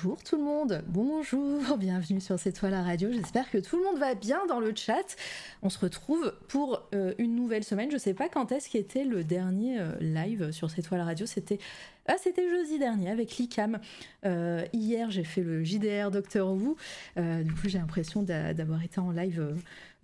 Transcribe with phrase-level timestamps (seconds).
[0.00, 3.82] bonjour tout le monde, bonjour, bienvenue sur C'est toi la radio, j'espère que tout le
[3.82, 5.16] monde va bien dans le chat.
[5.62, 9.24] On se retrouve pour euh, une nouvelle semaine, je sais pas quand est-ce qu'était le
[9.24, 11.58] dernier euh, live sur C'est toi la radio, c'était
[12.06, 13.80] ah, c'était jeudi dernier avec l'ICAM.
[14.24, 16.76] Euh, hier, j'ai fait le JDR Docteur Who.
[17.16, 19.54] Du coup, j'ai l'impression d'avoir été en live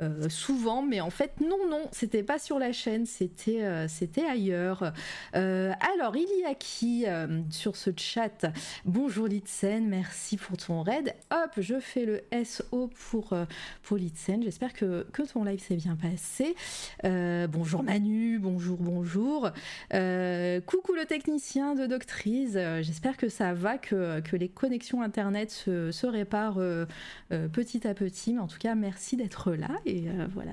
[0.01, 4.93] euh, souvent, mais en fait, non, non, c'était pas sur la chaîne, c'était c'était ailleurs.
[5.33, 7.05] alors, il y a qui
[7.51, 8.47] sur ce chat?
[8.85, 11.15] Bonjour Litsen, merci pour ton raid.
[11.31, 13.35] Hop, je fais le SO pour,
[13.83, 14.43] pour Litsen.
[14.43, 16.55] J'espère que, ton live s'est bien passé.
[17.49, 19.51] bonjour Manu, bonjour, bonjour.
[19.91, 22.55] coucou le technicien de doctrice.
[22.57, 26.87] Euh, j'espère que ça va, que, les connexions Internet se, réparent euh,
[27.33, 28.35] euh, petit à petit.
[28.35, 30.53] Mais en tout cas, merci d'être là et voilà,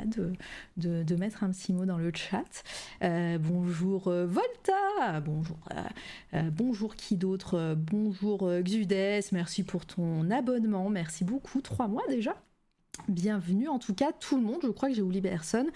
[0.78, 2.64] de, mettre un petit mot dans le chat.
[3.40, 5.58] bonjour Volta, bonjour,
[6.52, 12.36] bonjour qui d'autre, bonjour Xudes, merci pour ton abonnement, merci beaucoup, trois mois déjà?
[13.08, 15.67] Bienvenue en tout cas tout le monde, je crois que j'ai oublié personne,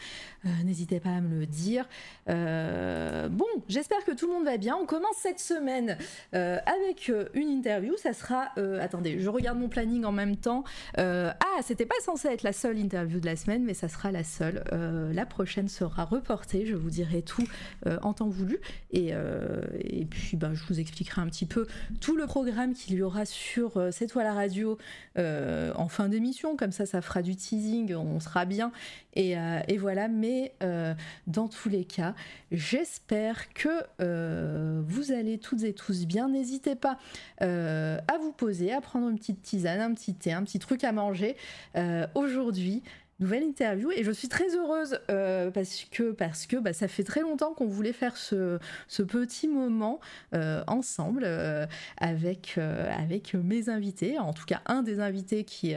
[0.46, 1.88] euh, n'hésitez pas à me le dire.
[2.30, 4.76] Euh, bon, j'espère que tout le monde va bien.
[4.76, 5.98] On commence cette semaine
[6.34, 8.50] euh, avec une interview, ça sera...
[8.82, 10.66] attendez, je regarde mon planning en même temps.
[10.98, 14.26] ah, c'était pas censé être la seule interview de la semaine, mais ça sera la
[14.26, 14.64] seule.
[15.14, 17.48] la prochaine sera reportée, je vous dirai tout
[18.02, 18.60] en temps voulu.
[18.92, 19.14] Et,
[19.80, 21.66] et puis bah, je vous expliquerai un petit peu
[22.02, 24.78] tout le programme qu'il y aura sur cette toile à radio
[25.16, 28.72] en fin d'émission, comme ça ça fera du teasing, on sera bien.
[29.16, 30.94] Et, euh, voilà, mais euh,
[31.28, 32.14] dans tous les cas,
[32.52, 33.70] j'espère que
[34.02, 36.30] euh, vous allez toutes et tous bien.
[36.30, 36.98] N'hésitez pas
[37.40, 40.92] à vous poser, à prendre une petite tisane, un petit thé, un petit truc à
[40.92, 41.36] manger.
[42.16, 42.84] Aujourd'hui,
[43.20, 47.04] nouvelle interview et je suis très heureuse euh, parce que parce que bah, ça fait
[47.04, 50.00] très longtemps qu'on voulait faire ce, ce petit moment
[50.34, 51.66] euh, ensemble euh,
[51.98, 55.76] avec avec mes invités en tout cas un des invités qui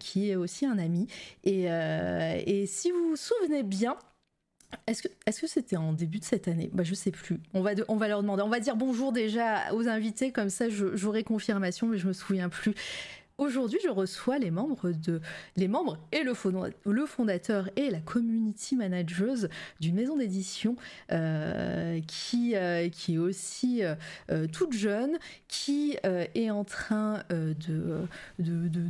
[0.00, 1.06] qui est aussi un ami
[1.44, 3.96] et, et si vous vous souvenez bien
[4.86, 6.68] est-ce que que c'était en début de cette année?
[6.72, 7.40] Bah je sais plus.
[7.54, 8.42] On va on va leur demander.
[8.42, 12.48] On va dire bonjour déjà aux invités comme ça j'aurai confirmation mais je me souviens
[12.48, 12.74] plus.
[13.38, 15.20] Aujourd'hui, je reçois les membres de
[15.54, 16.34] les membres et le,
[17.06, 19.36] fondateur et la community manager
[19.78, 20.74] d'une maison d'édition
[21.12, 28.08] euh, qui euh, qui est aussi euh, toute jeune, qui est en train de,
[28.40, 28.80] de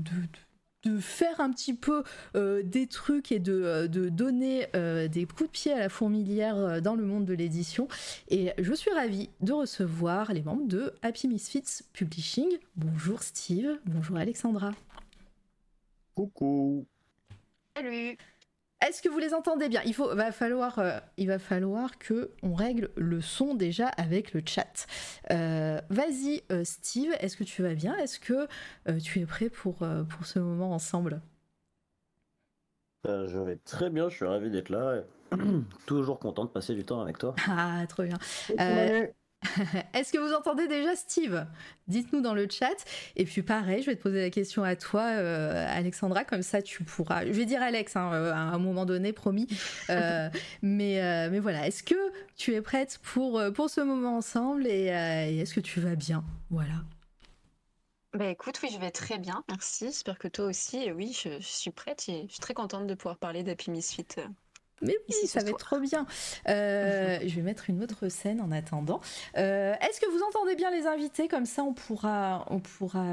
[0.89, 2.03] de faire un petit peu
[2.35, 5.89] euh, des trucs et de, euh, de donner euh, des coups de pied à la
[5.89, 7.89] fourmilière dans le monde de l'édition.
[8.29, 12.49] Et je suis ravie de recevoir les membres de Happy Misfits Publishing.
[12.77, 14.73] Bonjour Steve, bonjour Alexandra.
[16.15, 16.87] Coucou.
[17.77, 18.17] Salut.
[18.81, 19.83] Est-ce que vous les entendez bien?
[19.85, 24.33] Il faut, va falloir, euh, il va falloir que on règle le son déjà avec
[24.33, 24.87] le chat.
[25.33, 27.97] Euh, vas-y, euh, Steve, est-ce que tu vas bien?
[27.97, 28.47] Est-ce que
[29.01, 31.21] tu es prêt pour, pour ce moment ensemble?
[33.05, 35.03] Je vais très bien, je suis ravi d'être là.
[35.87, 37.35] Toujours content de passer du temps avec toi.
[37.49, 38.19] Ah, trop bien.
[39.95, 41.47] Est-ce que vous entendez déjà Steve?
[41.87, 42.85] Dites-nous dans le chat.
[43.17, 46.61] Et puis pareil, je vais te poser la question à toi, euh, Alexandra, comme ça
[46.61, 47.25] tu pourras.
[47.25, 49.47] Je vais dire Alex hein, euh, à un moment donné, promis.
[49.91, 50.29] Euh,
[50.61, 51.01] mais,
[51.31, 51.95] mais voilà, est-ce que
[52.37, 56.25] tu es prête pour, pour ce moment ensemble et, est-ce que tu vas bien?
[56.51, 56.85] Voilà.
[58.13, 59.87] Bah écoute, oui, je vais très bien, merci.
[59.87, 60.79] J'espère que toi aussi.
[60.79, 63.71] Et oui, je, je, suis prête et je suis très contente de pouvoir parler d'Happy
[63.71, 64.07] Misfit
[64.83, 66.07] mais oui, ça va être trop bien.
[66.49, 69.01] Euh, je vais mettre une autre scène en attendant.
[69.37, 71.29] Euh, est-ce que vous entendez bien les invités?
[71.29, 73.05] Comme ça, on pourra, on pourra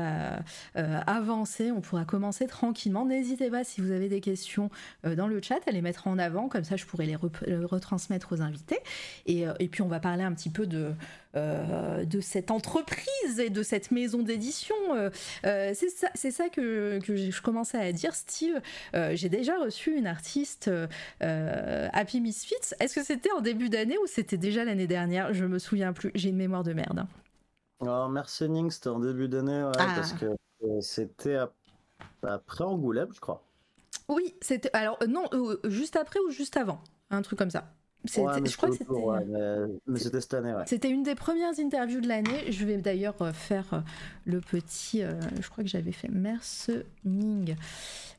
[0.75, 3.05] euh, avancer, on pourra commencer tranquillement.
[3.05, 4.69] N'hésitez pas si vous avez des questions
[5.03, 6.49] dans le chat à les mettre en avant.
[6.49, 8.79] Comme ça, je pourrai les retransmettre aux invités.
[9.25, 10.93] Et, et, puis, on va parler un petit peu de,
[11.35, 14.75] de cette entreprise et de cette maison d'édition.
[15.43, 18.61] c'est ça, ça que, que je commençais à dire, Steve.
[18.93, 20.69] J'ai déjà reçu une artiste.
[21.23, 22.73] Euh, Happy Misfits.
[22.79, 25.33] Est-ce que c'était en début d'année ou c'était déjà l'année dernière?
[25.33, 26.11] Je me souviens plus.
[26.15, 27.05] J'ai une mémoire de merde.
[27.81, 29.93] Alors, Mercening, c'était en début d'année, ah.
[29.95, 31.37] parce que euh, c'était
[32.23, 33.43] après Angoulême, je crois.
[34.07, 34.69] Oui, c'était.
[34.73, 36.81] Alors, non, euh, juste après ou juste avant?
[37.09, 37.71] Un truc comme ça.
[38.07, 39.79] Je crois que c'était.
[39.87, 42.51] mais, c'était cette année, C'était une des premières interviews de l'année.
[42.51, 43.83] Je vais d'ailleurs faire
[44.25, 45.01] le petit.
[45.01, 47.55] je crois que j'avais fait Mercening.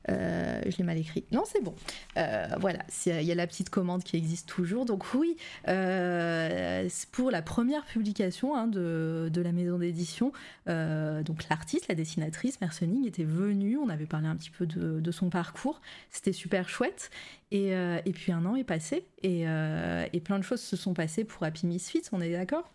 [0.08, 1.25] Euh, je l'ai mal écrit.
[1.32, 1.75] Non, c'est bon.
[2.17, 4.85] Euh, voilà, il y a la petite commande qui existe toujours.
[4.85, 5.37] Donc oui,
[5.69, 10.32] euh, pour la première publication hein, de, la maison d'édition,
[10.67, 13.79] donc l'artiste, la dessinatrice Mercening était venue.
[13.79, 15.81] On avait parlé un petit peu de, son parcours.
[16.11, 17.11] C'était super chouette.
[17.50, 17.73] Et,
[18.14, 21.67] puis un an est passé et, et, plein de choses se sont passées pour Happy
[21.67, 22.05] Misfits.
[22.12, 22.70] On est d'accord?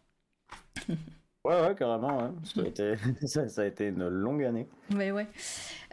[1.43, 2.31] Ouais, ouais, carrément.
[2.43, 2.95] Ça, a été,
[3.25, 4.67] ça, a été une longue année.
[4.93, 5.25] Ouais, ouais.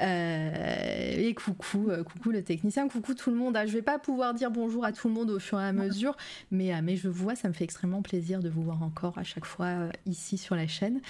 [0.03, 3.57] Euh, et coucou, euh, coucou le technicien, coucou tout le monde.
[3.57, 5.73] Ah, je vais pas pouvoir dire bonjour à tout le monde au fur et à
[5.73, 6.19] mesure,
[6.51, 9.17] mais, euh, mais je vous vois, ça me fait extrêmement plaisir de vous voir encore
[9.17, 11.01] à chaque fois ici sur la chaîne.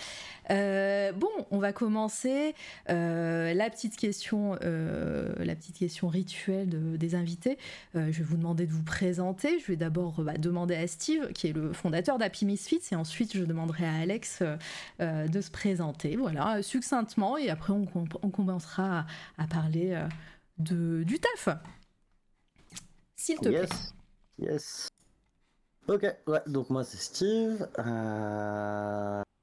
[0.48, 2.54] Bon, on va commencer
[2.88, 7.58] la petite question, la petite question rituelle des invités.
[7.94, 9.58] je vais vous demander de vous présenter.
[9.58, 13.36] Je vais d'abord bah, demander à Steve, qui est le fondateur d'Happy Misfits, et ensuite
[13.36, 14.42] je demanderai à Alex
[15.00, 17.86] de se présenter, voilà, succinctement, et après on,
[18.22, 19.06] on commencera
[19.36, 20.08] à, parler euh,
[20.58, 21.48] de, du taf.
[23.16, 23.68] S'il te yes.
[23.68, 24.50] plaît.
[24.50, 24.88] Yes.
[25.88, 27.66] Ok, ouais, donc moi c'est Steve,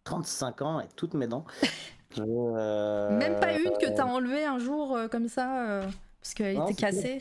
[0.06, 1.46] 35 euh, ans et toutes mes dents.
[2.18, 5.82] Euh, Même pas une que t'as enlevée un jour comme ça,
[6.22, 7.18] parce qu'elle était cassée.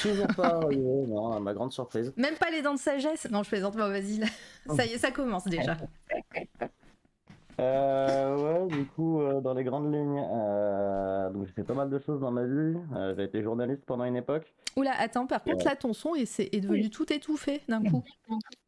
[0.00, 2.12] Toujours pas arrivé, non, à ma grande surprise.
[2.16, 4.20] Même pas les dents de sagesse Non, je plaisante pas, vas-y,
[4.76, 5.76] ça y est, ça commence déjà.
[7.60, 11.88] Euh, ouais, du coup, euh, dans les grandes lignes, euh, donc j'ai fait pas mal
[11.88, 12.76] de choses dans ma vie.
[12.96, 14.52] Euh, j'ai été journaliste pendant une époque.
[14.76, 18.02] Oula, attends, par contre, là, ton son est, est devenu tout étouffé d'un coup.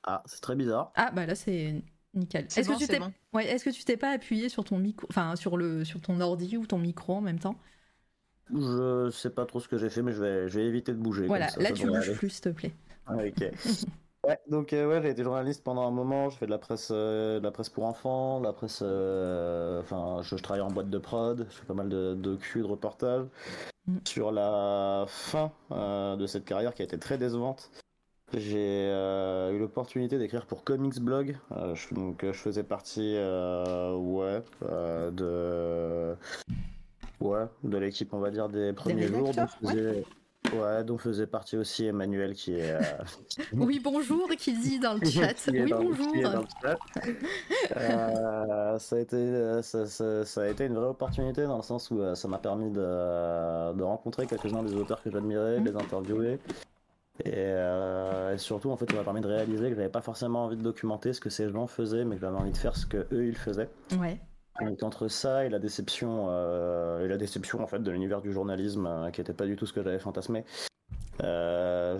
[0.04, 0.92] Ah, c'est très bizarre.
[0.94, 1.82] Ah, bah là, c'est
[2.16, 2.44] nickel.
[2.44, 3.00] Est-ce que, tu t'es...
[3.32, 5.84] ouais, est-ce que tu t'es pas appuyé sur ton micro, enfin, sur, le...
[5.84, 7.56] sur ton ordi ou ton micro en même temps?
[8.54, 10.98] Je sais pas trop ce que j'ai fait, mais je vais, je vais éviter de
[10.98, 11.26] bouger.
[11.26, 12.72] Voilà, là, tu bouges plus, s'il te plaît.
[13.06, 13.50] Ah, ok.
[14.26, 16.30] Ouais, donc euh, ouais, j'ai été journaliste pendant un moment.
[16.30, 18.80] Je fais de la presse, euh, de la presse pour enfants, de la presse.
[18.82, 21.46] Euh, enfin, je, travaille en boîte de prod.
[21.48, 23.26] Je fais pas mal de docu, de reportages.
[23.86, 23.98] Mm.
[24.04, 27.70] Sur la fin de cette carrière qui a été très décevante,
[28.34, 28.90] j'ai
[29.52, 31.36] eu l'opportunité d'écrire pour Comics Blog.
[31.74, 34.42] Je, donc je faisais partie, ouais,
[35.12, 36.14] de.
[37.20, 39.32] Ouais, de l'équipe, on va dire, des premiers jours.
[40.54, 42.72] Ouais, dont faisait partie aussi Emmanuel qui est.
[42.72, 42.80] Euh,
[43.52, 45.34] oui, bonjour, qui dit dans le chat.
[45.48, 46.12] oui, bonjour.
[47.76, 52.14] Euh, ça, a été, ça, a été une vraie opportunité dans le sens où euh,
[52.14, 56.38] ça m'a permis de, de rencontrer quelques-uns des auteurs que j'admirais, de les interviewer.
[57.24, 57.54] Et,
[58.36, 61.12] surtout, en fait, ça m'a permis de réaliser que j'avais pas forcément envie de documenter
[61.12, 63.36] ce que ces gens faisaient, mais que j'avais envie de faire ce que eux ils
[63.36, 63.68] faisaient.
[63.98, 64.20] Ouais.
[64.60, 68.32] Donc entre ça et la déception, euh, et la déception en fait de l'univers du
[68.32, 70.44] journalisme, euh, qui n'était pas du tout ce que j'avais fantasmé,
[71.22, 71.98] euh,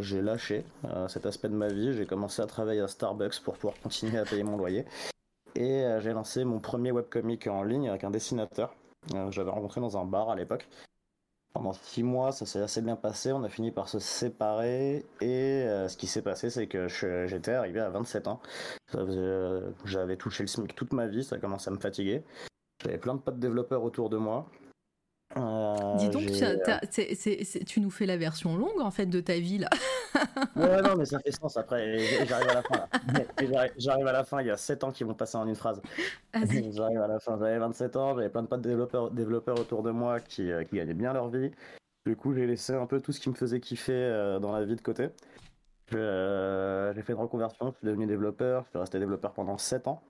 [0.00, 0.64] j'ai lâché
[1.08, 1.92] cet aspect de ma vie.
[1.92, 4.84] J'ai commencé à travailler à Starbucks pour pouvoir continuer à payer mon loyer.
[5.56, 8.74] Et j'ai lancé mon premier webcomic en ligne avec un dessinateur.
[9.30, 10.68] J'avais rencontré dans un bar à l'époque.
[11.54, 13.32] Pendant six mois, ça s'est assez bien passé.
[13.32, 15.06] On a fini par se séparer.
[15.20, 18.40] Et euh, ce qui s'est passé, c'est que j'étais arrivé à 27 ans.
[18.96, 21.22] Euh, j'avais touché le SMIC toute ma vie.
[21.22, 22.24] Ça commençait à me fatiguer.
[22.82, 24.50] J'avais plein de potes développeurs autour de moi.
[25.36, 26.26] Euh, Dis donc,
[27.66, 29.68] tu, nous fais la version longue en fait de ta vie là.
[30.56, 31.98] ouais, non, mais ça fait sens après.
[32.26, 33.68] J'arrive à la fin là.
[33.76, 35.82] J'arrive à la fin, il y a 7 ans qui vont passer en une phrase.
[36.34, 39.90] J'arrive à la fin, j'avais 27 ans, j'avais plein de potes développeurs, développeurs autour de
[39.90, 41.50] moi qui, euh, qui gagnaient bien leur vie.
[42.06, 44.64] Du coup, j'ai laissé un peu tout ce qui me faisait kiffer euh, dans la
[44.64, 45.08] vie de côté.
[45.90, 50.02] j'ai fait une reconversion, je suis devenu développeur, je suis resté développeur pendant 7 ans.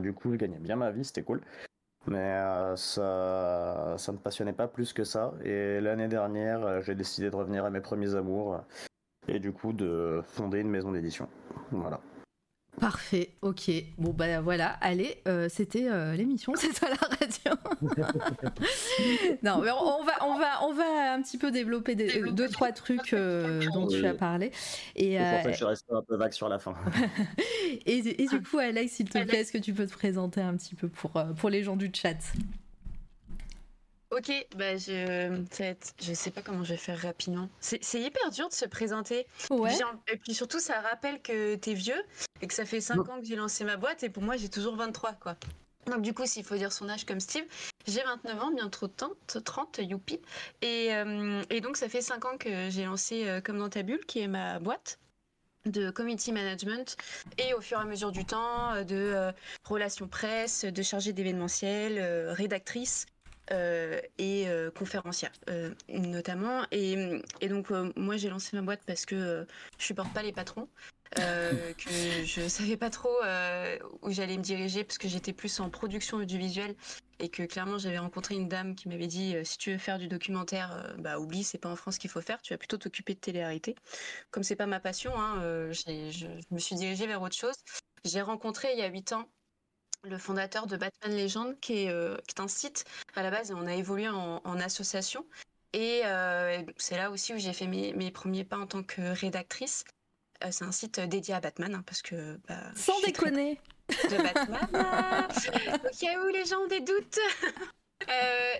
[0.00, 1.40] du coup, je gagnais bien ma vie, c'était cool.
[2.08, 5.34] Mais euh, ça, ça me passionnait pas plus que ça.
[5.44, 8.60] Et l'année dernière, euh, j'ai décidé de revenir à mes premiers amours
[9.28, 11.28] et du coup de fonder une maison d'édition.
[11.70, 12.00] Voilà.
[12.80, 13.70] Parfait, ok.
[13.98, 17.58] Bon bah voilà, allez, euh, c'était euh, l'émission, c'est à la radio.
[19.42, 22.72] non, mais on, va, on va, on va un petit peu développer des, deux trois
[22.72, 24.52] trucs euh, dont tu as parlé.
[24.96, 26.74] Et pour ça, je suis resté un peu vague sur la fin.
[27.86, 30.56] et, et, du coup, Alex, s'il te plaît, est-ce que tu peux te présenter un
[30.56, 32.16] petit peu pour pour les gens du chat?
[34.10, 35.44] Ok, bah je,
[36.00, 37.50] je sais pas comment je vais faire rapidement.
[37.60, 39.26] C'est hyper dur de se présenter.
[39.50, 39.76] Ouais.
[40.10, 42.02] Et puis surtout, ça rappelle que t'es vieux
[42.40, 44.48] et que ça fait 5 ans que j'ai lancé ma boîte et pour moi, j'ai
[44.48, 45.36] toujours 23, quoi.
[45.86, 47.44] Donc du coup, s'il faut dire son âge comme Steve,
[47.86, 50.20] j'ai 29 ans, bientôt 30, 30 youpi.
[50.62, 53.82] Et, euh, et donc, ça fait 5 ans que j'ai lancé euh, Comme dans ta
[53.82, 54.98] bulle, qui est ma boîte
[55.66, 56.96] de community management
[57.36, 59.32] et au fur et à mesure du temps euh, de
[59.64, 62.00] relations presse, de chargée d'événementiel,
[62.30, 63.06] rédactrice
[63.50, 65.32] et conférencière
[65.88, 66.64] notamment.
[66.70, 69.46] Et, et donc moi j'ai lancé ma boîte parce que
[69.78, 70.68] je supporte pas les patrons.
[71.18, 75.60] Euh, que je savais pas trop euh, où j'allais me diriger parce que j'étais plus
[75.60, 76.74] en production audiovisuelle
[77.18, 79.98] et que clairement j'avais rencontré une dame qui m'avait dit euh, si tu veux faire
[79.98, 83.14] du documentaire, bah oublie, c'est pas en France qu'il faut faire, tu vas plutôt t'occuper
[83.14, 83.74] de télé-réalité.
[84.30, 85.40] Comme c'est pas ma passion, hein,
[85.72, 87.56] je me suis dirigée vers autre chose.
[88.04, 89.28] J'ai rencontré il y a huit ans
[90.04, 93.66] le fondateur de Batman Legend, qui est, qui est, un site à la base, on
[93.66, 95.26] a évolué en, en association.
[95.72, 96.02] Et
[96.76, 99.84] c'est là aussi où j'ai fait mes, mes, premiers pas en tant que rédactrice.
[100.44, 102.38] Euh, c'est un site dédié à Batman, hein, parce que.
[102.48, 107.18] Bah, Sans déconner De Batman Au cas où les gens ont des doutes
[108.08, 108.54] euh,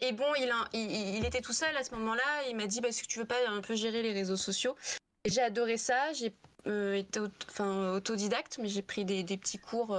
[0.00, 2.48] et, bon, il, il, était tout seul à ce moment-là.
[2.48, 4.76] Il m'a dit bah, Est-ce que tu veux pas un peu gérer les réseaux sociaux?
[5.24, 6.12] J'ai adoré ça.
[6.14, 6.34] J'ai
[6.66, 7.20] euh, été
[7.60, 9.98] autodidacte, mais j'ai pris des, petits cours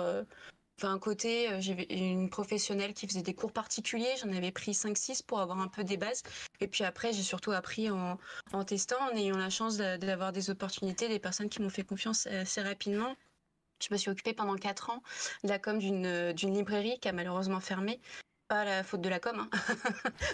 [0.80, 4.72] Enfin, un côté, euh, j'ai une professionnelle qui faisait des cours particuliers, j'en avais pris
[4.72, 6.24] 5-6 pour avoir un peu des bases.
[6.62, 8.18] Et puis après, j'ai surtout appris en,
[8.66, 12.62] testant, en ayant la chance d'avoir des opportunités, des personnes qui m'ont fait confiance assez
[12.62, 13.14] rapidement.
[13.84, 15.04] Je me suis occupée pendant 4 ans
[15.44, 18.00] de la com d'une librairie qui a malheureusement fermé
[18.50, 19.40] pas la faute de la com.
[19.40, 19.50] Hein.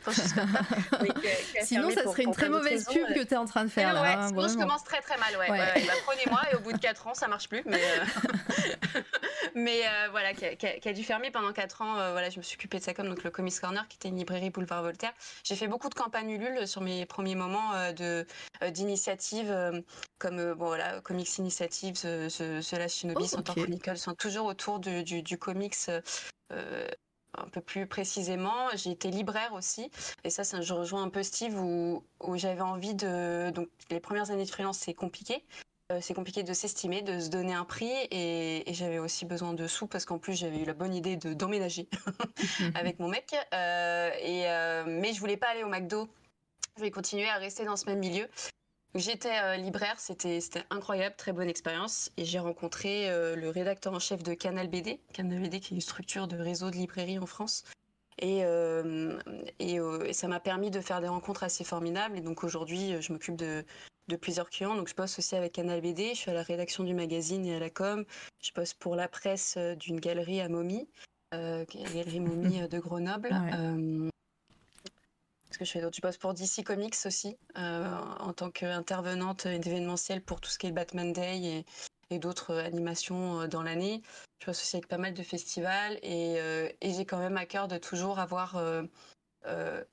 [1.64, 3.94] Sinon, ça serait une très mauvaise pub que tu es en train de faire.
[3.94, 5.38] là, hein, je commence très très mal.
[5.38, 7.62] Ouais, bah, Prenez-moi et au bout de 4 ans, ça marche plus.
[7.66, 9.02] Mais, euh,
[9.56, 11.98] mais euh, voilà, qui a, dû fermer pendant 4 ans.
[11.98, 14.08] Euh, voilà, je me suis occupée de sa com, donc le Comics Corner, qui était
[14.08, 15.14] une librairie boulevard Voltaire.
[15.44, 18.26] J'ai fait beaucoup de campagnes Ulule sur mes premiers moments de
[18.70, 19.54] d'initiatives
[20.20, 23.96] comme bon, voilà, Comics Initiatives, cela Shinobi, oh, okay.
[23.98, 25.90] Sont toujours autour du, du, du comics
[27.38, 29.92] un peu plus précisément, j'ai été libraire aussi.
[30.24, 33.52] Et ça, ça je rejoins un peu Steve où, où j'avais envie de.
[33.52, 35.44] Donc, les premières années de freelance, c'est compliqué.
[35.92, 37.92] Euh, c'est compliqué de s'estimer, de se donner un prix.
[38.10, 41.34] Et, j'avais aussi besoin de sous parce qu'en plus, j'avais eu la bonne idée de,
[41.34, 41.88] d'emménager
[42.76, 43.36] avec mon mec.
[43.54, 46.08] Euh, et, euh, mais je voulais pas aller au McDo.
[46.76, 48.28] Je voulais continuer à rester dans ce même milieu.
[48.96, 52.10] J'étais euh, libraire, c'était incroyable, très bonne expérience.
[52.16, 55.76] Et j'ai rencontré euh, le rédacteur en chef de Canal BD, Canal BD qui est
[55.76, 57.66] une structure de réseau de librairie en France.
[58.20, 59.20] Et, euh,
[59.60, 59.80] et,
[60.14, 62.18] ça m'a permis de faire des rencontres assez formidables.
[62.18, 63.66] Et donc aujourd'hui, je m'occupe de,
[64.08, 64.76] de, plusieurs clients.
[64.76, 67.54] Donc je bosse aussi avec Canal BD, je suis à la rédaction du magazine et
[67.54, 68.06] à la com.
[68.42, 70.88] Je bosse pour la presse d'une galerie à Momie,
[71.34, 73.36] la galerie Momie de Grenoble
[75.58, 75.82] que je fais.
[75.82, 80.68] Je bosse pour DC Comics aussi, euh, en tant qu'intervenante événementielle pour tout ce qui
[80.68, 81.66] est Batman Day et,
[82.10, 84.02] et d'autres animations euh, dans l'année.
[84.40, 87.46] Je bosse aussi avec pas mal de festivals et, euh, et j'ai quand même à
[87.46, 88.62] cœur de toujours avoir,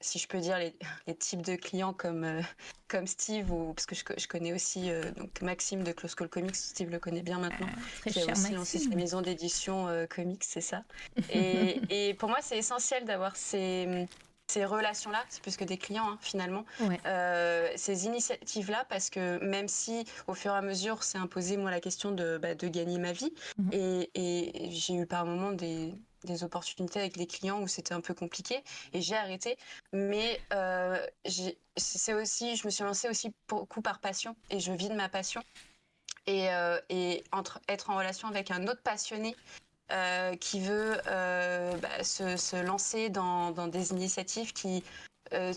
[0.00, 0.74] si je peux dire, les,
[1.06, 2.42] les types de clients comme,
[2.88, 6.56] comme Steve, ou, parce que je, je connais aussi donc Maxime de Close Call Comics,
[6.56, 10.60] Steve le connaît bien maintenant, ah, qui a aussi lancé sa maison d'édition comics, c'est
[10.60, 10.82] ça.
[11.30, 14.08] et, et, pour moi, c'est essentiel d'avoir ces
[14.52, 16.66] ces relations-là, c'est plus que des clients hein, finalement,
[17.06, 21.70] euh, ces initiatives-là, parce que même si au fur et à mesure c'est imposé moi
[21.70, 23.70] la question de, bah, de gagner ma vie, mhm.
[23.72, 25.94] et, j'ai eu par moments des,
[26.24, 29.56] des, opportunités avec des clients où c'était un peu compliqué, et j'ai arrêté,
[29.94, 30.98] mais euh,
[31.76, 35.08] c'est aussi, je me suis lancée aussi beaucoup par passion, et je vis de ma
[35.08, 35.42] passion.
[36.26, 39.34] Et, euh, et entre, être en relation avec un autre passionné
[39.92, 44.82] euh, qui veut euh, bah, se, se, lancer dans, dans, des initiatives qui
[45.32, 45.52] euh,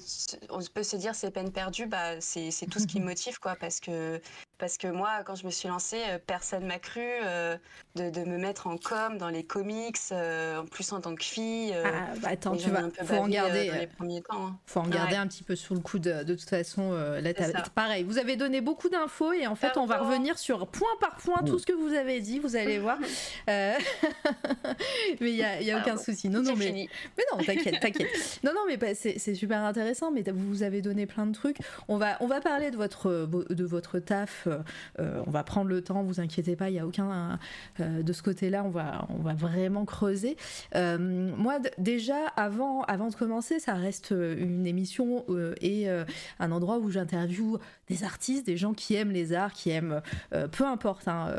[0.49, 3.55] on peut se dire c'est peine perdue, bah, c'est tout ce qui me motive, quoi,
[3.55, 4.21] parce que,
[4.57, 7.57] parce que moi, quand je me suis lancée, euh, personne m'a cru euh,
[7.95, 11.73] de, de, me mettre en com dans les comics, en plus en tant que fille.
[11.73, 13.71] ah, bah attends, tu vas, faut en garder.
[13.71, 14.57] les premiers temps, hein.
[14.65, 16.91] Faut en garder un petit peu sous le coup de, toute façon.
[16.93, 17.33] là,
[17.73, 21.17] pareil, vous avez donné beaucoup d'infos et en fait, on va revenir sur point par
[21.17, 22.39] point tout ce que vous avez dit.
[22.39, 22.97] Vous allez voir.
[23.47, 26.29] mais il y a, y a aucun souci.
[26.29, 28.39] Non, non, mais, mais non, t'inquiète, t'inquiète.
[28.43, 31.57] Non, non, mais bah, c'est super intéressant, mais vous vous avez donné plein de trucs.
[31.87, 34.44] On va, on va parler de votre, de votre taf.
[34.47, 37.39] Euh, on va prendre le temps, vous inquiétez pas, il n'y a aucun.
[37.79, 40.37] Euh, de ce côté-là, on va, vraiment creuser.
[40.75, 40.97] Euh,
[41.37, 45.25] moi, déjà, avant, de commencer, ça reste une émission
[45.61, 45.87] et
[46.39, 50.01] un endroit où j'interviewe des artistes, des gens qui aiment les arts, qui aiment,
[50.51, 51.29] peu importe, hein,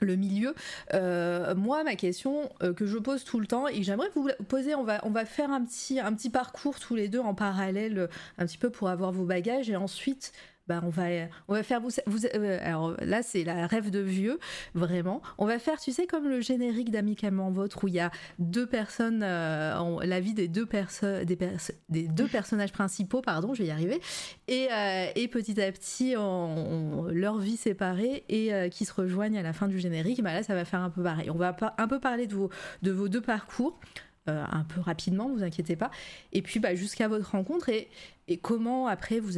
[0.00, 0.54] le milieu.
[0.94, 4.74] Euh, moi, ma question euh, que je pose tout le temps et j'aimerais vous poser,
[4.74, 8.08] on va, on va faire un petit, un petit parcours tous les deux en parallèle,
[8.38, 10.32] un petit peu pour avoir vos bagages et ensuite
[10.68, 11.04] bah, on va
[11.48, 14.38] on va faire vous, vous euh, alors là c'est la rêve de vieux
[14.74, 15.22] vraiment.
[15.38, 18.66] On va faire tu sais comme le générique d'amicalement vôtre où il y a deux
[18.66, 21.38] personnes euh, la vie des deux personnes des,
[21.88, 24.00] des, deux personnages principaux pardon je vais y arriver
[24.46, 29.42] et, euh, et petit à petit on, leur vie séparée et qui se rejoignent à
[29.42, 31.30] la fin du générique bah là ça va faire un peu pareil.
[31.30, 32.50] On va un peu parler de vos
[32.82, 33.78] de vos deux parcours
[34.28, 35.90] un peu rapidement, vous inquiétez pas.
[36.32, 37.88] Et puis bah, jusqu'à votre rencontre et,
[38.42, 39.32] comment après vous,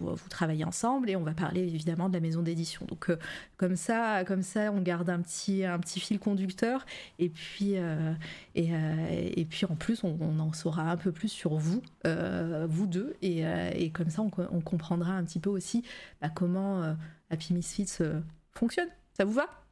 [0.00, 2.84] vous, travaillez ensemble et on va parler évidemment de la maison d'édition.
[2.86, 3.12] Donc
[3.56, 5.64] comme ça, comme ça, on garde un petit,
[6.00, 6.84] fil conducteur
[7.20, 13.90] et puis, en plus on, en saura un peu plus sur vous, vous deux et,
[13.92, 15.84] comme ça on, on, comprendra un petit peu aussi
[16.20, 16.96] bah, comment
[17.30, 18.02] Happy Misfits
[18.50, 18.88] fonctionne.
[19.16, 19.65] Ça vous va?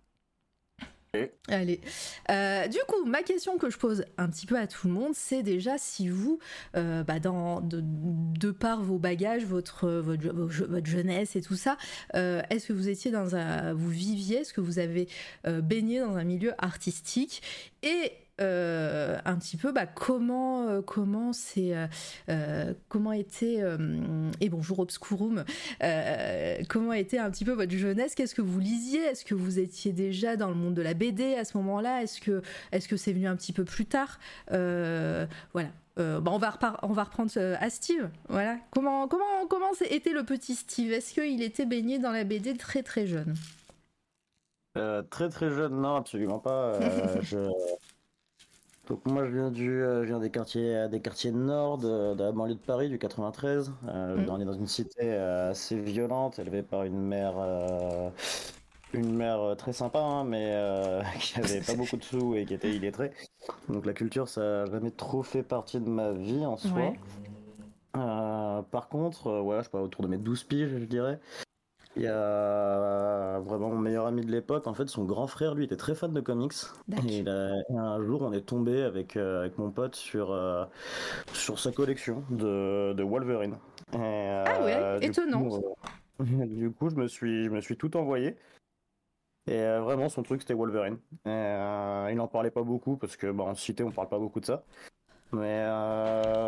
[1.48, 1.80] Allez.
[2.30, 5.12] Euh, du coup, ma question que je pose un petit peu à tout le monde,
[5.14, 6.38] c'est déjà si vous,
[6.76, 11.76] euh, bah de, par vos bagages, votre, votre, jeunesse et tout ça,
[12.14, 13.74] euh, est-ce que vous étiez dans un.
[13.74, 15.08] Vous viviez, est-ce que vous avez
[15.44, 17.42] baigné dans un milieu artistique
[17.82, 21.72] Et euh, un petit peu bah, comment euh, comment c'est
[22.28, 23.62] euh, comment était
[24.40, 25.44] et bonjour Obscurum
[26.68, 28.14] comment était un petit peu votre jeunesse?
[28.14, 29.00] Qu'est-ce que vous lisiez?
[29.02, 32.02] Est-ce que vous étiez déjà dans le monde de la BD à ce moment-là?
[32.02, 34.18] Est-ce que est-ce que c'est venu un petit peu plus tard?
[34.48, 35.68] Voilà.
[35.96, 38.10] Bah, on, va on va reprendre à Steve.
[38.28, 38.58] Voilà.
[38.72, 40.92] Comment, comment, comment était le petit Steve?
[40.92, 43.34] Est-ce qu'il était baigné dans la BD très très jeune?
[45.10, 46.72] Très très jeune, non, absolument pas.
[47.22, 47.48] je,
[48.88, 52.14] donc moi je viens du, euh, je viens des quartiers, euh, des quartiers nord de,
[52.18, 53.72] la banlieue de Paris, du 93.
[53.88, 54.30] Euh, mm.
[54.30, 57.34] On est dans une cité assez violente, élevée par une mère,
[58.92, 60.54] une mère très sympa, hein, mais
[61.20, 63.12] qui avait pas beaucoup de sous et qui était illettrée.
[63.68, 66.92] Donc la culture, ça n'a jamais trop fait partie de ma vie en soi.
[67.94, 71.18] par contre, ouais, je sais pas, autour de mes 12 piges, je dirais.
[71.96, 74.66] Il y a vraiment mon meilleur ami de l'époque.
[74.66, 76.54] En fait, son grand frère, lui, était très fan de comics.
[77.08, 80.64] Et, un jour, on est tombé avec, euh, avec mon pote sur, euh,
[81.32, 83.56] sur sa collection de, de Wolverine.
[83.92, 85.60] ah ouais, étonnant.
[86.20, 88.36] du coup, je me suis, je me suis tout envoyé.
[89.46, 90.98] Et vraiment, son truc, c'était Wolverine.
[91.26, 94.46] il n'en parlait pas beaucoup parce que, bah, en cité, on parle pas beaucoup de
[94.46, 94.64] ça.
[95.32, 95.64] Mais,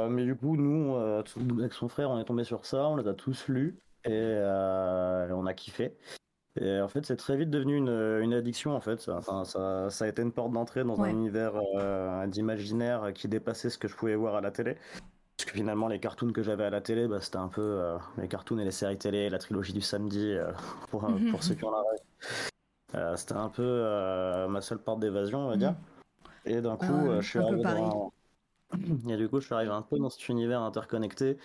[0.08, 3.14] mais du coup, nous, avec son frère, on est tombé sur ça, on les a
[3.14, 5.96] tous lus et euh, on a kiffé.
[6.58, 7.90] Et en fait, c'est très vite devenu une,
[8.22, 9.08] une addiction, en fait.
[9.08, 13.68] Enfin, ça, ça, a été une porte d'entrée dans un univers euh, d'imaginaire qui dépassait
[13.68, 14.76] ce que je pouvais voir à la télé.
[15.36, 17.98] Parce que finalement, les cartoons que j'avais à la télé, bah, c'était un peu euh,
[18.16, 20.34] les cartoons et les séries télé, la trilogie du samedi,
[20.90, 25.56] pour, pour ceux qui en a C'était un peu ma seule porte d'évasion, on va
[25.56, 25.72] dire.
[25.72, 25.76] Mhm.
[26.46, 28.12] Et d'un coup, je suis arrivé dans...
[29.08, 31.36] Et du coup, je suis arrivé un peu dans cet univers interconnecté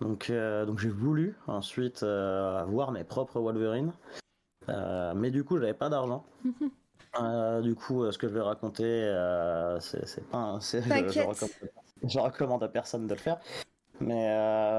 [0.00, 3.92] donc, euh, donc j'ai voulu ensuite euh, avoir mes propres Wolverine.
[4.68, 6.24] Euh, mais du coup, j'avais pas d'argent.
[7.62, 9.04] du coup, ce que je vais raconter,
[9.80, 10.58] c'est pas.
[10.60, 13.38] Je, je, je, recommande, à personne de le faire.
[14.00, 14.28] Mais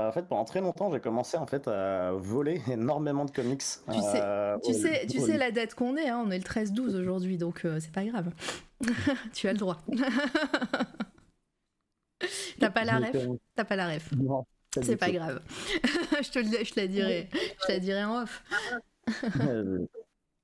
[0.08, 3.64] en fait, pendant très longtemps, j'ai commencé en fait à voler énormément de comics.
[3.92, 4.22] Tu sais,
[4.64, 6.10] tu sais, tu sais la date qu'on est.
[6.10, 8.32] Hein, on est le 13-12 aujourd'hui, donc c'est pas grave.
[9.34, 9.78] tu as le droit.
[12.60, 13.28] T'as pas la ref?
[13.56, 14.12] T'as pas la ref
[14.84, 15.42] c'est pas grave.
[16.22, 17.30] je te je la dirai.
[17.34, 18.44] Je la dirai en off.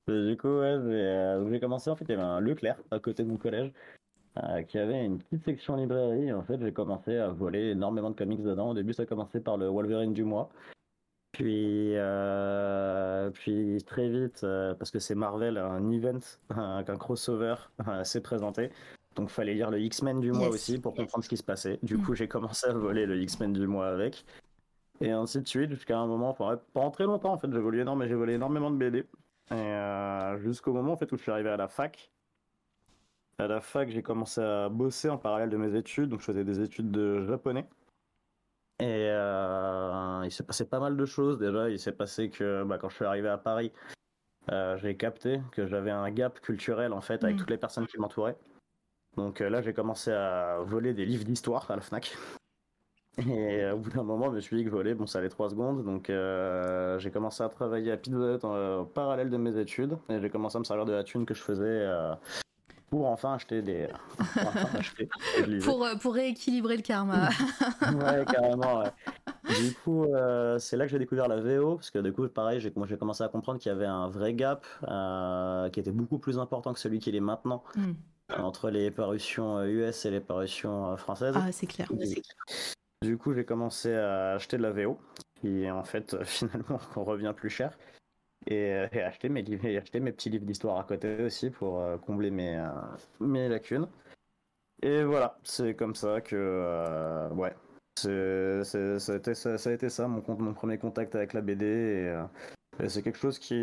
[0.08, 1.90] du coup, ouais, euh, j'ai commencé.
[1.90, 3.72] En fait, il y avait un Leclerc à côté de mon collège
[4.44, 6.32] euh, qui avait une petite section librairie.
[6.34, 8.72] En fait, j'ai commencé à voler énormément de comics dedans.
[8.72, 10.50] Au début, ça a commencé par le Wolverine du mois.
[11.32, 14.42] Puis, euh, puis très vite,
[14.78, 16.20] parce que c'est Marvel, un event,
[16.50, 17.56] un, un crossover
[18.04, 18.70] s'est présenté.
[19.16, 21.80] Donc fallait lire le X-Men du mois aussi pour comprendre ce qui se passait.
[21.84, 22.16] Du coup, mm.
[22.16, 24.26] j'ai commencé à voler le X-Men du mois avec.
[25.02, 26.34] Et ainsi de suite, jusqu'à un moment,
[26.74, 29.00] pendant très longtemps en fait, j'ai volé volé énormément de BD.
[29.00, 32.12] Et euh, jusqu'au moment en fait où je suis arrivé à la fac.
[33.40, 36.44] À la fac, j'ai commencé à bosser en parallèle de mes études, donc je faisais
[36.44, 37.68] des études de japonais.
[38.80, 41.70] Et euh, il s'est passé pas mal de choses déjà.
[41.70, 43.72] Il s'est passé que bah, quand je suis arrivé à Paris,
[44.52, 47.40] euh, j'ai capté que j'avais un gap culturel en fait avec mm.
[47.40, 48.38] toutes les personnes qui m'entouraient.
[49.18, 52.16] Donc euh, là, j'ai commencé à voler des livres d'histoire à la Fnac.
[53.30, 55.52] Et au bout d'un moment, je me suis dit que voler, bon, ça allait 3
[55.52, 55.84] secondes.
[55.84, 59.98] Donc euh, j'ai commencé à travailler à Pizza en parallèle de mes études.
[60.10, 62.16] Et j'ai commencé à me servir de la thune que je faisais euh,
[62.90, 63.88] pour enfin acheter des.
[64.18, 65.10] Pour, enfin acheter,
[65.64, 67.30] pour, pour, rééquilibrer le karma.
[67.82, 68.92] ouais, carrément, ouais.
[69.62, 70.08] Du coup,
[70.58, 73.28] c'est là que j'ai découvert la VO, parce que du coup, pareil, j'ai commencé à
[73.28, 74.66] comprendre qu'il y avait un vrai gap
[75.72, 77.64] qui était beaucoup plus important que celui qu'il est maintenant.
[77.76, 77.94] Hmm
[78.40, 81.36] entre les parutions US euh, et les parutions euh, françaises.
[81.38, 81.90] Ah, c'est clair.
[83.02, 84.98] Du coup, j'ai commencé à acheter de la VO,
[85.42, 87.78] qui en fait finalement revient plus cher,
[88.48, 91.84] et, euh, acheter mes livres, et acheter mes petits livres d'histoire à côté aussi pour
[92.02, 92.64] combler mes,
[93.20, 93.88] mes lacunes.
[94.82, 97.54] Et voilà, c'est comme ça que ouais,
[97.98, 101.66] c'est, ça, a été ça mon, mon, premier contact avec la BD.
[101.66, 102.24] Et
[102.88, 103.54] c'est quelque chose qui,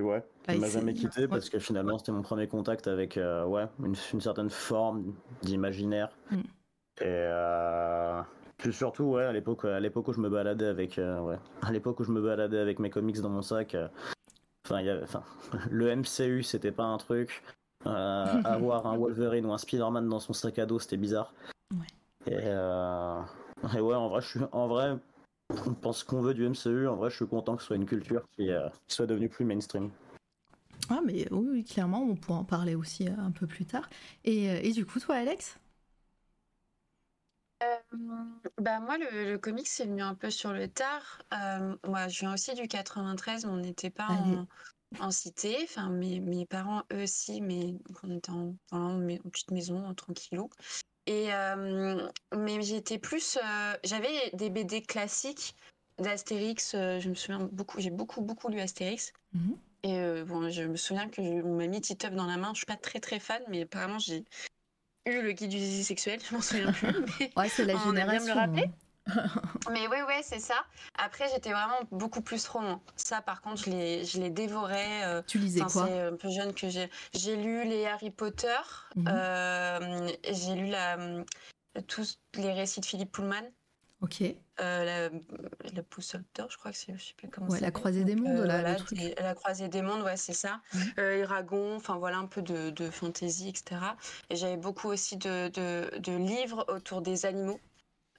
[0.00, 3.44] ouais, qui Ah, m'a jamais quitté parce que finalement c'était mon premier contact avec, euh,
[3.44, 6.10] ouais, une, une certaine forme d'imaginaire.
[6.30, 6.36] Mm.
[6.36, 8.20] Et euh,
[8.58, 11.72] puis surtout, ouais, à l'époque, à l'époque où je me baladais avec, euh, ouais, à
[11.72, 13.76] l'époque où je me baladais avec mes comics dans mon sac,
[14.66, 15.22] enfin, enfin,
[15.70, 17.42] le MCU c'était pas un truc.
[17.84, 21.32] Avoir un Wolverine ou un Spider-Man dans son sac à dos, c'était bizarre.
[21.72, 21.86] Ouais.
[22.26, 24.98] Et, et ouais, en vrai, je suis, en vrai,
[25.66, 26.86] on pense qu'on veut du MCU.
[26.86, 29.28] En vrai, je suis content que ce soit une culture qui, euh, qui soit devenue
[29.28, 29.90] plus mainstream.
[30.88, 33.88] Ah, mais oui, oui, clairement, on pourra en parler aussi euh, un peu plus tard.
[34.24, 35.58] Et, euh, et du coup, toi, Alex?
[38.58, 41.20] Bah moi, le, le comics, c'est venu un peu sur le tard.
[41.34, 44.46] Euh, moi, je viens aussi du 93, mais on n'était pas en,
[44.98, 45.58] en cité.
[45.64, 49.94] Enfin, mes, mes parents, eux aussi, mais on était en, dans une petite maison, en
[49.94, 50.48] tranquillou.
[51.10, 53.36] Et, euh, mais j'étais plus...
[53.36, 55.56] euh, J'avais des BD classiques
[55.98, 56.74] d'Astérix.
[56.76, 59.12] euh, je me souviens beaucoup, j'ai beaucoup, beaucoup lu Astérix.
[59.32, 59.56] Mhm.
[59.82, 62.50] Et bon, je me souviens que je- on m'a mis Titeuf dans la main.
[62.52, 64.24] Je suis pas très, très fan, mais apparemment, j'ai
[65.06, 66.20] eu le guide du zizi sexuel.
[66.30, 66.86] Je m'en souviens plus.
[67.20, 68.34] mais- Ouais, c'est la On aime bien me le génération.
[68.34, 68.64] rappeler.
[68.66, 68.72] hein.
[69.70, 70.64] Mais ouais, ouais, c'est ça.
[70.98, 72.82] Après, j'étais vraiment beaucoup plus roman.
[72.96, 75.04] Ça, par contre, je les, je les dévorais.
[75.04, 76.90] euh, Tu lisais quoi c'est un peu jeune que j'ai.
[77.14, 78.56] J'ai lu les Harry Potter.
[78.96, 79.08] Mhm.
[79.08, 80.96] euh, j'ai lu la,
[81.88, 83.42] tous les récits de Philippe Pullman.
[84.02, 84.22] Ok.
[84.22, 87.70] Euh, la, le Puzzle d'or, je crois que c'est, je sais plus comment Ouais, la.
[87.70, 88.98] Croisée des Mondes, euh, là, le voilà, truc.
[89.18, 90.60] la croisée des mondes, ouais, c'est ça.
[90.72, 90.92] Mhm.
[90.98, 93.78] Euh, Eragon, enfin voilà un peu de, de fantasy, etc.
[94.30, 97.60] Et j'avais beaucoup aussi de, de, de livres autour des animaux.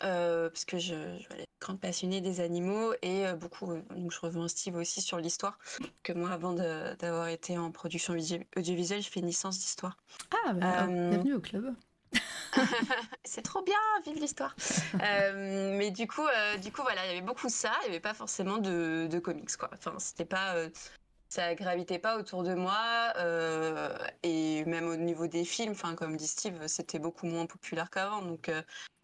[0.04, 4.12] Euh, parce que je, je suis grande passionnée des animaux et euh, beaucoup, euh, donc
[4.12, 5.60] je rejoins Steve aussi sur l'histoire,
[6.04, 8.16] que moi avant d'avoir été en production
[8.56, 9.98] audiovisuelle, je fais une licence d'histoire.
[10.32, 11.74] Ah, bah, bienvenue au club.
[13.24, 14.56] C'est trop bien, vive l'histoire.
[15.02, 17.72] Euh, mais du coup, euh, du coup, voilà, il y avait beaucoup de ça.
[17.82, 19.70] Il n'y avait pas forcément de, de comics, quoi.
[19.74, 20.70] Enfin, c'était pas, euh,
[21.32, 22.78] ça gravitait pas autour de moi.
[23.16, 27.90] euh, et même au niveau des films, enfin, comme dit Steve, c'était beaucoup moins populaire
[27.90, 28.22] qu'avant.
[28.22, 28.62] Donc, euh,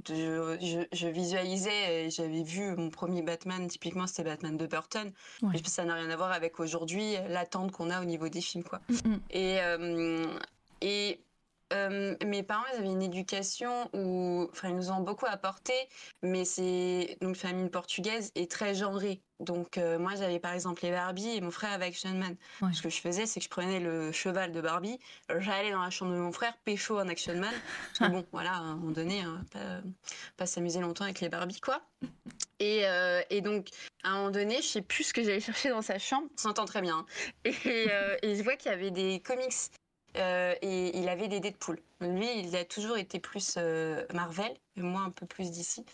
[0.09, 3.67] je, je- je visualisais j'avais vu mon premier Batman.
[3.67, 5.11] Typiquement, c'était Batman de Burton.
[5.41, 5.55] Ouais.
[5.65, 8.81] Ça n'a rien à voir avec aujourd'hui l'attente qu'on a au niveau des films, quoi.
[8.89, 9.15] Mm.
[9.29, 10.25] Et, euh,
[10.81, 11.21] et
[11.73, 15.73] euh, mes parents, ils avaient une éducation où, enfin, ils nous ont beaucoup apporté,
[16.21, 19.21] mais c'est donc famille portugaise et très genrée.
[19.39, 22.35] Donc euh, moi, j'avais par exemple les Barbie et mon frère avec Action Man.
[22.61, 22.73] Ouais.
[22.73, 24.97] Ce que je faisais, c'est que je prenais le cheval de Barbie,
[25.29, 27.53] j'allais dans la chambre de mon frère, pécho un Action Man.
[27.99, 29.81] Parce que bon, voilà, à un moment donné, hein, pas,
[30.37, 31.81] pas s'amuser longtemps avec les Barbie, quoi.
[32.59, 33.67] Et, euh, et donc,
[34.03, 36.27] à un moment donné, je sais plus ce que j'allais chercher dans sa chambre.
[36.33, 36.99] On s'entend très bien.
[36.99, 37.05] hein.
[37.45, 37.89] Et,
[38.23, 39.53] et je vois qu'il y avait des comics
[40.17, 41.79] euh, et il avait des Deadpool.
[42.01, 45.85] Lui, il a toujours été plus euh, Marvel, et moi un peu plus d'ici.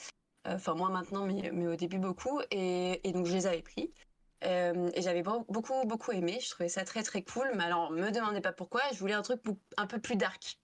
[0.46, 2.42] Enfin, moi maintenant, mais, au début beaucoup.
[2.52, 3.94] Et, et donc, je les avais pris.
[4.44, 6.40] Euh, et j'avais beau- beaucoup, beaucoup aimé.
[6.42, 7.50] Je trouvais ça très, très cool.
[7.56, 8.82] Mais alors, me demandez pas pourquoi.
[8.94, 9.42] Je voulais un truc
[9.78, 10.60] un peu plus dark.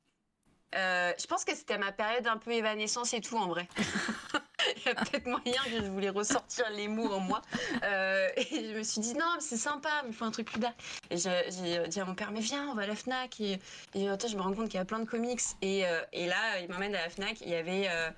[0.75, 3.67] Euh, je pense que c'était ma période un peu évanescence et tout, en vrai.
[4.77, 7.41] Il y a peut-être moyen que je voulais ressortir les mots en moi.
[7.83, 10.51] Euh, et je me suis dit, non, mais c'est sympa, mais il faut un truc
[10.51, 10.75] plus dark.
[11.09, 13.39] Et j'ai dit à mon père, mais viens, on va à la Fnac.
[13.39, 13.59] Et,
[13.93, 15.41] et attends, je me rends compte qu'il y a plein de comics.
[15.61, 17.41] Et, euh, et là, il m'emmène à la Fnac.
[17.41, 18.11] Il y avait euh,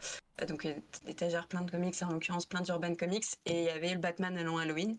[0.47, 0.73] donc euh,
[1.06, 3.25] des étagères plein de comics, en l'occurrence plein d'urban comics.
[3.45, 4.97] Et il y avait le Batman allant Halloween.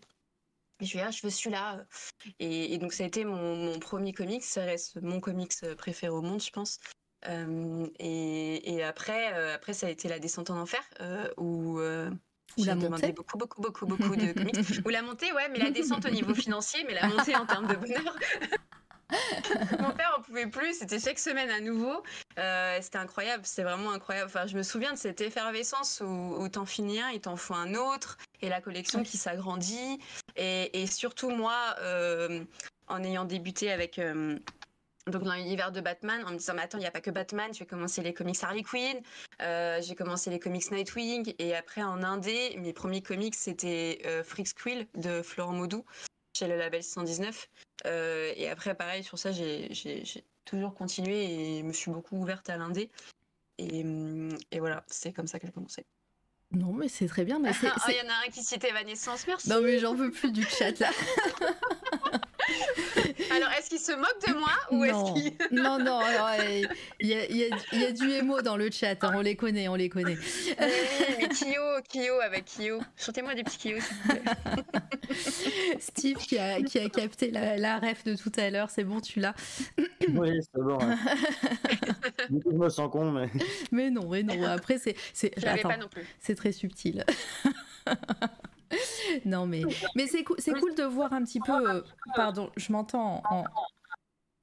[0.79, 1.85] Et je lui ai dit, ah, je veux celui-là.
[2.39, 4.43] Et, et donc, ça a été mon, mon premier comics.
[4.43, 6.79] Ça reste mon comics préféré au monde, je pense.
[7.99, 12.09] Et, et après, euh, après, ça a été la descente en enfer, euh, où euh,
[12.57, 13.11] Ou la montée.
[13.13, 14.55] beaucoup, beaucoup, beaucoup, beaucoup de comics.
[14.85, 17.67] Ou la montée, ouais, mais la descente au niveau financier, mais la montée en termes
[17.67, 18.15] de bonheur.
[19.79, 22.01] Mon père en pouvait plus, c'était chaque semaine à nouveau.
[22.39, 24.27] Euh, c'était incroyable, c'était vraiment incroyable.
[24.33, 27.53] Enfin, je me souviens de cette effervescence où, où t'en finis un, il t'en faut
[27.53, 29.99] un autre, et la collection qui s'agrandit.
[30.35, 32.43] Et, et surtout, moi, euh,
[32.87, 33.99] en ayant débuté avec.
[33.99, 34.37] euh,
[35.11, 37.11] donc dans l'univers de Batman, en me disant mais attends il n'y a pas que
[37.11, 39.01] Batman, je vais commencer les comics Harley Quinn,
[39.41, 44.23] euh, j'ai commencé les comics Nightwing et après en indé mes premiers comics c'était euh,
[44.23, 45.83] Freak Quill de Florent Maudou
[46.37, 47.49] chez le label 119
[47.85, 52.15] Euh, et après pareil sur ça j'ai j'ai- j'ai toujours continué et me suis beaucoup
[52.17, 52.89] ouverte à l'indé
[53.57, 53.83] et,
[54.51, 55.85] et voilà c'est comme ça que j'ai commencé.
[56.51, 57.41] Non, mais c'est très bien.
[57.51, 59.49] C'est- il y en a un qui citait Evanescence, merci.
[59.49, 60.91] Non, mais j'en veux plus du chat là.
[63.35, 65.15] Alors est-ce qu'il se moque de moi ou non.
[65.15, 66.61] est-ce qu'il non, non, euh,
[66.99, 69.11] il y, a, il y a- il y a du émo dans le chat, hein,
[69.15, 70.17] on les connaît, on les connaît.
[70.17, 70.55] Oui,
[71.19, 72.79] mais Kyo, Kyo avec Kyo.
[72.97, 74.21] Chantez-moi des petits Kyo s'il vous plaît.
[75.79, 78.99] Steve qui a, qui a capté la, la ref de tout à l'heure, c'est bon,
[79.01, 79.33] tu l'as.
[80.09, 80.77] Oui, c'est bon.
[80.81, 80.97] hein.
[82.29, 83.29] du coup, je me sens con, mais.
[83.71, 86.05] Mais non, mais non, après c'est, c'est, attends, pas non plus.
[86.19, 87.03] c'est très subtil.
[89.25, 89.61] Non, mais,
[89.95, 91.69] mais c'est cool, cool de voir un petit peu.
[91.69, 91.81] Euh,
[92.15, 93.43] pardon, je m'entends en,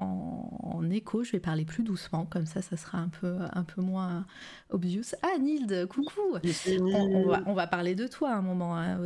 [0.01, 3.81] en, écho, je vais parler plus doucement, comme ça, ça sera un peu, un peu
[3.81, 4.25] moins
[4.71, 5.03] obvious.
[5.23, 6.21] Ah, Nild, coucou
[7.47, 8.99] on, va, parler de toi un moment, hein.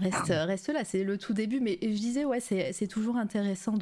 [0.00, 3.74] reste, reste là, c'est le tout début, mais je disais, ouais, c'est toujours intéressant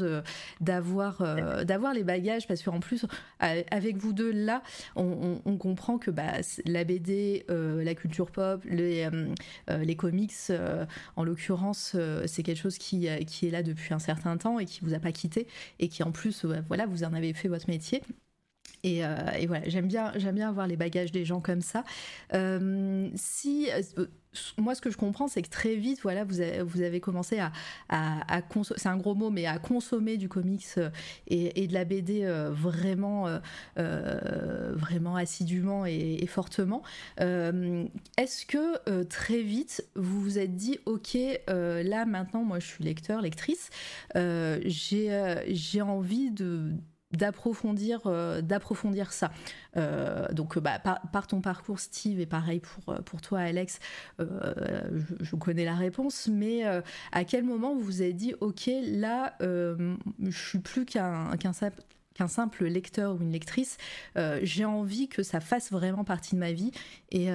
[0.61, 3.07] d'avoir euh, d'avoir les bagages, parce qu'en plus,
[3.39, 4.63] avec vous deux, là,
[4.97, 9.09] on, comprend que bah, la BD, euh, la culture pop, les,
[9.71, 10.33] euh, les comics,
[11.17, 14.81] en l'occurrence, c'est quelque chose qui, qui est là depuis un certain temps et qui
[14.83, 15.47] vous a pas quitté,
[15.79, 16.32] et qui en plus
[16.69, 18.03] voilà, vous en avez fait votre métier.
[18.85, 19.17] Et, euh,
[19.47, 21.85] voilà, j'aime bien, j'aime bien avoir les bagages des gens comme ça.
[22.35, 24.07] Euh, si euh,
[24.59, 27.53] moi, ce que je comprends, c'est que très vite, voilà, vous avez, commencé à,
[28.77, 30.67] c'est un gros mot, mais à consommer du comics
[31.27, 33.29] et, de la BD vraiment,
[33.77, 36.83] vraiment assidûment et, fortement.
[37.19, 41.17] Est-ce que très vite, vous vous êtes dit, ok,
[41.49, 43.71] là maintenant, moi, je suis lecteur, lectrice,
[44.15, 46.73] j'ai envie de
[47.13, 49.31] d'approfondir euh, d'approfondir ça
[49.77, 53.79] euh, donc bah, par, ton parcours Steve et pareil pour, pour toi Alex
[54.21, 54.83] euh,
[55.21, 56.63] je, connais la réponse mais
[57.13, 59.91] à quel moment vous vous êtes dit ok là je
[60.31, 63.79] suis plus qu'un qu'un simple lecteur ou une lectrice,
[64.43, 66.71] j'ai envie que ça fasse vraiment partie de ma vie
[67.11, 67.29] et,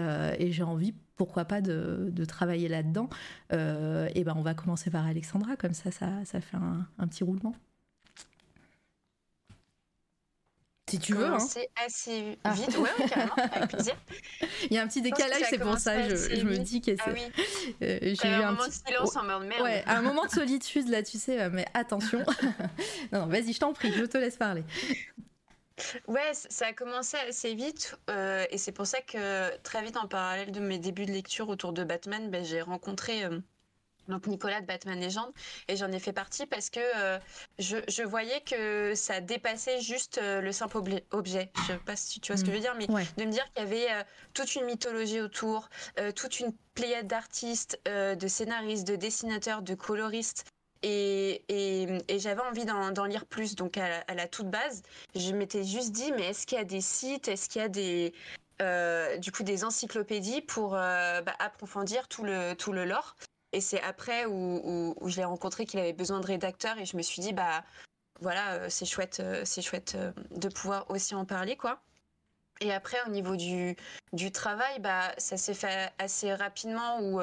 [0.52, 3.10] j'ai envie, pourquoi pas, de, travailler là-dedans.
[3.52, 7.54] et ben on va commencer par Alexandra, comme ça, ça, fait un petit roulement.
[10.90, 11.26] Si tu veux.
[11.26, 11.40] Hein.
[11.40, 12.54] C'est assez ah.
[12.54, 13.96] vite, ouais, carrément, avec plaisir.
[14.70, 17.04] Il y a un petit décalage, c'est pour ça, je, je me dis que ah
[17.06, 17.12] c'est.
[17.12, 17.76] Ah oui.
[17.84, 18.82] euh, j'ai eu un, moment petit...
[18.82, 19.62] de silence en mode merde.
[19.64, 22.24] Ouais, un moment de solitude là, tu sais, mais attention.
[23.12, 24.64] non, non vas-y, je t'en prie, je te laisse parler.
[26.08, 30.08] Ouais, ça a commencé assez vite euh, et c'est pour ça que très vite en
[30.08, 33.40] parallèle de mes débuts de lecture autour de Batman, ben, j'ai rencontré euh,
[34.08, 35.28] donc Nicolas de Batman Legend,
[35.68, 37.20] et j'en ai fait partie parce que euh,
[37.60, 40.78] je, voyais que ça dépassait juste euh, le simple
[41.12, 41.52] objet.
[41.56, 43.46] Je sais pas si tu vois ce que je veux dire, mais de me dire
[43.54, 45.70] qu'il y avait euh, toute une mythologie autour,
[46.16, 50.46] toute une pléiade d'artistes, de scénaristes, de dessinateurs, de coloristes.
[50.84, 51.44] Et,
[52.18, 53.56] j'avais envie d'en lire plus.
[53.56, 54.84] Donc à la, toute base,
[55.16, 57.70] je m'étais juste dit, mais est-ce qu'il y a des sites, est-ce qu'il y a
[57.70, 58.14] des,
[59.20, 63.16] du coup des encyclopédies pour bah, approfondir tout le, tout le lore?
[63.54, 66.98] Et c'est après où, où, je l'ai rencontré qu'il avait besoin de rédacteurs et je
[66.98, 67.64] me suis dit, bah
[68.20, 71.82] voilà, euh, c'est chouette, euh, c'est chouette euh, de pouvoir aussi en parler, quoi.
[72.60, 73.76] Et après, au niveau du,
[74.14, 77.22] du travail, bah, ça s'est fait assez rapidement ou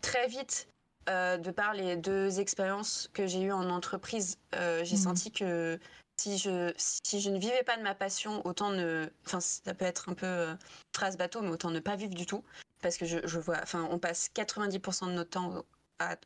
[0.00, 0.68] très vite,
[1.08, 4.38] de par les deux expériences que j'ai eues en entreprise.
[4.52, 4.96] j'ai mmh.
[4.96, 5.80] senti que
[6.16, 9.10] si je, si je ne vivais pas de ma passion, autant ne.
[9.26, 10.56] Enfin, ça peut être un peu
[10.92, 12.44] trace bateau, mais autant ne pas vivre du tout.
[12.82, 13.58] Parce que je, vois.
[13.62, 15.64] Enfin, on passe 90% de notre temps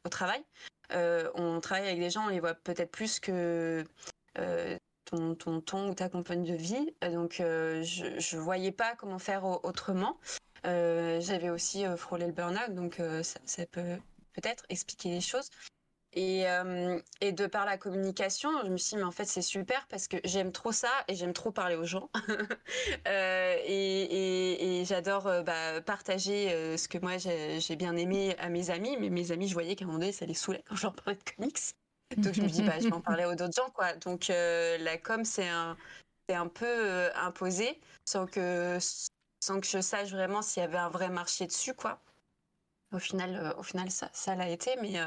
[0.05, 0.43] au travail.
[0.93, 3.85] Euh, on travaille avec des gens, on les voit peut-être plus que
[4.39, 6.95] euh, ton, ton, ou ta compagnie de vie.
[7.03, 10.19] Donc, euh, je ne voyais pas comment faire autrement.
[10.65, 13.97] J'avais aussi frôlé le burn-out, donc ça, peut
[14.35, 15.49] peut-être expliquer les choses.
[16.13, 19.43] Et, euh, et, de par la communication, je me suis dit, mais en fait, c'est
[19.43, 22.11] super parce que j'aime trop ça et j'aime trop parler aux gens.
[23.07, 28.97] euh, et, j'adore euh, bah, partager ce que moi j'ai bien aimé à mes amis.
[28.99, 30.95] Mais mes amis, je voyais qu'à un moment donné, ça les saoulait quand je leur
[30.95, 31.61] parlais de comics.
[32.17, 33.71] Donc je me dis, bah, je vais en parler aux d'autres gens.
[33.71, 33.95] Quoi.
[33.95, 35.77] Donc la com, c'est un,
[36.29, 38.79] un peu imposé sans que,
[39.39, 41.75] sans que je sache vraiment s'il y avait un vrai marché dessus.
[41.75, 42.01] Quoi.
[42.93, 44.75] Au final, au final ça, ça l'a été.
[44.83, 44.99] Mais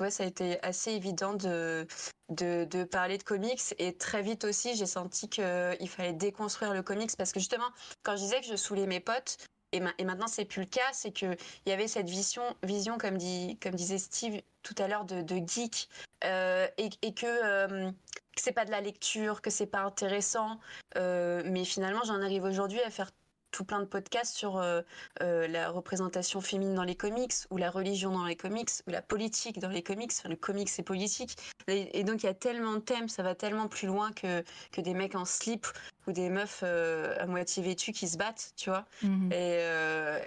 [0.00, 1.86] ouais, ça a été assez évident de,
[2.30, 7.16] de, parler de comics et très vite aussi, j'ai senti qu'il fallait déconstruire le comics
[7.16, 7.68] parce que justement,
[8.02, 9.38] quand je disais que je saoulais mes potes,
[9.72, 13.18] et, et maintenant c'est plus le cas, c'est qu'il y avait cette vision, vision comme,
[13.18, 15.88] dit, comme disait Steve tout à l'heure, de, geek
[16.24, 20.58] euh, et, et, que, euh, que c'est pas de la lecture, que c'est pas intéressant.
[20.96, 23.10] Euh, mais finalement, j'en arrive aujourd'hui à faire
[23.54, 24.82] tout plein de podcasts sur euh,
[25.22, 29.00] euh, la représentation féminine dans les comics, ou la religion dans les comics, ou la
[29.00, 30.10] politique dans les comics.
[30.18, 31.36] Enfin, le comics, c'est politique.
[31.68, 34.80] Et, donc, il y a tellement de thèmes, ça va tellement plus loin que, que
[34.80, 35.68] des mecs en slip
[36.08, 38.86] ou des meufs euh, à moitié vêtues qui se battent, tu vois.
[39.02, 39.30] Mhm.
[39.32, 39.60] Et,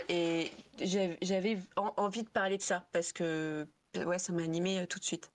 [0.08, 0.52] et
[1.22, 3.68] j'avais envie de parler de ça, parce que
[4.06, 5.32] ouais, ça m'a animé tout de suite.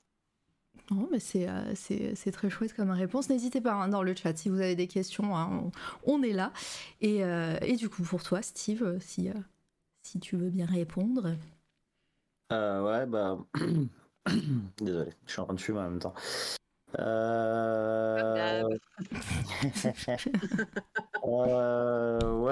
[0.94, 3.28] Non, mais euh, c'est, très chouette comme réponse.
[3.28, 5.70] N'hésitez pas hein, dans le chat si vous avez des questions, hein,
[6.04, 6.52] on, est là.
[7.02, 9.34] Euh, et, du coup, pour toi, Steve, si, euh,
[10.02, 11.34] si tu veux bien répondre.
[12.50, 13.38] ouais, bah.
[14.78, 16.14] Désolé, je suis en train de fumer en même temps.
[16.98, 17.02] ouais,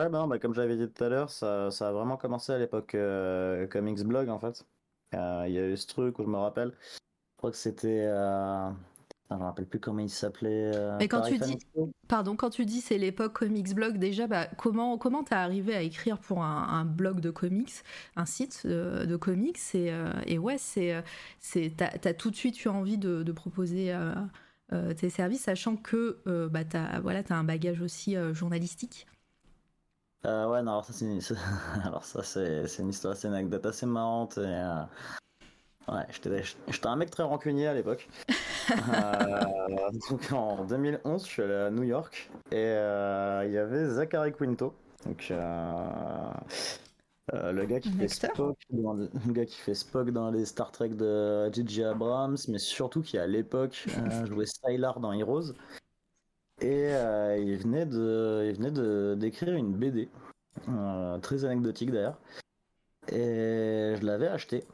[0.09, 2.96] bah, bah, comme j'avais dit tout à l'heure, ça, ça, a vraiment commencé à l'époque
[3.70, 4.64] Comics Blog en fait.
[5.14, 6.72] Euh, Il y a eu ce truc où je me rappelle,
[7.40, 8.05] crois que c'était.
[8.07, 8.70] Euh...
[9.31, 10.72] Je me rappelle plus comment il s'appelait.
[10.74, 11.59] euh, Mais quand Paris tu dis-.
[12.09, 15.83] Pardon, quand tu dis c'est l'époque comics blog, déjà, bah, comment comment t'es arrivé à
[15.83, 17.72] écrire pour un, un blog de comics,
[18.16, 19.59] un site euh, de comics?
[19.74, 21.03] Et, euh, et ouais, c'est
[21.38, 23.92] c'est t'as as tout de suite eu envie de, de proposer
[24.72, 29.07] euh, tes services, sachant que bah t'as voilà t'as un bagage aussi journalistique?
[30.24, 30.83] Ouais, non,
[31.85, 32.88] alors ça, c'est une...
[32.90, 34.38] histoire, c'est une anecdote assez marrante.
[34.38, 34.62] Et,
[35.90, 38.09] Ouais, j'étais j'étais un mec très rancunier à l'époque.
[38.70, 43.88] Euh, donc en 2011, je suis allé à New York et euh, il y avait
[43.88, 44.72] Zachary Quinto.
[45.05, 46.31] Donc, euh,
[47.35, 49.09] euh, le gars qui fait Spock dans le...
[49.29, 51.85] gars qui fait Spock dans les Star Trek de J.J.
[51.85, 55.53] Abrams, mais surtout qui à l'époque euh, jouait Stylar dans Heroes.
[56.61, 60.09] Et euh, il venait de, il venait de d'écrire une BD,
[60.68, 62.18] euh, très anecdotique d'ailleurs.
[63.09, 64.64] Et je l'avais acheté.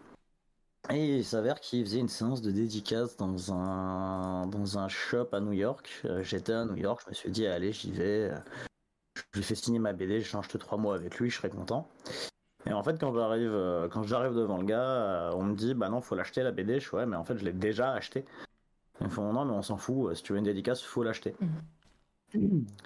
[0.90, 5.40] Et il s'avère qu'il faisait une séance de dédicace dans un, dans un shop à
[5.40, 6.02] New York.
[6.04, 8.30] Euh, J'étais à New York, je me suis dit, allez, j'y vais.
[9.16, 11.88] Je lui fais signer ma BD, j'échange que trois mois avec lui, je serais content.
[12.66, 15.74] Et en fait, quand j'arrive, euh, quand j'arrive devant le gars, euh, on me dit,
[15.74, 16.80] bah non, faut l'acheter la BD.
[16.80, 18.24] Je fais, ouais, mais en fait, je l'ai déjà acheté.
[19.00, 21.02] Ils me font, non, mais on s'en fout, euh, si tu veux une dédicace, faut
[21.02, 21.34] l'acheter.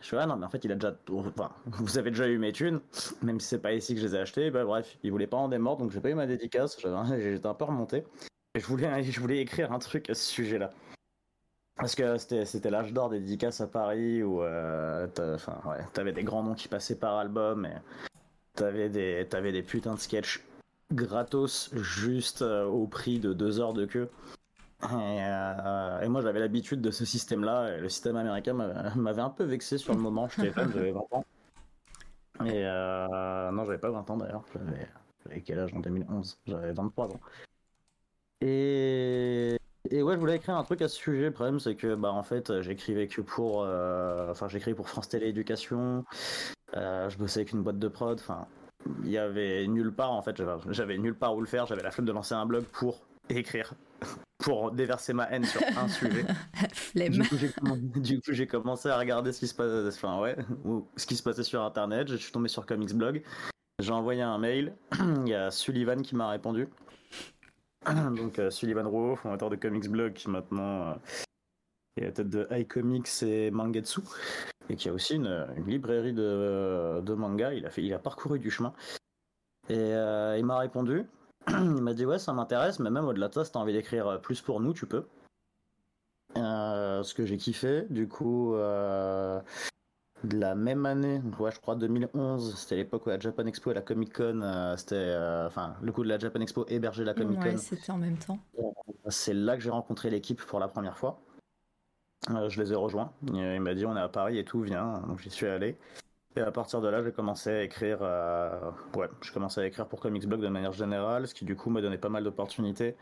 [0.01, 0.97] Je fais, ah non, mais en fait, il a déjà.
[1.11, 2.81] Enfin, vous avez déjà eu mes thunes,
[3.23, 4.51] même si c'est pas ici que je les ai achetées.
[4.51, 6.79] Bah, bref, il voulait pas en démordre, donc j'ai pas eu ma dédicace.
[7.19, 8.05] J'étais un peu remonté.
[8.55, 10.73] Et je voulais, je voulais écrire un truc à ce sujet-là.
[11.77, 15.07] Parce que c'était l'âge d'or des dédicaces à Paris où euh,
[15.67, 17.73] ouais, t'avais des grands noms qui passaient par album et
[18.55, 20.45] t'avais des, des putains de sketchs
[20.93, 24.11] gratos juste euh, au prix de deux heures de queue.
[24.83, 28.55] Et, euh, et moi j'avais l'habitude de ce système-là, et le système américain
[28.97, 31.25] m'avait un peu vexé sur le moment, j'étais jeune, j'avais 20 ans.
[32.47, 34.45] Et euh, non, j'avais pas 20 ans d'ailleurs,
[35.25, 37.21] j'avais quel âge en 2011 J'avais 23 ans.
[38.41, 39.59] Et...
[39.93, 42.23] ouais, je voulais écrire un truc à ce sujet, le problème c'est que bah en
[42.23, 43.63] fait j'écrivais que pour...
[43.63, 46.07] euh, Enfin pour France Télé Éducation,
[46.75, 48.47] euh, je bossais avec une boîte de prod, enfin
[49.05, 51.91] il y avait nulle part en fait, j'avais nulle part où le faire, j'avais la
[51.91, 53.03] flemme de lancer un blog pour
[53.39, 53.75] écrire,
[54.39, 56.25] pour déverser ma haine sur un sujet.
[56.73, 57.13] Flemme.
[57.13, 60.21] Du coup, j'ai comm- du coup, j'ai commencé à regarder ce qui se passait, enfin
[60.21, 62.09] ouais, ou ce qui se passait sur internet.
[62.09, 63.23] Je suis tombé sur Comics Blog.
[63.81, 64.75] J'ai envoyé un mail.
[65.25, 66.69] Il y a Sullivan qui m'a répondu.
[68.17, 70.95] Donc euh, Sullivan Rouault, fondateur de Comics Blog, qui maintenant euh,
[71.97, 74.01] est à la tête de iComics et Mangetsu,
[74.69, 77.55] et qui a aussi une, une librairie de, de manga.
[77.55, 78.75] Il a fait, il a parcouru du chemin.
[79.69, 81.07] Et euh, il m'a répondu.
[81.49, 84.21] Il m'a dit ouais, ça m'intéresse, mais même au-delà de ça, si t'as envie d'écrire
[84.21, 85.07] plus pour nous, tu peux.
[86.37, 89.41] Euh, ce que j'ai kiffé, du coup, euh,
[90.25, 93.71] de la même année, donc ouais, je crois 2011, c'était l'époque où la Japan Expo
[93.71, 97.05] et la Comic Con, euh, c'était, euh, enfin, le coup de la Japan Expo hébergeait
[97.05, 97.45] la Comic Con.
[97.45, 98.39] Ouais, c'était en même temps.
[99.09, 101.21] C'est là que j'ai rencontré l'équipe pour la première fois.
[102.31, 103.13] Euh, je les ai rejoints.
[103.29, 105.01] Il, il m'a dit on est à Paris et tout, viens.
[105.07, 105.79] Donc j'y suis allé.
[106.37, 107.99] Et à partir de là, j'ai commencé à écrire.
[108.03, 111.81] euh, Ouais, à écrire pour Comics Blog de manière générale, ce qui du coup m'a
[111.81, 112.97] donné pas mal d'opportunités.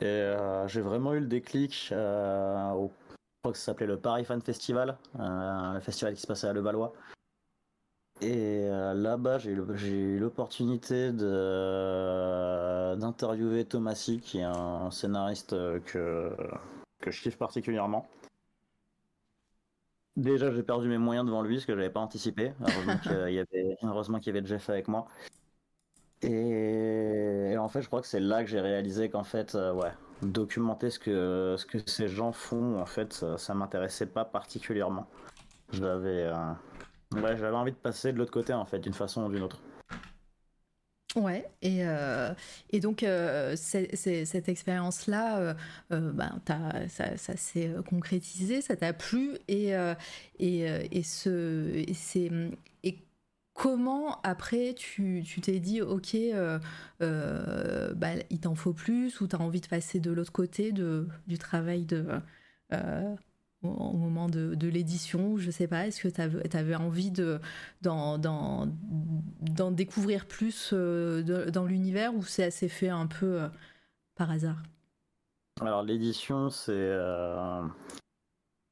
[0.00, 2.90] Et euh, j'ai vraiment eu le déclic euh, au.
[3.10, 6.54] Je crois que ça s'appelait le Paris Fan Festival, le festival qui se passait à
[6.54, 6.94] Levallois.
[8.22, 15.50] Et là-bas, j'ai eu l'opportunité d'interviewer Thomasy, qui est un scénariste
[15.84, 16.34] que,
[17.02, 18.08] que je kiffe particulièrement.
[20.16, 22.52] Déjà, j'ai perdu mes moyens devant lui, ce que j'avais pas anticipé.
[22.60, 25.06] Heureusement qu'il y avait, y avait Jeff avec moi.
[26.22, 29.72] Et, et en fait, je crois que c'est là que j'ai réalisé qu'en fait, euh,
[29.72, 34.24] ouais, documenter ce que, ce que ces gens font, en fait, ça, ça m'intéressait pas
[34.24, 35.06] particulièrement.
[35.72, 36.52] J'avais, euh,
[37.14, 39.58] ouais, j'avais envie de passer de l'autre côté, en fait, d'une façon ou d'une autre.
[41.16, 42.34] Ouais, et, euh,
[42.70, 45.54] et donc euh, cette expérience-là,
[45.92, 46.40] euh, ben,
[46.88, 49.70] ça, ça s'est concrétisé, ça t'a plu, et,
[50.40, 52.32] et, et, ce, c'est-
[52.82, 52.98] et
[53.52, 56.16] comment après tu t'es dit, ok,
[57.00, 61.38] bah, il t'en faut plus, ou t'as envie de passer de l'autre côté de, du
[61.38, 62.06] travail de...
[63.64, 67.40] au moment de, de l'édition, je sais pas, est-ce que tu avais envie de,
[67.82, 73.48] d'en, d'en découvrir plus euh, de- dans l'univers ou c'est assez fait un peu euh,
[74.14, 74.62] par hasard?
[75.60, 77.62] Alors l'édition, c'est euh,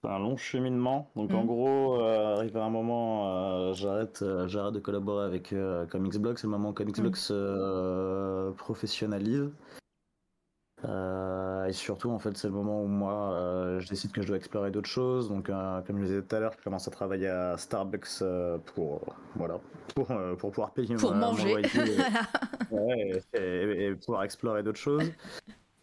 [0.05, 1.11] un long cheminement.
[1.17, 1.47] Donc en Mhm.
[1.47, 5.55] gros, arrivé à un moment, j'arrête, j'arrête de collaborer avec
[5.91, 6.39] Comics Blog.
[6.39, 7.03] C'est le moment où Comics Mhm.
[7.03, 9.51] Blog se professionnalise.
[10.85, 14.27] Euh, et surtout, en fait, c'est le moment où moi, euh, je décide que je
[14.27, 15.29] dois explorer d'autres choses.
[15.29, 18.23] Donc, euh, comme je le disais tout à l'heure, je commence à travailler à Starbucks
[18.75, 19.01] pour,
[19.37, 19.59] voilà,
[19.95, 20.07] pour,
[20.39, 21.69] pour pouvoir payer Pour ma- mon loyer.
[22.71, 25.13] Ouais, et, et pouvoir explorer d'autres choses.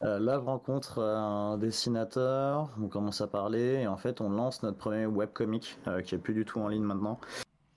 [0.02, 4.78] Là, je rencontre un dessinateur, on commence à parler, et en fait, on lance notre
[4.78, 7.20] premier webcomic, qui est plus du tout en ligne maintenant,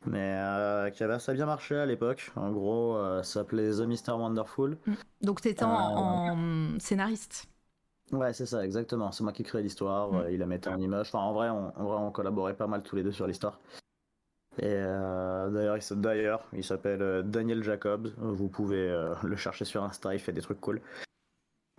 [0.06, 2.30] mais euh, qui avait assez bien marché à l'époque.
[2.36, 4.12] En gros, euh, ça s'appelait The Mr.
[4.12, 4.76] Wonderful.
[5.20, 7.46] Donc t'étais en, en scénariste.
[8.12, 9.10] Ouais, c'est ça, exactement.
[9.12, 10.16] C'est moi qui crée l'histoire, Mm.
[10.16, 11.08] euh, il la mettait en image.
[11.08, 13.58] Enfin, en vrai, on, en vrai, on collaborait pas mal tous les deux sur l'histoire.
[14.58, 18.12] Et euh, d'ailleurs, il s- d'ailleurs, il s'appelle euh, Daniel Jacobs.
[18.18, 20.82] Vous pouvez euh, le chercher sur Insta, il fait des trucs cool.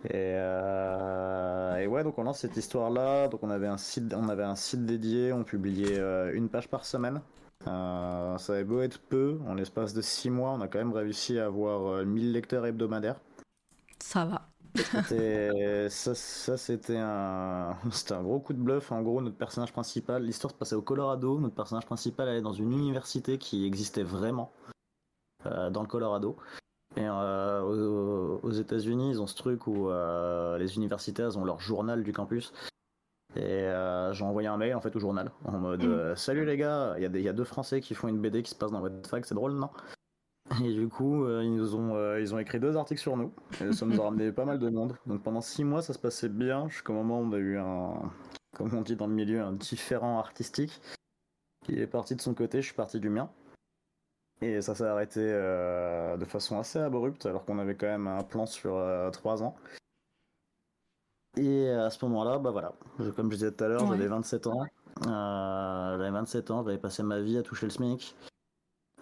[0.04, 3.28] Et, euh, et ouais, donc on lance cette histoire-là.
[3.28, 6.68] Donc on avait un site, on avait un site dédié, on publiait euh, une page
[6.68, 7.20] par semaine.
[7.66, 10.92] Euh, ça avait beau être peu, en l'espace de 6 mois, on a quand même
[10.92, 13.16] réussi à avoir euh, 1000 lecteurs hebdomadaires.
[14.00, 14.48] Ça va.
[14.76, 17.76] C'était- ça, ça, c'était un,
[18.10, 18.90] un gros coup de bluff.
[18.92, 21.38] En gros, notre personnage principal, l'histoire se passait au Colorado.
[21.38, 24.52] Notre personnage principal allait dans une université qui existait vraiment
[25.46, 26.36] euh, dans le Colorado.
[26.96, 31.60] Et euh, aux, aux États-Unis, ils ont ce truc où euh, les universitaires ont leur
[31.60, 32.52] journal du campus.
[33.36, 35.88] Et euh, j'ai envoyé un mail en fait au journal en mode Mm.
[35.90, 38.08] euh, Salut les gars, il y, a des- il y a deux Français qui font
[38.08, 39.70] une BD qui se passe dans votre fac, c'est drôle non?
[40.62, 43.32] Et du coup, euh, ils nous ont, euh, ils ont écrit deux articles sur nous.
[43.62, 44.94] Et ça nous a ramené pas mal de monde.
[45.06, 46.68] Donc pendant six mois, ça se passait bien.
[46.68, 47.94] Jusqu'au moment où on a eu un,
[48.54, 50.80] comme on dit dans le milieu, un différent artistique.
[51.68, 53.30] Il est parti de son côté, je suis parti du mien.
[54.42, 58.22] Et ça s'est arrêté euh, de façon assez abrupte, alors qu'on avait quand même un
[58.22, 59.56] plan sur euh, trois ans.
[61.36, 62.72] Et à ce moment-là, bah voilà,
[63.16, 63.88] comme je disais tout à l'heure, Ouais.
[63.96, 64.64] j'avais 27 ans.
[65.06, 68.14] Euh, j'avais 27 ans, j'avais passé ma vie à toucher le SMIC.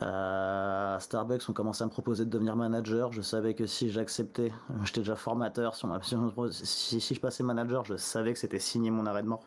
[0.01, 3.13] Euh, à Starbucks, on commençait à me proposer de devenir manager.
[3.13, 4.51] Je savais que si j'acceptais,
[4.85, 5.77] j'étais déjà formateur.
[5.77, 9.47] Si, on je passais manager, je savais que c'était signé mon arrêt de mort.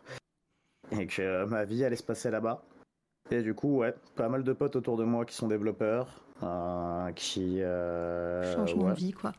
[0.92, 2.62] Et que euh, ma vie allait se passer là-bas.
[3.30, 6.06] Et du coup, ouais, pas mal de potes autour de moi qui sont développeurs,
[6.44, 9.32] euh, qui, euh, Changement ouais, de vie, quoi.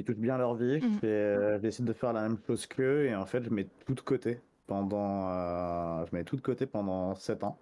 [0.00, 0.80] Qui touchent bien leur vie.
[1.02, 3.06] Et euh, j'essaie de faire la même chose qu'eux.
[3.06, 6.66] Et en fait, je mets tout de côté pendant, euh, je mets tout de côté
[6.66, 7.58] pendant 7 ans.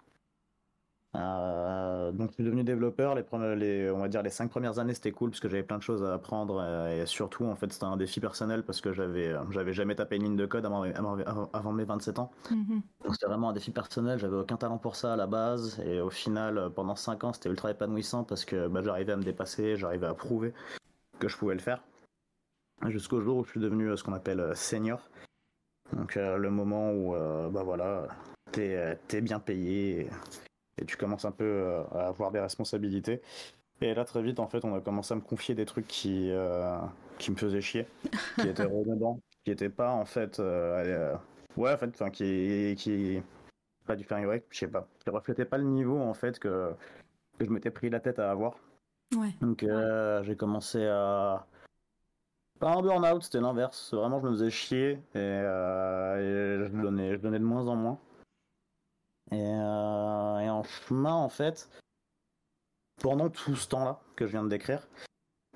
[1.17, 3.15] Euh, donc je suis devenu développeur.
[3.15, 3.25] Les,
[3.57, 5.83] les, on va dire les cinq premières années c'était cool parce que j'avais plein de
[5.83, 9.35] choses à apprendre euh, et surtout en fait c'était un défi personnel parce que j'avais
[9.51, 12.31] j'avais jamais tapé une ligne de code avant, avant, avant mes 27 ans.
[12.51, 12.83] Mhm.
[13.05, 16.03] Donc c'était vraiment un défi personnel, j'avais aucun talent pour ça à la base, et
[16.03, 19.79] au final, pendant 5 ans, c'était ultra épanouissant parce que bah, j'arrivais à me dépasser,
[19.79, 20.53] j'arrivais à prouver
[21.19, 21.83] que je pouvais le faire.
[22.87, 25.01] Jusqu'au jour où je suis devenu euh, ce qu'on appelle euh, senior.
[25.93, 27.15] Donc euh, le moment où,
[27.51, 28.07] bah voilà,
[28.53, 30.11] t'es t'es bien payé et,
[30.83, 33.23] et tu commences un peu à avoir des responsabilités.
[33.81, 36.31] Et là, très vite, en fait, on a commencé à me confier des trucs qui,
[36.31, 36.79] euh,
[37.19, 37.87] qui me faisaient chier,
[38.35, 41.17] qui étaient redondants, qui étaient pas, en fait, euh, euh,
[41.57, 43.23] ouais, en fait, enfin, qui, qui,
[43.87, 46.73] pas du faire ouais, je sais pas, qui reflétait pas le niveau, en fait, que,
[47.39, 48.57] que je m'étais pris la tête à avoir.
[49.17, 49.31] Ouais.
[49.41, 49.65] Donc,
[50.25, 51.47] j'ai commencé à,
[52.59, 53.95] pas un burn-out, c'était l'inverse.
[53.95, 57.77] Vraiment, je me faisais chier et, euh, et je, donnais, je donnais de moins en
[57.77, 57.99] moins.
[59.31, 61.69] Et, euh, et en chemin, en fait,
[63.01, 64.87] pendant tout ce temps-là que je viens de décrire,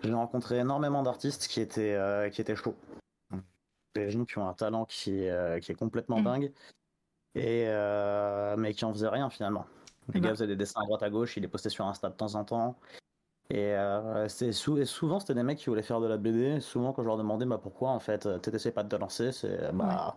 [0.03, 2.77] j'ai rencontré énormément d'artistes qui étaient, euh, qui étaient chauds.
[3.95, 5.27] Des gens qui ont un talent qui,
[5.61, 6.25] qui est complètement Mm.
[6.25, 6.53] dingue,
[7.35, 7.67] et,
[8.59, 9.67] mais qui en faisaient rien finalement.
[10.09, 10.29] Les Bah.
[10.29, 12.35] gars faisaient des dessins à droite à gauche, ils les postaient sur Insta de temps
[12.35, 12.79] en temps.
[13.51, 16.61] Et, euh, c'est sou- et souvent, c'était des mecs qui voulaient faire de la BD.
[16.61, 19.33] Souvent, quand je leur demandais bah, pourquoi, en fait, euh, t'essaies pas de te lancer,
[19.33, 20.17] c'est bah,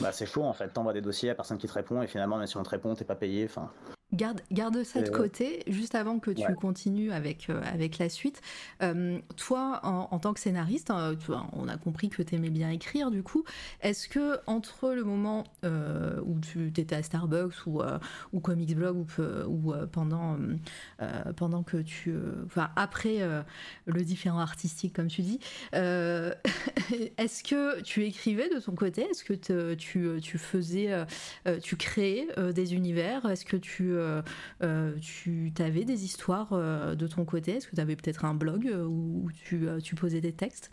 [0.00, 0.68] bah, c'est chaud, en fait.
[0.70, 2.94] T'envoies des dossiers à personne qui te répond, et finalement, même si on te répond,
[2.94, 3.44] t'es pas payé.
[3.46, 3.72] Enfin,
[4.14, 6.54] Garde, garde ça de Et- côté, juste avant que tu Ouais.
[6.54, 8.40] continues avec, euh, avec la suite.
[8.82, 12.50] Euh, toi, en, en tant que scénariste, hein, tu on a compris que tu aimais
[12.50, 13.44] bien écrire, du coup.
[13.80, 17.98] Est-ce que entre le moment euh, où tu étais à Starbucks ou, euh,
[18.32, 19.06] ou Comics Blog ou,
[19.48, 20.56] ou euh, pendant, euh,
[21.02, 22.10] euh, pendant que tu.
[22.10, 23.42] euh, Enfin, après euh,
[23.86, 25.40] le différent artistique, comme tu dis,
[25.74, 26.32] euh,
[27.18, 29.02] est-ce que tu écrivais de ton côté?
[29.02, 30.92] Est-ce que te- tu, tu faisais.
[30.92, 31.04] euh,
[31.48, 33.24] euh, tu créais euh, des univers?
[33.26, 34.22] Est-ce que tu, euh,
[34.62, 37.56] euh, tu avais des histoires euh, de ton côté?
[37.56, 40.70] Est-ce que tu avais peut-être un blog où, où tu, tu posais des textes?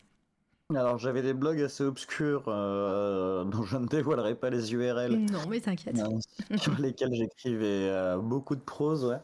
[0.69, 5.59] Alors j'avais des blogs assez obscurs dont je ne dévoilerai pas les URL, Non, mais
[5.59, 5.99] t'inquiète.
[6.57, 9.05] sur lesquels j'écrivais beaucoup de prose.
[9.05, 9.19] Ouais.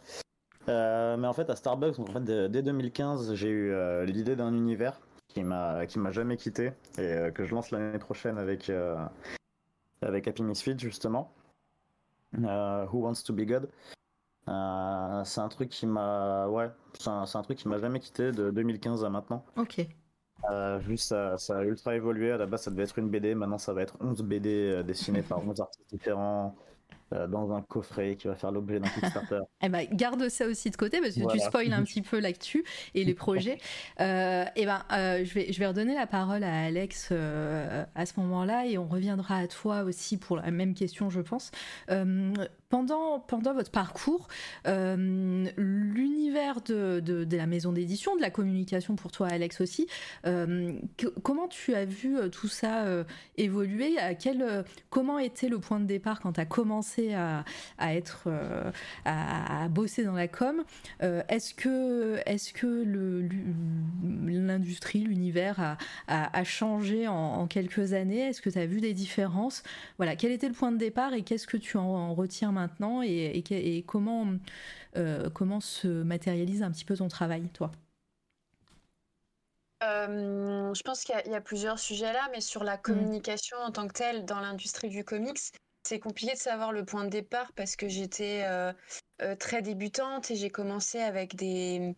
[0.67, 3.73] Mais en fait à Starbucks, en fait, dès dès 2015, j'ai eu
[4.05, 4.99] l'idée d'un univers
[5.29, 8.69] qui m'a qui m'a jamais quitté et que je lance l'année prochaine avec
[10.01, 11.31] avec Happy Misfit justement.
[12.35, 13.69] Euh, Who Wants to Be God?
[14.47, 18.49] Euh, c'est un truc qui m'a ouais, c'est un, truc qui m'a jamais quitté de
[18.51, 19.45] 2015 à maintenant.
[19.57, 19.85] Ok.
[20.51, 22.31] Euh, juste ça, ça a ultra évolué.
[22.31, 23.35] À la base, ça devait être une BD.
[23.35, 26.55] Maintenant, ça va être 11 BD euh, dessinées par 11 artistes différents.
[27.11, 29.41] Dans un coffret qui va faire l'objet d'un Kickstarter.
[29.61, 32.63] eh ben, garde ça aussi de côté parce que tu spoil un petit peu l'actu
[32.95, 33.57] et les projets.
[33.99, 38.65] Euh, et ben, je, vais, je vais redonner la parole à Alex à ce moment-là
[38.65, 41.51] et on reviendra à toi aussi pour la même question, je pense
[42.69, 44.27] pendant, pendant votre parcours,
[44.67, 49.87] euh, l'univers de, de, la maison d'édition, de la communication pour toi, Alex aussi,
[50.25, 50.73] euh,
[51.23, 52.85] comment tu as vu euh, tout ça
[53.37, 53.97] évoluer?
[53.97, 57.43] À quel, Comment était le point de départ quand tu as commencé à,
[57.77, 58.29] à être,
[59.05, 60.63] à, bosser dans la com.
[61.01, 63.27] Est-ce que, est que
[64.03, 65.77] l'industrie, l'univers a,
[66.07, 68.21] a, changé en, quelques années?
[68.21, 69.63] Est-ce que tu as vu des différences?
[69.97, 73.01] Voilà, quel était le point de départ et qu'est-ce que tu en, en retiens maintenant
[73.03, 74.27] et, comment,
[74.95, 77.71] euh, comment se matérialise un petit peu ton travail, toi?
[79.83, 82.81] Euh, je pense qu'il y, a plusieurs sujets là, mais sur la mmh.
[82.81, 85.51] communication en tant que telle dans l'industrie du comics,
[85.87, 88.73] c'est compliqué de savoir le point de départ parce que j'étais euh,
[89.39, 91.95] très débutante et j'ai commencé avec des,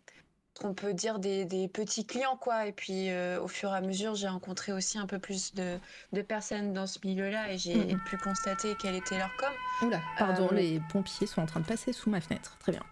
[0.60, 4.14] qu'on peut dire des, petits clients quoi et puis euh, au fur et à mesure
[4.14, 5.78] j'ai rencontré aussi un peu plus de,
[6.22, 8.00] personnes dans ce milieu-là et j'ai mm.
[8.04, 9.48] pu constater quel était leur com.
[9.82, 12.56] Oula, pardon, euh, les pompiers sont en train de passer sous ma fenêtre.
[12.60, 12.82] Très bien.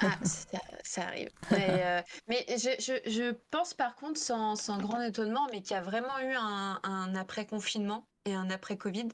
[0.00, 0.18] Ah,
[0.82, 1.30] ça, arrive.
[1.50, 2.02] mais, euh,
[2.48, 8.06] je, pense par contre, sans, grand étonnement, mais qu'il y a vraiment eu un, après-confinement
[8.24, 9.08] et un après-Covid.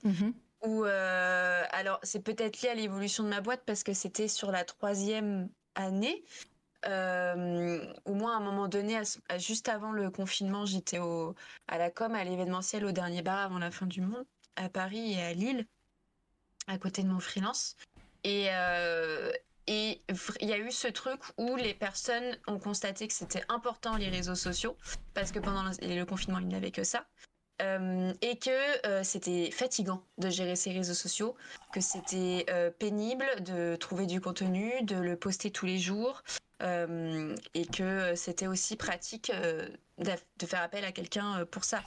[0.63, 0.69] Mm-hmm.
[0.69, 4.65] Où, alors, c'est peut-être lié à l'évolution de ma boîte parce que c'était sur la
[4.65, 6.25] troisième année.
[6.87, 9.01] Euh, au moins à un moment donné,
[9.39, 10.99] juste avant le confinement, j'étais
[11.69, 14.25] à la com, à l'événementiel, au dernier bar avant la fin du monde,
[14.57, 15.67] à Paris et à Lille,
[16.67, 17.77] à côté de mon freelance.
[18.25, 19.31] Et, euh,
[19.69, 20.01] il
[20.41, 24.35] y a eu ce truc où les personnes ont constaté que c'était important les réseaux
[24.35, 24.77] sociaux,
[25.15, 27.07] parce que pendant le confinement, ils n'avaient que ça.
[27.61, 31.37] Euh, et que c'était fatigant de gérer ces réseaux sociaux,
[31.73, 32.47] que c'était
[32.79, 36.23] pénible de trouver du contenu, de le poster tous les jours,
[36.63, 41.83] euh, et que c'était aussi pratique euh, de faire appel à quelqu'un euh, pour ça.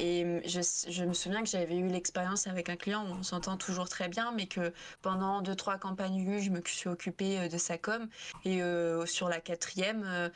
[0.00, 3.88] Et je, me souviens que j'avais eu l'expérience avec un client où on s'entend toujours
[3.88, 8.08] très bien, mais que pendant deux, trois campagnes je me suis occupée de sa com.
[8.44, 8.60] Et
[9.06, 10.30] sur la quatrième,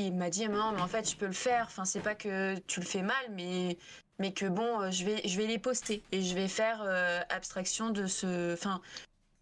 [0.00, 1.64] il m'a dit non, mais en fait, je peux le faire.
[1.66, 3.78] Enfin, c'est pas que tu le fais mal, mais,
[4.18, 6.82] mais que bon, je vais, je vais les poster et je vais faire
[7.30, 8.52] abstraction de ce.
[8.52, 8.80] Enfin,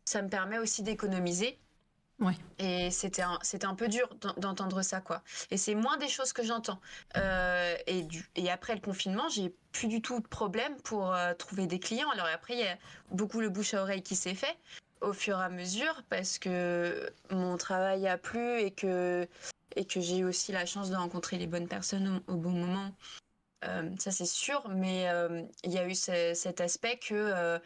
[0.04, 1.58] ça me permet aussi d'économiser.
[2.20, 2.36] Ouais.
[2.58, 5.22] Et c'était un, c'était un peu dur d'entendre ça, quoi.
[5.50, 6.80] Et c'est moins des choses que j'entends.
[7.16, 11.34] Euh, et, du, et après le confinement, j'ai plus du tout de problème pour euh,
[11.34, 12.08] trouver des clients.
[12.10, 12.78] Alors après, il y a
[13.10, 14.56] beaucoup le bouche à oreille qui s'est fait
[15.00, 19.26] au fur et à mesure parce que mon travail a plu et que,
[19.76, 22.90] et que j'ai eu aussi la chance de rencontrer les bonnes personnes au, bon moment.
[23.64, 25.06] Euh, ça c'est sûr, mais
[25.64, 27.60] il y a eu cet aspect que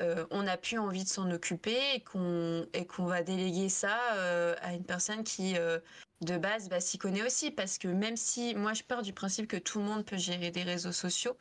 [0.00, 4.72] euh, on n'a plus envie de s'en occuper et qu'on va déléguer ça euh, à
[4.72, 5.78] une personne qui euh,
[6.22, 9.46] de base bah, s'y connaît aussi parce que même si moi je pars du principe
[9.46, 11.36] que tout le monde peut gérer des réseaux sociaux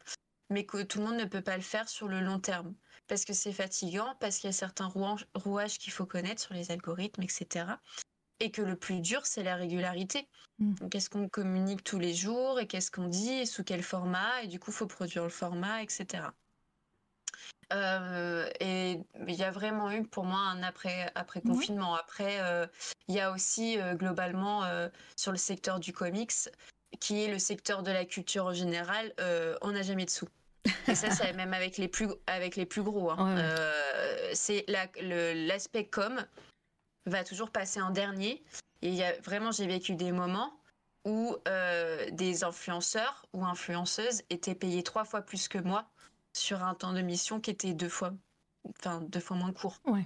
[0.49, 2.73] mais que tout le monde ne peut pas le faire sur le long terme
[3.09, 4.91] parce que c'est fatigant parce qu'il y a certains
[5.33, 7.65] rouages qu'il faut connaître sur les algorithmes etc
[8.39, 10.27] et que le plus dur c'est la régularité
[10.59, 10.89] mmh.
[10.89, 14.47] qu'est-ce qu'on communique tous les jours et qu'est-ce qu'on dit et sous quel format et
[14.47, 16.29] du coup il faut produire le format etc
[17.71, 21.95] euh, et il y a vraiment eu pour moi un après, après confinement.
[21.95, 22.65] Après, euh,
[23.07, 24.63] il y a aussi euh, globalement
[25.15, 26.49] sur le secteur du comics,
[26.99, 29.13] qui est le secteur de la culture en général,
[29.61, 30.27] on n'a jamais de sous.
[30.87, 33.11] Et ça, c'est même avec les plus, avec les plus gros.
[33.11, 33.35] Hein.
[34.33, 36.25] c'est l'aspect com
[37.05, 38.43] va toujours passer en dernier.
[38.81, 40.53] Et y a vraiment, j'ai vécu des moments
[41.05, 41.37] où
[42.11, 45.89] des influenceurs ou influenceuses étaient payés trois fois plus que moi
[46.33, 48.13] sur un temps de mission qui était deux fois,
[48.69, 49.79] enfin, deux fois moins court.
[49.85, 50.05] Ouais.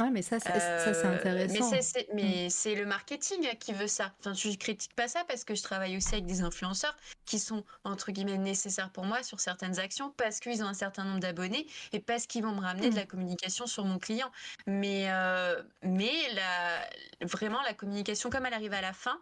[0.00, 1.70] Ouais, mais ça, c'est euh, intéressant.
[2.14, 2.50] Mais mm.
[2.50, 4.12] c'est le marketing qui veut ça.
[4.20, 6.96] Enfin, je critique pas ça parce que je travaille aussi avec des influenceurs
[7.26, 11.04] qui sont, entre guillemets, nécessaires pour moi sur certaines actions parce qu'ils ont un certain
[11.04, 12.98] nombre d'abonnés et parce qu'ils vont me ramener de mm.
[12.98, 14.30] la communication sur mon client.
[14.66, 19.20] Mais, euh, mais la, vraiment, la communication, comme elle arrive à la fin,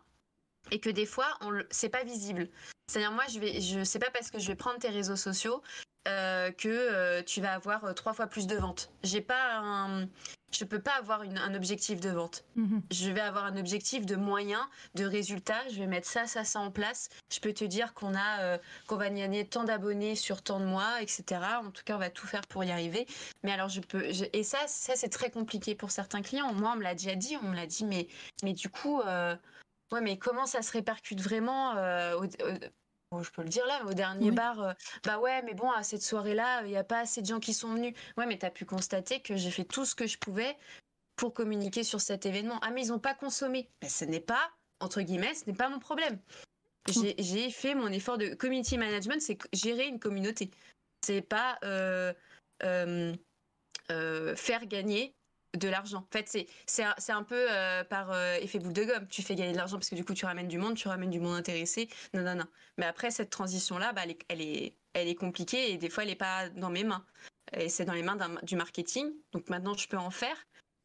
[0.71, 2.49] et que des fois, on c'est pas visible.
[2.87, 5.63] C'est-à-dire, moi, je vais, je sais pas parce que je vais prendre tes réseaux sociaux
[6.09, 8.91] euh, que euh, tu vas avoir euh, trois fois plus de ventes.
[9.03, 10.09] J'ai pas un,
[10.53, 12.45] je peux pas avoir un objectif de vente.
[12.57, 12.83] Mhm.
[12.91, 14.63] Je vais avoir un objectif de moyens,
[14.95, 15.69] de résultats.
[15.69, 17.11] Je vais mettre ça, ça, ça en place.
[17.31, 21.03] Je peux te dire qu'on a, qu'on va gagner tant d'abonnés sur tant de mois,
[21.03, 21.43] etc.
[21.63, 23.07] En tout cas, on va tout faire pour y arriver.
[23.43, 26.55] Mais alors, je peux, et ça, ça c'est très compliqué pour certains clients.
[26.55, 27.37] Moi, on me l'a déjà dit.
[27.43, 28.09] On me l'a dit, mais,
[28.43, 31.75] mais du coup, ouais, mais comment ça se répercute vraiment
[33.11, 34.37] Bon, je peux le dire là, mais au dernier Oui.
[34.37, 34.73] bar, euh,
[35.05, 37.55] bah ouais, mais bon, à cette soirée-là, il n'y a pas assez de gens qui
[37.55, 37.95] sont venus.
[38.17, 40.57] Ouais, mais tu as pu constater que j'ai fait tout ce que je pouvais
[41.17, 42.59] pour communiquer sur cet événement.
[42.63, 43.71] Ah, mais ils n'ont pas consommé.
[43.81, 44.51] Ben, ce n'est pas,
[44.81, 46.21] entre guillemets, ce n'est pas mon problème.
[46.89, 50.51] J'ai j'ai fait mon effort de community management, c'est gérer une communauté.
[51.05, 52.15] C'est pas euh,
[52.63, 53.15] euh,
[53.91, 55.15] euh, faire gagner
[55.57, 55.99] de l'argent.
[55.99, 59.07] En fait, c'est un, peu euh, par euh, effet boule de gomme.
[59.09, 61.11] Tu fais gagner de l'argent parce que du coup, tu ramènes du monde, tu ramènes
[61.11, 61.89] du monde intéressé.
[62.15, 62.47] Non, non, non.
[62.77, 66.17] Mais après, cette transition-là, bah, elle, est, elle, est, compliquée et des fois, elle n'est
[66.17, 67.05] pas dans mes mains.
[67.53, 69.11] Et c'est dans les mains du marketing.
[69.33, 70.37] Donc maintenant, je peux en faire,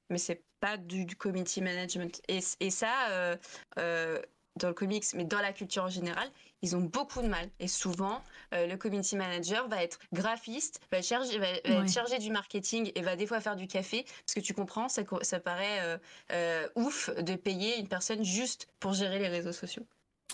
[0.09, 2.21] mais c'est pas du, du community management.
[2.29, 4.21] Et, et ça, euh,
[4.57, 6.29] dans le comics, mais dans la culture en général,
[6.61, 7.49] ils ont beaucoup de mal.
[7.59, 8.21] Et souvent,
[8.53, 11.81] euh, le community manager va être graphiste, va, charger, va, va Ouais.
[11.85, 14.03] être chargé du marketing et va des fois faire du café.
[14.25, 15.03] Parce que tu comprends, ça,
[15.39, 15.97] paraît euh,
[16.31, 19.85] euh, ouf de payer une personne juste pour gérer les réseaux sociaux.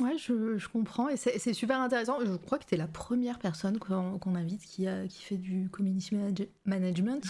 [0.01, 2.20] Ouais, je, je comprends et c'est super intéressant.
[2.24, 5.36] Je crois que tu es la première personne qu'on qu'on invite qui, a, qui fait
[5.36, 7.24] du community manage- management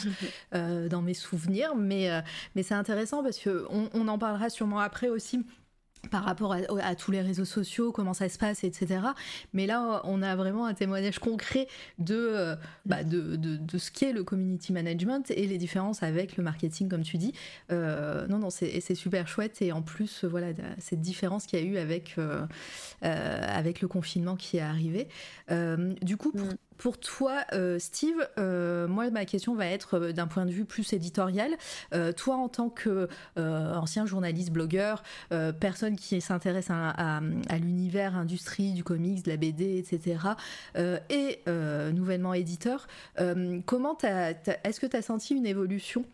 [0.51, 2.09] dans mes souvenirs, mais,
[2.53, 5.43] mais c'est intéressant parce que on, on en parlera sûrement après aussi
[6.11, 9.01] par rapport à, tous les réseaux sociaux, comment ça se passe, etc.
[9.53, 13.91] Mais là, on a vraiment un témoignage concret de, euh, bah, de, de, de ce
[13.91, 17.33] qu'est le community management et les différences avec le marketing, comme tu dis.
[17.71, 19.61] Euh, non, non, c'est super chouette.
[19.61, 20.47] Et en plus, euh, voilà,
[20.77, 22.15] cette différence qu'il y a eu avec,
[23.01, 25.07] avec le confinement qui est arrivé.
[26.01, 26.57] Du coup, pour, Mm.
[26.79, 30.65] Pour toi, euh, Steve, euh, moi, ma question va être euh, d'un point de vue
[30.65, 31.51] plus éditorial.
[32.15, 33.07] Toi, en tant que
[33.37, 35.03] ancien journaliste, blogueur,
[35.59, 40.17] personne qui s'intéresse à, à- l'univers industrie du comics, de la BD, etc.,
[41.09, 41.39] et
[41.91, 42.87] nouvellement éditeur,
[43.65, 46.05] comment est-ce que tu as senti une évolution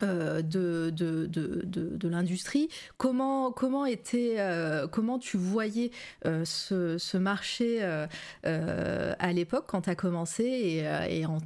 [0.00, 2.68] de, de, de, de, de l'industrie.
[2.96, 5.90] Comment, comment, était, euh, comment tu voyais
[6.26, 8.06] euh, ce, marché euh,
[8.46, 11.40] euh, à l'époque quand tu as commencé et, euh, et en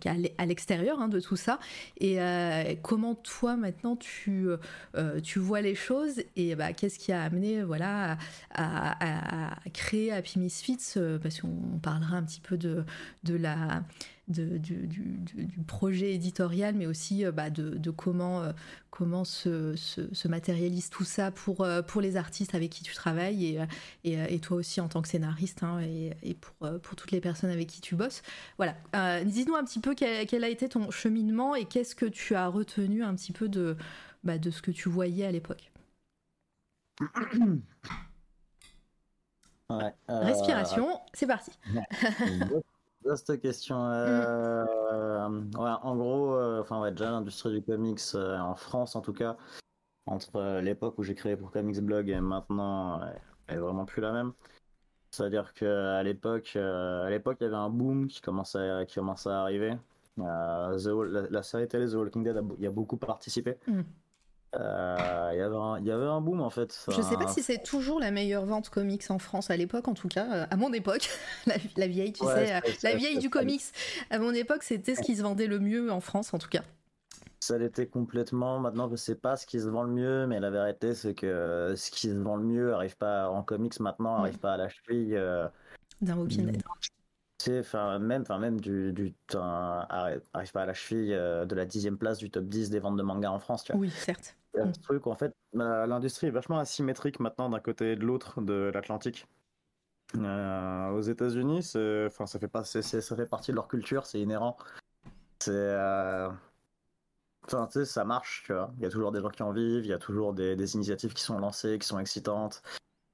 [0.00, 0.14] qu'à
[0.44, 1.58] l'extérieur hein, de tout ça?
[1.98, 4.48] Et euh, comment toi maintenant tu,
[4.96, 8.18] euh, tu vois les choses et bah, qu'est-ce qui a amené voilà,
[8.54, 10.94] à, créer Happy Misfits?
[10.96, 12.84] Euh, Parce qu'on parlera un petit peu de,
[13.24, 13.82] de la
[14.30, 18.52] de- du, du- du- du projet éditorial, mais aussi euh, bah, de, de comment, euh,
[18.90, 22.94] comment se, se- se matérialise tout ça pour, euh, pour les artistes avec qui tu
[22.94, 23.60] travailles et,
[24.04, 27.20] et, et toi aussi en tant que scénariste hein, et, et pour, pour toutes les
[27.20, 28.22] personnes avec qui tu bosses.
[28.56, 28.74] Voilà.
[28.96, 32.34] Euh, Dis-nous un petit peu quel, quel a été ton cheminement et qu'est-ce que tu
[32.34, 33.76] as retenu un petit peu de,
[34.24, 35.70] bah, de ce que tu voyais à l'époque.
[39.70, 41.52] Ouais, euh, Respiration, c'est parti.
[43.04, 43.76] Vaste question.
[43.90, 44.64] Euh,
[45.54, 49.36] en gros, euh, enfin ouais, déjà l'industrie du comics euh, en France en tout cas,
[50.06, 53.00] entre l'époque où j'ai créé pour Comics Blog et maintenant,
[53.46, 54.32] elle est vraiment plus la même.
[55.10, 59.76] C'est-à-dire que à l'époque, à l'époque, il y avait un boom qui commençait, à- arriver.
[60.16, 63.56] La, série télé The Walking Dead y a beaucoup participé.
[63.66, 63.80] Mm.
[64.56, 66.76] Euh, Il y avait un, il y avait un boom en fait.
[66.90, 69.94] Je sais pas si c'est toujours la meilleure vente comics en France à l'époque, en
[69.94, 71.08] tout cas, euh, à mon époque,
[71.46, 73.62] la, la vieille, tu Ouais, sais, euh, la vieille du comics.
[74.10, 76.62] À mon époque, c'était ce qui se vendait le mieux en France, en tout cas.
[77.42, 78.58] Ça l'était complètement.
[78.58, 81.26] Maintenant, je sais pas ce qui se vend le mieux, mais la vérité, c'est que
[81.26, 84.56] euh, ce qui se vend le mieux arrive pas en comics maintenant, arrive pas à
[84.56, 85.16] la cheville.
[85.16, 85.48] euh,
[86.02, 86.60] D'un Walking
[87.38, 91.54] sais, enfin même, enfin même du, du arrive, arrive pas à la cheville euh, de
[91.54, 93.64] la dixième place du top 10 des ventes de manga en France.
[93.64, 93.80] Tu vois.
[93.80, 94.36] Oui, certes.
[94.54, 97.92] Il y a ce truc, en fait, euh, l'industrie est vachement asymétrique maintenant d'un côté
[97.92, 99.26] et de l'autre de l'Atlantique.
[100.16, 101.72] Euh, aux États-Unis,
[102.06, 104.56] enfin, ça fait pas, ça fait partie de leur culture, c'est inhérent.
[105.40, 106.28] C'est, euh,
[107.46, 108.72] enfin, tu sais, ça marche, tu vois.
[108.78, 110.74] Il y a toujours des gens qui en vivent, il y a toujours des, des
[110.74, 112.62] initiatives qui sont lancées, qui sont excitantes.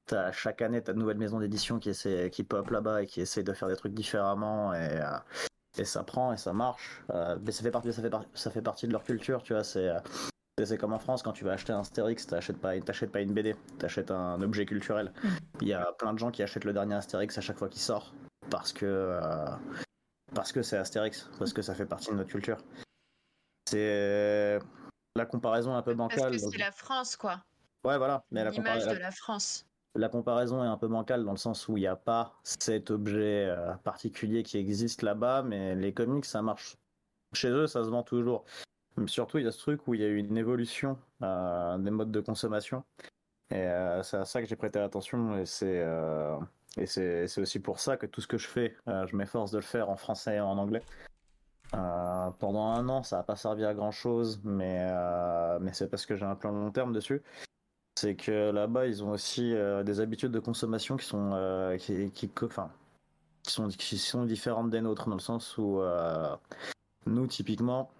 [0.06, 3.06] T'as- chaque année, tu as de nouvelles maisons d'édition qui essaient, qui pop là-bas et
[3.06, 5.18] qui essayent de faire des trucs différemment et, euh,
[5.78, 7.02] et ça prend et ça marche.
[7.42, 9.64] Mais ça fait partie, ça fait, par- ça fait partie de leur culture, tu vois.
[9.64, 9.90] C'est-
[10.64, 13.34] c'est comme en France, quand tu vas acheter un Astérix, t'achètes pas, t'achètes pas une
[13.34, 15.12] BD, t'achètes un objet culturel.
[15.22, 15.28] Mm.
[15.60, 17.82] Il y a plein de gens qui achètent le dernier Astérix à chaque fois qu'il
[17.82, 18.14] sort
[18.48, 19.50] parce que euh,
[20.34, 22.56] parce que c'est Astérix, parce que ça fait partie de notre culture.
[23.68, 24.58] C'est
[25.14, 26.40] la comparaison un peu Parce bancale.
[26.40, 27.42] donc- c'est la France, quoi.
[27.84, 28.24] Ouais, voilà.
[28.30, 29.66] Mais la, de la France.
[29.94, 32.90] la comparaison est un peu bancale dans le sens où il n'y a pas cet
[32.90, 36.76] objet euh, particulier qui existe là-bas, mais les comics, ça marche.
[37.32, 38.44] Chez eux, ça se vend toujours.
[39.06, 41.90] Surtout, il y a ce truc où il y a eu une évolution euh, des
[41.90, 42.82] modes de consommation.
[43.50, 45.36] Et euh, c'est à ça que j'ai prêté attention.
[45.36, 46.38] Et c'est euh,
[46.78, 49.62] et c'est aussi pour ça que tout ce que je fais, je m'efforce de le
[49.62, 50.82] faire en français et en anglais.
[51.70, 54.86] Pendant un an, ça n'a pas servi à grand chose, mais,
[55.58, 57.22] mais c'est parce que j'ai un plan long terme dessus.
[57.98, 59.54] c'est que là-bas, ils ont aussi
[59.86, 62.70] des habitudes de consommation qui sont, qui, qui, enfin,
[63.42, 65.80] qui, sont, qui sont différentes des nôtres, dans le sens où
[67.06, 67.90] nous, typiquement,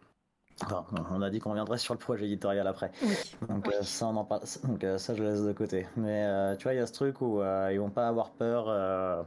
[0.65, 2.91] enfin, on a dit qu'on reviendrait sur le projet éditorial après.
[3.03, 3.15] Oui.
[3.49, 3.75] Donc, Oui.
[3.75, 5.87] euh, ça, on en parle, donc euh, ça, je laisse de côté.
[5.97, 7.41] Mais euh, tu vois, il y a ce truc où
[7.71, 9.27] ils vont pas avoir peur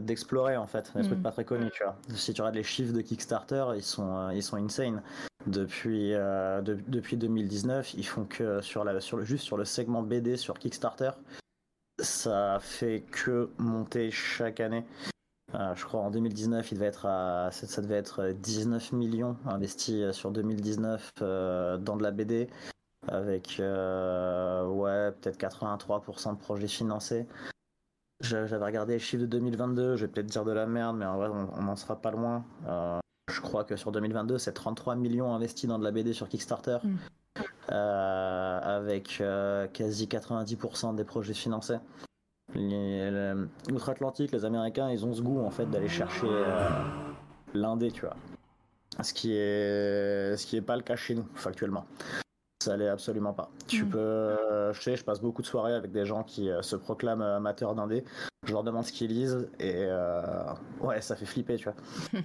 [0.00, 1.06] d'explorer, en fait, des Mhm.
[1.06, 1.96] trucs pas très connus, tu vois.
[2.14, 5.02] Si tu regardes les chiffres de Kickstarter, ils sont, ils sont insane.
[5.46, 10.02] Depuis, de- depuis 2019, ils font que sur la, sur le, juste sur le segment
[10.02, 11.10] BD sur Kickstarter,
[12.02, 14.84] ça fait que monter chaque année.
[15.54, 19.94] Euh, je crois en 2019, il devait être à, ça, devait être 19 millions investis
[20.02, 22.48] euh, sur 2019 euh, dans de la BD,
[23.08, 27.26] avec euh, ouais peut-être 83% de projets financés.
[28.20, 31.06] J'a- J'avais regardé les chiffres de 2022, je vais peut-être dire de la merde, mais
[31.06, 32.44] en vrai on n'en sera pas loin.
[32.66, 32.98] Euh,
[33.30, 36.78] je crois que sur 2022, c'est 33 millions investis dans de la BD sur Kickstarter,
[36.82, 36.96] Mm.
[37.70, 41.76] euh, avec euh, quasi 90% des projets financés.
[43.72, 46.68] Outre-Atlantique, les Américains, ils ont ce goût en fait d'aller chercher euh,
[47.54, 48.16] l'indé, tu vois.
[49.02, 51.84] Ce qui est, ce qui est pas le cas chez nous, factuellement.
[52.62, 53.50] Ça l'est absolument pas.
[53.68, 53.88] Tu Mm.
[53.90, 56.74] peux, euh, je sais, je passe beaucoup de soirées avec des gens qui euh, se
[56.76, 58.04] proclament amateurs d'indé.
[58.46, 60.22] Je leur demande ce qu'ils lisent et euh,
[60.80, 61.74] ouais, ça fait flipper, tu vois.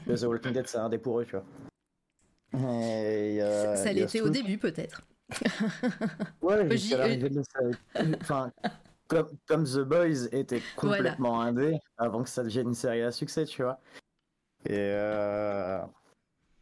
[0.15, 1.43] The Walking Dead, c'est un dé pour eux, tu vois.
[2.53, 5.01] Et, euh, ça l'était au début peut-être.
[6.41, 8.51] Ouais, jusqu'à l'arrivée de la- Enfin,
[9.11, 13.45] comme, comme The Boys était complètement indé avant que ça devienne une série à succès,
[13.45, 13.79] tu vois.
[14.65, 15.89] Et euh, En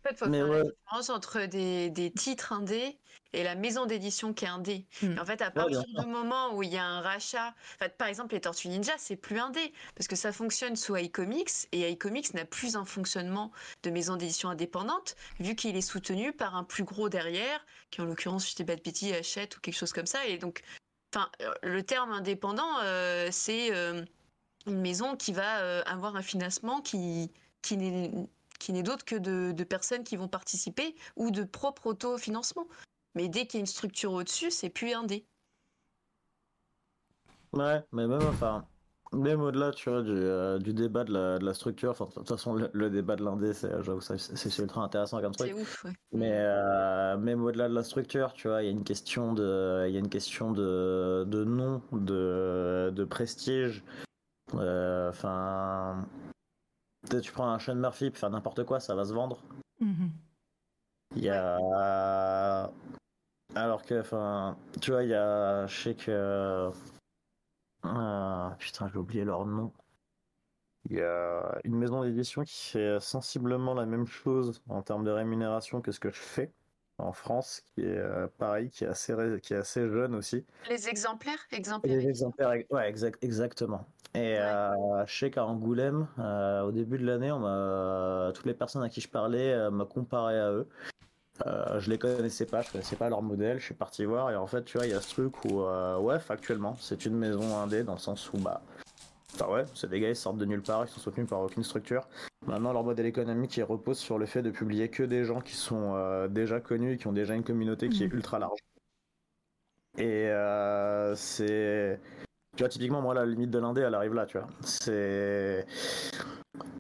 [0.03, 0.57] fait, faut Mais faire ouais.
[0.57, 2.97] la différence entre des, des titres indés
[3.33, 4.87] et la maison d'édition qui est indé.
[5.03, 5.11] Mm.
[5.11, 8.07] Et En fait, à partir du moment où il y a un rachat, enfin, par
[8.07, 12.33] exemple, les Tortues Ninja, c'est plus indé parce que ça fonctionne sous iComics et iComics
[12.33, 13.51] n'a plus un fonctionnement
[13.83, 18.05] de maison d'édition indépendante vu qu'il est soutenu par un plus gros derrière, qui en
[18.05, 20.25] l'occurrence, si je dis pas de bêtises, achète ou quelque chose comme ça.
[20.25, 20.63] Et donc,
[21.13, 24.03] enfin, euh, le terme indépendant, euh, c'est euh,
[24.67, 27.31] une maison qui va avoir un financement qui,
[27.61, 28.11] qui n'est
[28.59, 32.67] qui n'est d'autre que de, personnes qui vont participer ou de propre autofinancement.
[33.15, 35.25] Mais dès qu'il y a une structure au-dessus, c'est plus indé.
[37.53, 38.67] ouais, mais même, enfin,
[39.11, 42.13] même au-delà, tu vois, du, euh, du débat de la, de la structure, enfin, de
[42.13, 45.33] toute façon, le, le débat de l'indé, c'est, j'avoue, ça, c'est c'est ultra intéressant comme
[45.33, 45.49] truc.
[45.49, 45.93] C'est ouf, ouais.
[46.11, 49.85] Mais euh, même au-delà de la structure, tu vois, il y a une question de,
[49.87, 53.83] il y a une question de, de nom, de, de prestige.
[54.55, 56.05] Euh, Enfin,
[57.07, 59.41] peut-être tu prends un Sean Murphy pour faire n'importe quoi, ça va se vendre.
[59.79, 60.11] Mhm.
[61.15, 62.71] Il y a,
[63.55, 66.69] alors que, enfin, tu vois, il y a, je sais que,
[67.83, 69.71] Ah, putain, j'ai oublié leur nom.
[70.89, 75.11] Il y a une maison d'édition qui fait sensiblement la même chose en termes de
[75.11, 76.51] rémunération que ce que je fais
[76.97, 80.45] en France, qui est euh, pareil, qui est assez, ré- qui est assez jeune aussi.
[80.69, 81.95] Les exemplaires, exemplaires.
[81.95, 83.85] les exemplaires, ouais, exact, exactement.
[84.15, 88.53] Et euh, je sais qu'à Angoulême, euh, au début de l'année, on m'a, toutes les
[88.53, 90.67] personnes à qui je parlais euh, me comparaient à eux.
[91.47, 94.35] Euh, je les connaissais pas, je connaissais pas leur modèle, je suis parti voir et
[94.35, 97.15] en fait, tu vois, il y a ce truc où, euh, ouais, factuellement, c'est une
[97.15, 98.61] maison indé dans le sens où, bah,
[99.35, 101.63] enfin ouais, c'est des gars, ils sortent de nulle part, ils sont soutenus par aucune
[101.63, 102.07] structure.
[102.45, 105.55] Maintenant, leur modèle économique, il repose sur le fait de publier que des gens qui
[105.55, 108.15] sont euh, déjà connus et qui ont déjà une communauté qui est Mhm.
[108.15, 108.59] ultra large.
[109.97, 110.29] Et
[111.15, 111.99] c'est.
[112.55, 114.47] Tu vois, typiquement, moi, la limite de l'indé, elle arrive là, tu vois.
[114.61, 115.65] C'est.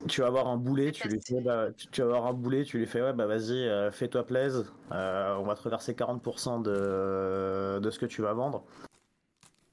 [0.07, 2.63] Tu vas avoir un boulet, tu lui fais, bah, tu, tu vas avoir un boulet,
[2.63, 6.61] tu lui fais, ouais, bah vas-y, euh, fais-toi plaise, euh, on va te reverser 40%
[6.63, 8.65] de, de ce que tu vas vendre.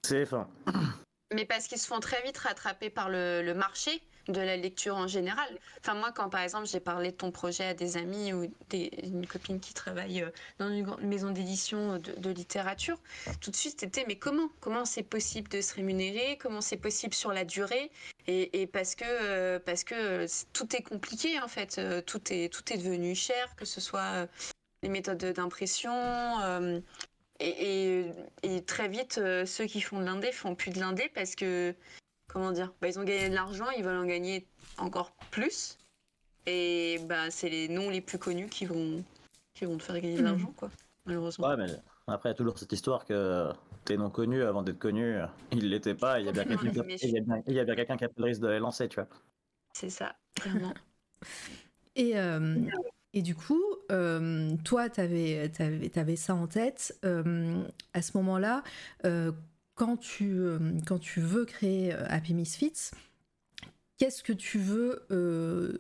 [0.03, 0.49] C'est, enfin,
[1.35, 4.97] Mais parce qu'ils se font très vite rattraper par le, le marché de la lecture
[4.97, 5.49] en général.
[5.81, 8.91] Enfin, moi, quand par exemple j'ai parlé de ton projet à des amis ou des,
[9.03, 12.99] une copine qui travaille euh, dans une grande maison d'édition de, de littérature,
[13.41, 14.49] tout de suite c'était mais comment?
[14.61, 16.39] Comment c'est possible de se rémunérer?
[16.39, 17.91] Comment c'est possible sur la durée?
[18.27, 22.33] Et, et parce que, euh, parce que euh, tout est compliqué en fait, Euh, tout
[22.33, 24.27] est, tout est devenu cher, que ce soit euh,
[24.83, 25.93] les méthodes d'impression.
[26.43, 26.81] euh,
[27.39, 28.13] et, et-
[28.43, 31.75] et très vite, euh, ceux qui font de l'indé font plus de l'indé parce que,
[32.29, 34.47] comment dire, bah, ils ont gagné de l'argent, ils veulent en gagner
[34.79, 35.79] encore plus.
[36.47, 39.03] Et bah, c'est les noms les plus connus qui vont,
[39.55, 40.29] qui vont te faire gagner de Mhm.
[40.29, 40.71] l'argent, quoi,
[41.05, 41.49] malheureusement.
[41.49, 41.67] ouais, mais
[42.07, 43.51] après, il y a toujours cette histoire que
[43.85, 45.17] t'es non connu avant d'être connu,
[45.53, 47.55] il l'était pas, il y a bien quelqu'un qui, a- il y a bien- il
[47.55, 49.09] y a bien quelqu'un qui a pris le risque de les lancer, tu vois.
[49.73, 50.75] C'est ça, clairement.
[51.97, 52.59] Et, euh,
[53.15, 55.51] et du coup, euh, toi, tu avais,
[56.17, 56.99] ça en tête.
[57.07, 57.65] euh,
[57.95, 58.63] à ce moment-là,
[59.07, 59.33] euh,
[59.77, 62.91] quand, tu, euh, quand tu veux créer euh, Happy Misfits,
[63.99, 65.79] qu'est-ce que tu veux euh,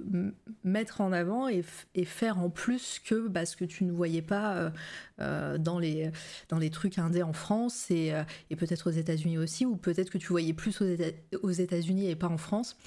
[0.62, 1.64] mettre en avant et,
[2.04, 4.72] faire en plus que bah, ce que tu ne voyais pas
[5.18, 6.10] dans, les,
[6.48, 8.12] dans les trucs indés en France et,
[8.56, 10.80] peut-être aux États-Unis aussi, ou peut-être que tu voyais plus
[11.42, 12.78] aux, États-Unis et pas en France.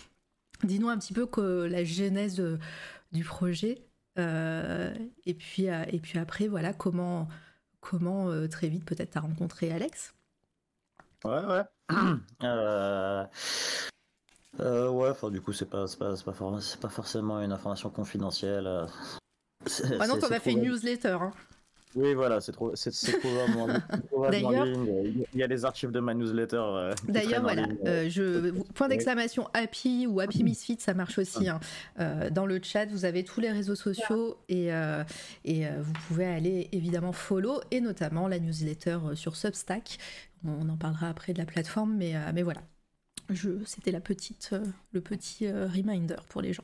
[0.64, 2.41] Dis-nous un petit peu que la genèse
[3.12, 3.86] du projet.
[4.18, 7.28] et, puis, et puis après, voilà, comment,
[7.82, 10.16] comment très vite peut-être tu as rencontré Alex
[11.26, 11.63] Ouais, ouais.
[14.59, 16.34] Euh, ouais, enfin, du coup, c'est pas, pas, pas,
[16.82, 18.67] pas, forcément une information confidentielle.
[18.67, 18.86] Euh.
[19.99, 21.17] Ah non, t'en as fait une newsletter.
[21.22, 21.32] Hein.
[21.95, 22.91] Oui, voilà, c'est trop, c'est,
[24.31, 26.57] D'ailleurs, il y a les archives de ma newsletter.
[26.57, 31.49] Euh, D'ailleurs, voilà, euh, je, point d'exclamation Happy ou Happy Misfit, ça marche aussi.
[31.49, 31.59] Hein.
[32.31, 34.69] dans le chat, vous avez tous les réseaux sociaux et,
[35.45, 39.97] et vous pouvez aller évidemment follow et notamment la newsletter sur Substack.
[40.45, 42.61] On en parlera après de la plateforme, mais, mais voilà,
[43.65, 46.63] c'était la petite, euh, le petit euh, reminder pour les gens.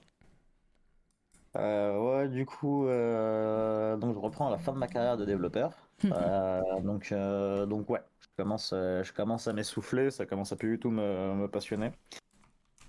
[1.55, 5.71] Euh, ouais, du coup, donc je reprends à la fin de ma carrière de développeur.
[6.03, 10.91] donc, donc ouais, je commence, je commence à m'essouffler, ça commence à plus du tout
[10.91, 11.91] me, passionner.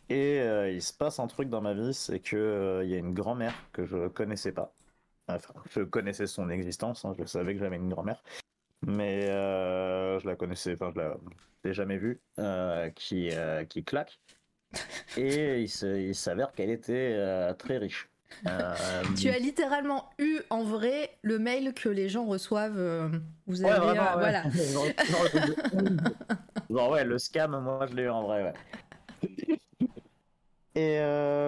[0.08, 0.38] Et
[0.72, 3.54] il se passe un truc dans ma vie, c'est que il y a une grand-mère
[3.72, 4.72] que je connaissais pas.
[5.28, 8.22] Enfin, je connaissais son existence, hein, je savais que j'avais une grand-mère,
[8.86, 11.16] mais je la connaissais, enfin je la
[11.72, 14.18] jamais vu, euh, qui, euh, qui claque.
[15.16, 18.08] Et il s'avère qu'elle était euh, très riche.
[19.16, 23.10] Tu as littéralement eu en vrai le mail que les gens reçoivent.
[23.46, 24.42] vous avez, voilà.
[26.70, 28.42] bon ouais, le scam, moi je l'ai eu en vrai.
[28.42, 29.58] Ouais.
[30.74, 31.00] Et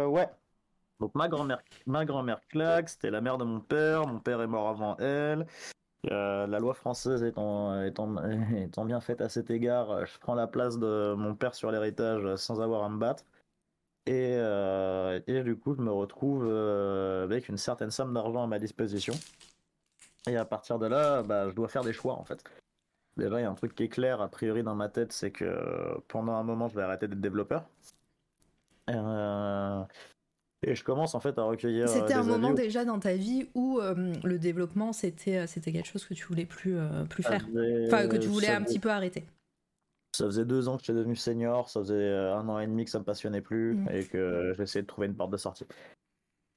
[0.07, 0.29] ouais.
[1.01, 4.07] Donc ma grand-mère, ma grand-mère claque, c'était la mère de mon père.
[4.07, 5.47] Mon père est mort avant elle.
[6.11, 8.17] Euh, la loi française étant, étant,
[8.57, 12.37] étant, bien faite à cet égard, je prends la place de mon père sur l'héritage
[12.37, 13.25] sans avoir à me battre.
[14.09, 18.47] Et, euh, et du coup, je me retrouve euh, avec une certaine somme d'argent à
[18.47, 19.13] ma disposition.
[20.27, 22.43] Et à partir de là, bah, je dois faire des choix en fait.
[23.17, 25.31] Déjà, il y a un truc qui est clair a priori dans ma tête, c'est
[25.31, 27.69] que pendant un moment, je vais arrêter d'être développeur.
[30.67, 31.85] Et je commence en fait à recueillir.
[31.85, 35.71] Euh, c'était un moment déjà dans ta vie où euh, le développement c'était euh, c'était
[35.71, 36.77] quelque chose que tu voulais plus
[37.09, 37.47] plus faire,
[37.87, 39.25] enfin que tu voulais un petit peu arrêter.
[40.19, 42.91] Ça faisait deux ans que j'étais devenu senior, ça faisait un an et demi que
[42.91, 43.89] ça me passionnait plus mm.
[43.93, 45.65] et que j'essayais de trouver une porte de sortie.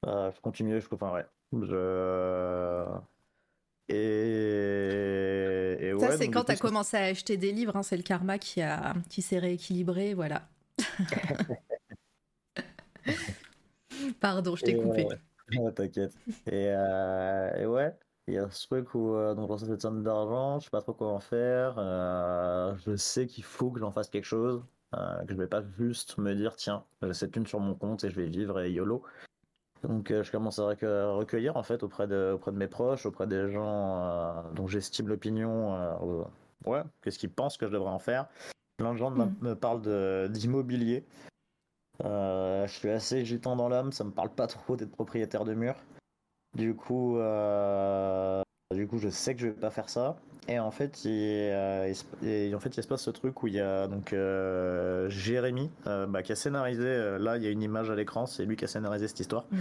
[0.03, 2.85] je continuais, je enfin ouais, je
[3.87, 8.03] et, et ça c'est quand tu as commencé à acheter des livres, hein, c'est le
[8.03, 10.41] karma qui a qui s'est rééquilibré, voilà.
[14.19, 15.07] Pardon, je t'ai coupé.
[15.75, 16.17] T'inquiète.
[16.51, 17.93] Euh, et, ouais,
[18.31, 20.93] il y a ce truc où euh, donc, cette somme d'argent, je sais pas trop
[20.93, 21.75] quoi en faire.
[21.77, 26.17] Euh, je sais qu'il faut que j'en fasse quelque chose, que je vais pas juste
[26.17, 29.03] me dire tiens, j'ai cette thune sur mon compte et je vais vivre et YOLO.
[29.83, 33.49] Donc je commence à recueillir en fait auprès de, auprès de mes proches, auprès des
[33.51, 36.27] gens dont j'estime l'opinion.
[36.65, 38.27] ouais, qu'est-ce qu'ils pensent que je devrais en faire.
[38.77, 39.55] Plein de gens me mm.
[39.55, 41.05] parlent d'immobilier.
[42.05, 45.53] Euh, je suis assez gitan dans l'âme, ça me parle pas trop d'être propriétaire de
[45.53, 45.75] mur.
[46.55, 48.41] Du coup, euh,
[48.73, 50.17] du coup, je sais que je vais pas faire ça.
[50.47, 51.93] Et en fait, il, euh,
[52.53, 54.13] en fait, il se passe ce truc où il y a donc
[55.09, 57.17] Jérémy bah, qui a scénarisé.
[57.19, 59.45] là, il y a une image à l'écran, c'est lui qui a scénarisé cette histoire.
[59.51, 59.59] Mm.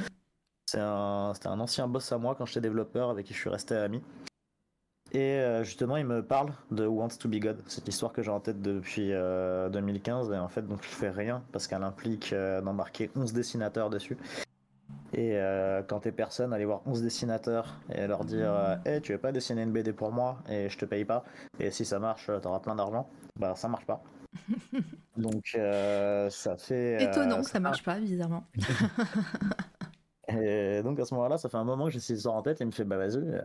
[0.66, 3.50] C'est un, c'était un ancien boss à moi quand j'étais développeur avec qui je suis
[3.50, 4.00] resté ami.
[5.12, 8.30] Et euh, justement, il me parle de Wants to Be God, cette histoire que j'ai
[8.30, 10.30] en tête depuis 2015.
[10.30, 13.90] Euh, et en fait, donc je fais rien parce qu'elle implique euh, d'embarquer 11 dessinateurs
[13.90, 14.16] dessus.
[15.12, 15.38] Et
[15.88, 19.62] quand t'es personne, aller voir 11 dessinateurs et leur dire Hey, tu veux pas dessiner
[19.62, 21.24] une BD pour moi et je te paye pas
[21.58, 23.10] Et si ça marche, t'auras plein d'argent.
[23.36, 24.02] Bah, ça marche pas.
[25.16, 25.56] donc,
[26.30, 27.02] ça fait.
[27.02, 28.44] Étonnant que ça marche pas, bizarrement.
[30.38, 32.60] Et donc à ce moment-là, ça fait un moment que j'ai cette histoire en tête
[32.60, 33.42] et il me fait bah vas-y,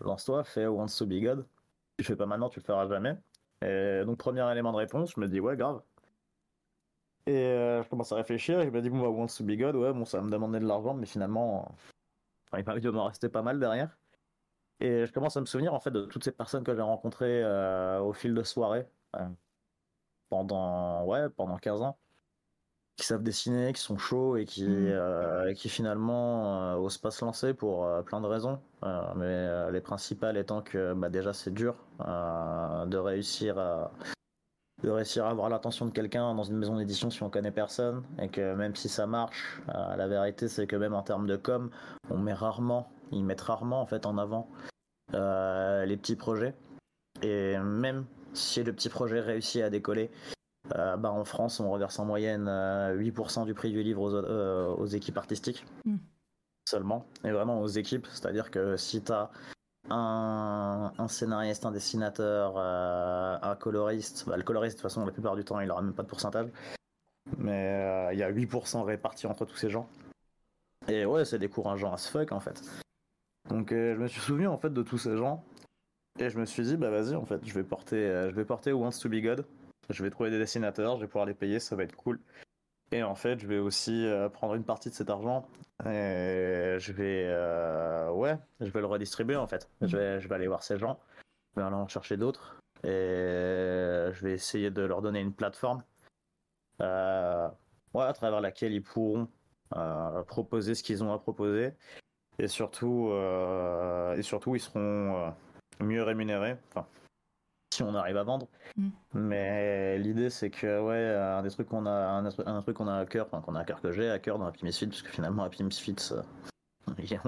[0.00, 1.46] lance-toi, fais Wants to Be God.
[1.98, 3.16] Tu fais pas maintenant, tu le feras jamais.
[3.64, 5.80] Et donc premier élément de réponse, je me dis ouais grave.
[7.26, 9.52] Et euh, je commence à réfléchir et je me dis bon bah Wants to Be
[9.52, 11.74] God, ouais bon ça va me demander de l'argent, mais finalement,
[12.52, 13.96] enfin, il de m'en rester pas mal derrière.
[14.80, 17.42] Et je commence à me souvenir en fait de toutes ces personnes que j'ai rencontrées
[17.42, 19.26] euh, au fil de soirée euh,
[20.28, 21.98] pendant ouais pendant 15 ans
[22.96, 24.86] qui savent dessiner, qui sont chauds et qui, mm.
[24.88, 28.60] euh, qui finalement osent pas se lancer pour plein de raisons.
[29.16, 33.90] mais les principales étant que bah, déjà c'est dur de réussir à
[34.84, 38.02] de réussir à avoir l'attention de quelqu'un dans une maison d'édition si on connaît personne
[38.20, 41.70] et que même si ça marche, la vérité c'est que même en termes de com,
[42.10, 44.48] on met rarement, ils mettent rarement en fait en avant
[45.12, 46.54] les petits projets
[47.22, 48.04] et même
[48.34, 50.10] si le petit projet réussit à décoller,
[50.68, 55.18] bah, en France, on reverse en moyenne 8% du prix du livre aux, aux équipes
[55.18, 55.64] artistiques.
[55.84, 55.96] Mm.
[56.68, 57.06] Seulement.
[57.24, 58.06] Et vraiment aux équipes.
[58.10, 59.30] C'est-à-dire que si tu as
[59.90, 65.44] un, scénariste, un dessinateur, un coloriste, bah, le coloriste, de toute façon, la plupart du
[65.44, 66.48] temps, il n'aura même pas de pourcentage.
[67.38, 69.88] Mais il y a 8% répartis entre tous ces gens.
[70.88, 72.62] Et ouais, c'est décourageant as fuck en fait.
[73.48, 75.42] Donc je me suis souvenu en fait de tous ces gens
[76.20, 78.44] et je me suis dit, bah vas-y, en fait, je vais porter, euh, je vais
[78.44, 79.44] porter Wants to Be God.
[79.90, 82.20] Je vais trouver des dessinateurs, je vais pouvoir les payer, ça va être cool.
[82.94, 85.48] Et en fait, je vais aussi euh, prendre une partie de cet argent
[85.84, 89.68] et je vais, euh, ouais, je vais le redistribuer en fait.
[89.80, 91.00] Je vais, je vais aller voir ces gens,
[91.56, 95.82] je vais aller en chercher d'autres et je vais essayer de leur donner une plateforme,
[96.78, 99.26] ouais, à travers laquelle ils pourront
[100.28, 101.72] proposer ce qu'ils ont à proposer
[102.38, 103.10] et surtout,
[104.16, 105.34] et surtout, ils seront
[105.80, 106.58] mieux rémunéré.
[106.68, 106.86] Enfin,
[107.74, 108.46] si on arrive à vendre.
[108.76, 108.88] Mm.
[109.14, 113.06] Mais l'idée, c'est que, ouais, un des trucs qu'on a, un, truc qu'on a à
[113.06, 115.10] cœur, enfin, qu'on a à cœur que j'ai à cœur dans Happy Misfits, parce que
[115.10, 116.22] finalement, Happy Misfits, euh,
[116.98, 117.20] il y, a,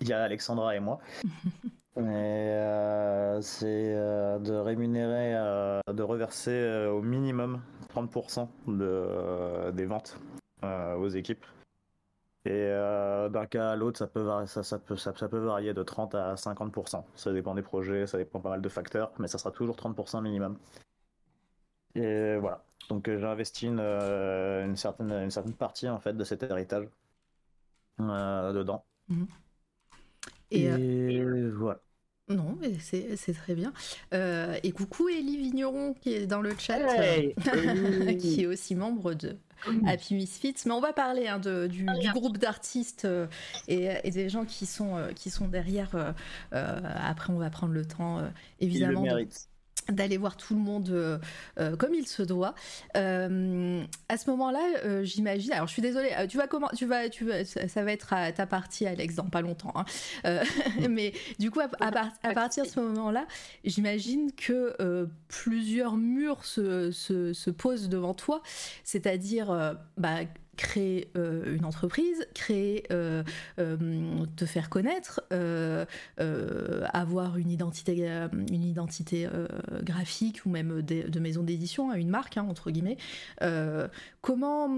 [0.00, 0.98] il y a Alexandra et moi.
[1.96, 5.32] Mais euh, c'est euh, de rémunérer,
[5.92, 7.60] de reverser au minimum
[7.92, 10.16] 30% de, des ventes
[10.62, 11.44] aux équipes.
[12.48, 15.74] Et euh, d'un cas à l'autre, ça peut, varier, ça, ça, peut, ça, peut varier
[15.74, 17.04] de 30 à 50%.
[17.14, 20.22] Ça dépend des projets, ça dépend pas mal de facteurs, mais ça sera toujours 30%
[20.22, 20.56] minimum.
[21.94, 22.64] Et voilà.
[22.88, 26.42] Donc euh, j'ai investi une, euh, une, certaine, une certaine partie en fait de cet
[26.42, 26.88] héritage
[27.98, 28.82] dedans.
[29.08, 29.26] Mhm.
[30.50, 30.70] Et,
[31.50, 31.80] voilà.
[32.28, 33.72] Non, mais c'est très bien.
[34.12, 36.78] et coucou Elie Vigneron qui est dans le chat,
[38.18, 39.36] qui est aussi membre de,
[39.86, 40.54] Happy Misfits.
[40.66, 43.26] Mais on va parler hein, du, groupe d'artistes euh,
[43.66, 45.90] et, des gens qui sont, euh, qui sont derrière.
[46.52, 48.22] Euh, après, on va prendre le temps,
[48.60, 49.04] évidemment
[49.90, 51.18] d'aller voir tout le monde euh,
[51.58, 52.54] euh, comme il se doit.
[52.96, 55.52] Euh, à ce moment-là, j'imagine.
[55.52, 56.10] Alors, je suis désolée.
[56.28, 57.08] tu vas comment Tu vas,
[57.44, 59.72] ça, va être à ta partie, Alex, dans pas longtemps.
[59.74, 60.42] Hein.
[60.88, 61.68] mais du coup, à,
[62.32, 63.26] partir de ce moment-là,
[63.64, 68.42] j'imagine que plusieurs murs se, se, se, posent devant toi.
[68.84, 70.20] C'est-à-dire, bah,
[70.58, 73.22] créer euh, une entreprise, créer, euh,
[73.58, 73.76] euh,
[74.36, 75.22] te faire connaître,
[76.92, 78.06] avoir une identité,
[78.50, 79.26] une identité
[79.82, 82.98] graphique ou même de, maison d'édition, hein, une marque hein, entre guillemets.
[84.20, 84.68] comment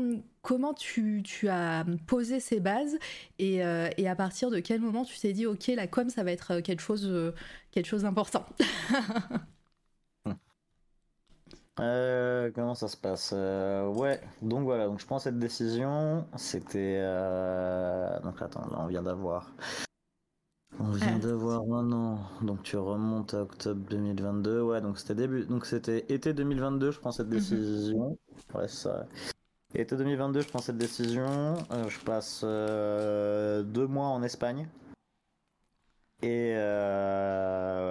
[0.42, 2.98] comment tu, as posé ces bases
[3.38, 6.32] et, et, à partir de quel moment tu t'es dit ok la com ça va
[6.32, 7.34] être quelque chose
[7.72, 8.46] quelque chose d'important?
[11.80, 16.26] Euh, comment ça se passe euh, Ouais, donc voilà, donc je prends cette décision.
[16.36, 16.98] C'était.
[17.00, 18.20] Euh...
[18.20, 19.50] Donc attends, là on vient d'avoir.
[20.78, 22.18] On vient d'avoir maintenant.
[22.42, 24.60] Donc tu remontes à octobre 2022.
[24.62, 25.46] Ouais, donc c'était début.
[25.46, 27.34] Donc c'était été 2022, je prends cette mhm.
[27.34, 28.18] décision.
[28.54, 29.06] Ouais, ça.
[29.74, 31.54] Été 2022, je prends cette décision.
[31.70, 34.68] Je passe deux mois en Espagne.
[36.22, 36.54] Et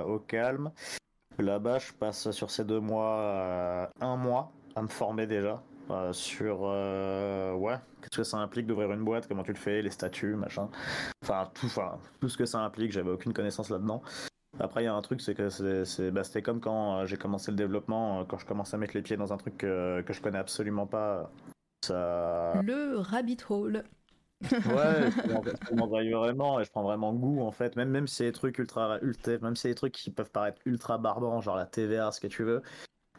[0.05, 0.71] au calme.
[1.39, 6.11] Là-bas, je passe sur ces deux mois euh, un mois à me former déjà euh,
[6.11, 9.89] sur euh, ouais qu'est-ce que ça implique d'ouvrir une boîte, comment tu le fais, les
[9.89, 10.69] statuts, machin.
[11.23, 12.91] Enfin tout, enfin tout ce que ça implique.
[12.91, 14.01] J'avais aucune connaissance là-dedans.
[14.59, 17.51] Après, il y a un truc, c'est que c'est, bah, c'était comme quand j'ai commencé
[17.51, 20.21] le développement, quand je commence à mettre les pieds dans un truc que, que je
[20.21, 21.31] connais absolument pas.
[21.85, 22.53] Ça...
[22.61, 23.85] Le rabbit hole.
[24.41, 25.19] Ouais, je
[25.75, 28.57] prends vraiment et je prends vraiment goût en fait, même même si c'est des trucs
[28.57, 32.11] ultra, ultra même si c'est des trucs qui peuvent paraître ultra barbants, genre la TVA,
[32.11, 32.61] ce que tu veux.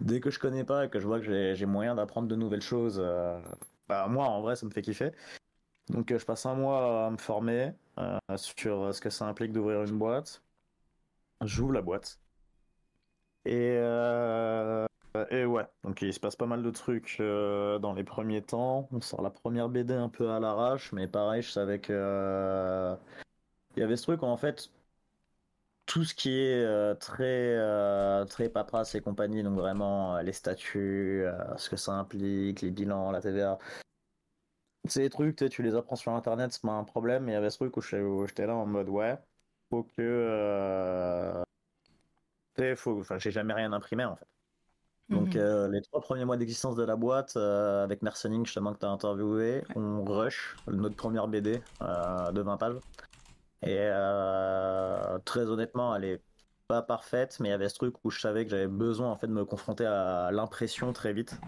[0.01, 2.63] Dès que je connais pas et que je vois que j'ai moyen d'apprendre de nouvelles
[2.63, 3.41] choses, euh,
[3.89, 5.13] bah, moi en vrai ça me fait kiffer.
[5.91, 9.53] Donc euh, je passe un mois à me former euh, sur ce que ça implique
[9.53, 10.43] d'ouvrir une boîte.
[11.45, 12.19] J'ouvre la boîte.
[13.45, 14.87] Et euh,
[15.31, 18.89] et ouais, donc il se passe pas mal de trucs euh, dans les premiers temps.
[18.93, 22.95] On sort la première BD un peu à l'arrache, mais pareil, je savais que euh,
[23.77, 24.71] il y avait ce truc où, en fait
[25.87, 27.57] tout ce qui est très
[28.27, 31.25] très paperasse et compagnie, donc vraiment les statuts,
[31.57, 33.59] ce que ça implique, les bilans, la TVA.
[34.87, 37.51] Ces trucs, tu les apprends sur internet, c'est pas un problème, mais il y avait
[37.51, 39.19] ce truc où j'étais là en mode ouais,
[39.71, 41.43] faut que.
[42.77, 43.01] faut...
[43.01, 44.27] Enfin, j'ai jamais rien imprimé en fait.
[45.11, 45.41] Donc, mhm.
[45.41, 48.87] euh, les trois premiers mois d'existence de la boîte, euh, avec Mercening, justement, que tu
[48.87, 52.77] as interviewé, on rush notre première BD euh, de 20 pages.
[53.63, 53.91] Et
[55.25, 56.23] très honnêtement, elle est
[56.69, 59.17] pas parfaite, mais il y avait ce truc où je savais que j'avais besoin en
[59.17, 61.39] fait de me confronter à l'impression très vite.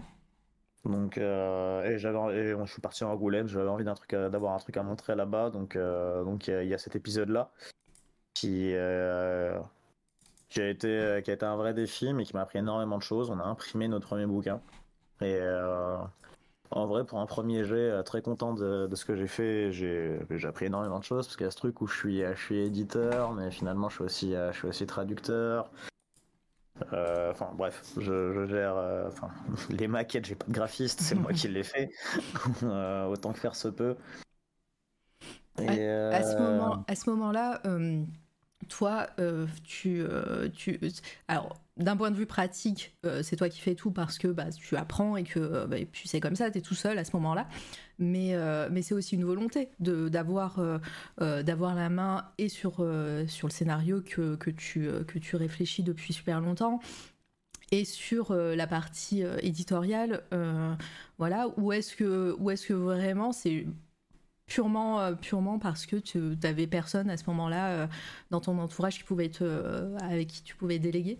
[0.83, 4.77] Donc, et j'avais, je suis parti en Angoulême, j'avais envie d'un truc, d'avoir un truc
[4.77, 5.49] à montrer là-bas.
[5.49, 7.49] Donc, donc il y, a cet épisode-là
[8.35, 8.75] qui
[10.53, 12.97] qui a été, euh, qui a été un vrai défi, mais qui m'a appris énormément
[12.99, 13.31] de choses.
[13.31, 14.61] On a imprimé notre premier bouquin.
[15.19, 15.97] Et euh,
[16.69, 19.71] en vrai, pour un premier jet, euh, très content de, de ce que j'ai fait.
[19.71, 22.39] J'ai appris énormément de choses parce qu'il y a ce truc où je suis, je
[22.39, 25.71] suis éditeur, mais finalement je suis aussi, je suis aussi traducteur.
[26.91, 28.75] Euh, Enfin bref, je, je gère.
[29.07, 29.29] Enfin,
[29.71, 31.89] les maquettes, j'ai pas de graphiste, c'est moi qui les fais.
[33.09, 33.95] Autant que faire se peut.
[35.59, 38.03] Et, À ce moment, à ce moment-là, euh,
[38.73, 40.79] toi, euh, tu, euh, tu,
[41.27, 44.51] alors d'un point de vue pratique, euh, c'est toi qui fais tout parce que bah,
[44.51, 47.47] tu apprends et que bah, c'est comme ça, tu es tout seul à ce moment-là.
[47.99, 48.35] Mais,
[48.71, 50.57] mais c'est aussi une volonté d'avoir
[51.19, 56.79] la main et sur le scénario que, tu réfléchis depuis super longtemps
[57.71, 60.23] et sur la partie éditoriale,
[61.19, 63.67] voilà, où est-ce que où est-ce que vraiment c'est
[64.53, 67.87] purement, euh, purement parce que tu n'avais personne à ce moment-là euh,
[68.29, 71.19] dans ton entourage qui pouvait te, euh, avec qui tu pouvais déléguer?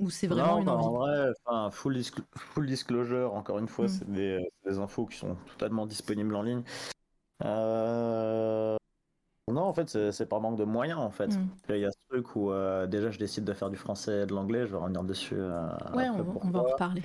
[0.00, 0.86] Ou c'est vraiment non, une bah, envie?
[0.86, 3.88] En vrai, enfin, full, disclo- full disclosure, encore une fois, Mm.
[3.88, 6.62] c'est des, infos qui sont totalement disponibles en ligne.
[7.44, 8.76] Euh,
[9.48, 11.28] Non, en fait, c'est par manque de moyens, en fait.
[11.28, 11.48] Mm.
[11.68, 14.26] Il y a ce truc où euh, déjà je décide de faire du français et
[14.26, 15.36] de l'anglais, je vais revenir dessus.
[15.36, 17.02] euh, Ouais, on, va- on va en reparler.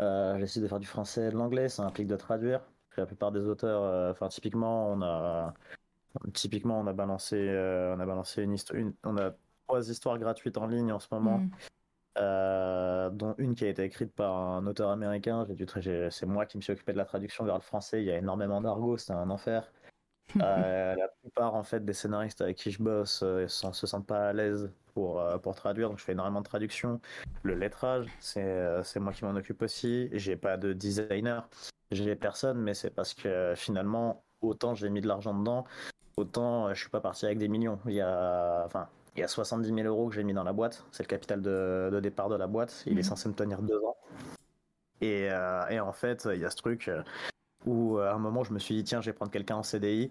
[0.00, 2.60] Euh, J'essaie de faire du français et de l'anglais, ça implique de traduire.
[2.96, 5.54] La plupart des auteurs, euh, enfin typiquement, on a
[6.32, 9.32] typiquement on a balancé, euh, on a balancé une histoire, une- on a
[9.66, 11.50] trois histoires gratuites en ligne en ce moment, Mm.
[12.18, 15.44] euh, dont une qui a été écrite par un auteur américain.
[15.48, 15.66] J'ai dû,
[16.10, 18.00] c'est moi qui me suis occupé de la traduction vers le français.
[18.02, 19.70] Il y a énormément d'argot, c'était un enfer.
[20.42, 24.30] Euh, la plupart en fait des scénaristes avec qui je bosse euh, se sentent pas
[24.30, 27.00] à l'aise pour, pour traduire, donc je fais énormément de traduction.
[27.42, 30.08] Le lettrage, c'est c'est moi qui m'en occupe aussi.
[30.12, 31.48] J'ai pas de designer,
[31.94, 35.64] j'ai personne, mais c'est parce que finalement, autant j'ai mis de l'argent dedans,
[36.16, 37.78] autant euh, je suis pas parti avec des millions.
[37.86, 40.52] Il y a, enfin, il y a 70 000 euros que j'ai mis dans la
[40.52, 42.82] boîte, c'est le capital de, de départ de la boîte.
[42.86, 43.02] Il est Mhm.
[43.02, 43.96] censé me tenir deux ans.
[45.00, 46.88] Et, euh, et en fait, il y a ce truc.
[46.88, 47.02] euh,
[47.66, 50.10] où à un moment je me suis dit tiens je vais prendre quelqu'un en CDI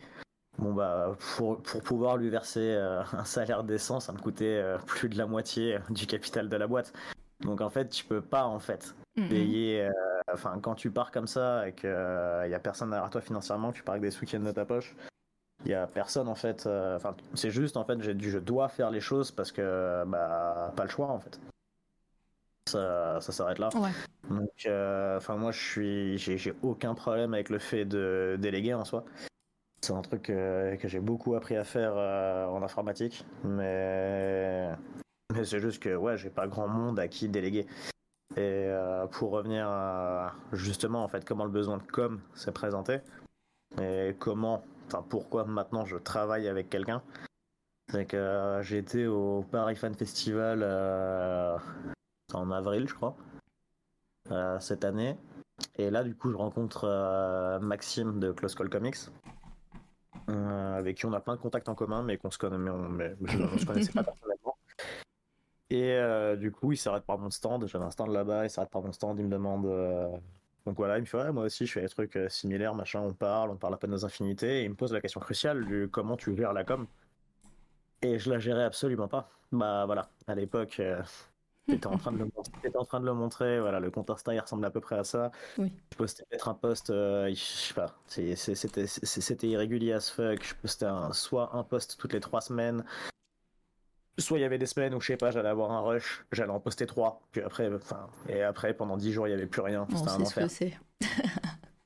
[0.58, 2.74] bon bah pour, pour pouvoir lui verser
[3.14, 6.94] un salaire décent ça me coûtait plus de la moitié du capital de la boîte
[7.42, 9.28] donc en fait tu peux pas en fait mm.
[9.30, 9.92] payer euh,
[10.34, 13.78] enfin quand tu pars comme ça et qu'il y a personne derrière toi financièrement que
[13.78, 14.96] tu pars avec des sous qui viennent de ta poche
[15.66, 18.92] il y a personne en fait euh, enfin c'est juste en fait je dois faire
[18.92, 21.40] les choses parce que bah pas le choix en fait
[22.74, 23.90] ça, ça s'arrête là Ouais.
[24.30, 28.86] donc, euh, enfin, moi, je suis, j'ai, aucun problème avec le fait de déléguer en
[28.86, 29.06] soi.
[29.82, 34.70] C'est un truc euh, que j'ai beaucoup appris à faire euh, en informatique, mais,
[35.34, 37.68] mais c'est juste que ouais, j'ai pas grand monde à qui déléguer.
[38.36, 43.00] Et euh, pour revenir justement en fait comment le besoin de com s'est présenté
[43.80, 47.04] et comment, enfin pourquoi maintenant je travaille avec quelqu'un,
[47.92, 51.58] c'est que euh, j'ai été au Paris Fan Festival euh,
[52.34, 53.16] en avril, je crois
[54.60, 55.16] cette année.
[55.76, 58.96] Et là, du coup, je rencontre Maxime de Close Call Comics,
[60.28, 62.90] avec qui on a plein de contacts en commun, mais qu'on se connaît, mais on,
[62.90, 63.16] mais,
[63.60, 64.33] se connaissait pas personnellement.
[65.74, 67.66] Et euh, du coup, il s'arrête par mon stand.
[67.68, 69.66] J'avais un stand là-bas, il s'arrête par mon stand, il me demande.
[69.66, 70.08] euh,
[70.66, 73.02] Donc voilà, il me fait ouais, moi aussi, je fais des trucs euh, similaires, machin.
[73.02, 74.62] On parle, on parle à peine nos infinités.
[74.62, 76.86] Et il me pose la question cruciale du comment tu gères la com.
[78.04, 79.30] Et je la gérais absolument pas.
[79.52, 80.82] Bah voilà, à l'époque.
[81.70, 84.10] T'étais en train de le montrer, t'étais en train de le montrer, voilà, le compte
[84.10, 85.32] Insta il ressemble à peu près à ça.
[85.58, 85.72] Oui.
[85.92, 90.44] Je postais peut-être un post, euh, je sais pas, c'était irrégulier as fuck.
[90.44, 92.84] Je postais un, soit un post toutes les trois semaines,
[94.18, 96.52] soit il y avait des semaines où je sais pas, j'allais avoir un rush, j'allais
[96.52, 99.62] en poster trois, puis après, enfin, et après pendant dix jours il y avait plus
[99.62, 100.48] rien, c'était un ce enfer.
[100.48, 101.06] que.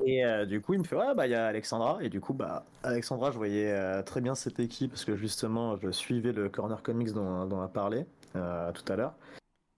[0.05, 1.97] Et euh, du coup, il me fait ouais, bah il y a Alexandra.
[2.01, 5.75] Et du coup, bah Alexandra, je voyais euh, très bien cette équipe parce que justement,
[5.77, 8.05] je suivais le Corner Comics dont, dont on a parlé
[8.35, 9.15] euh, tout à l'heure.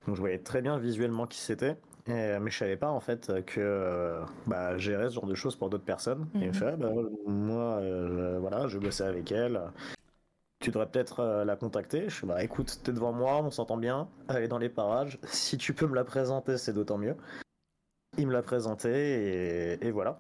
[0.06, 1.78] Donc je voyais très bien visuellement qui c'était.
[2.06, 5.56] Et- mais je savais pas en fait que euh, bah, gérer ce genre de choses
[5.56, 6.28] pour d'autres personnes.
[6.36, 6.54] Et il me Mhm.
[6.54, 6.92] fait ah, bah,
[7.26, 9.60] moi, euh, voilà, je bossais avec elle.
[10.60, 12.10] Tu devrais peut-être euh, la contacter.
[12.10, 14.10] Je fais bah écoute, t'es devant moi, on s'entend bien.
[14.28, 15.20] Elle est dans les parages.
[15.28, 17.16] Si tu peux me la présenter, c'est d'autant mieux.
[18.18, 20.20] Il me l'a présenté et, et voilà.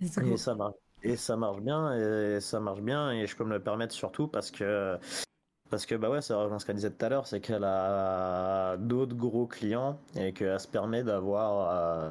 [0.00, 0.74] Et ça marche.
[1.02, 4.28] Et ça marche bien, et ça marche bien, et je peux me le permettre surtout
[4.28, 4.98] parce que,
[5.70, 8.76] parce que bah ouais, ça rejoint ce qu'elle disait tout à l'heure, c'est qu'elle a
[8.78, 12.10] d'autres gros clients et qu'elle se permet d'avoir, euh,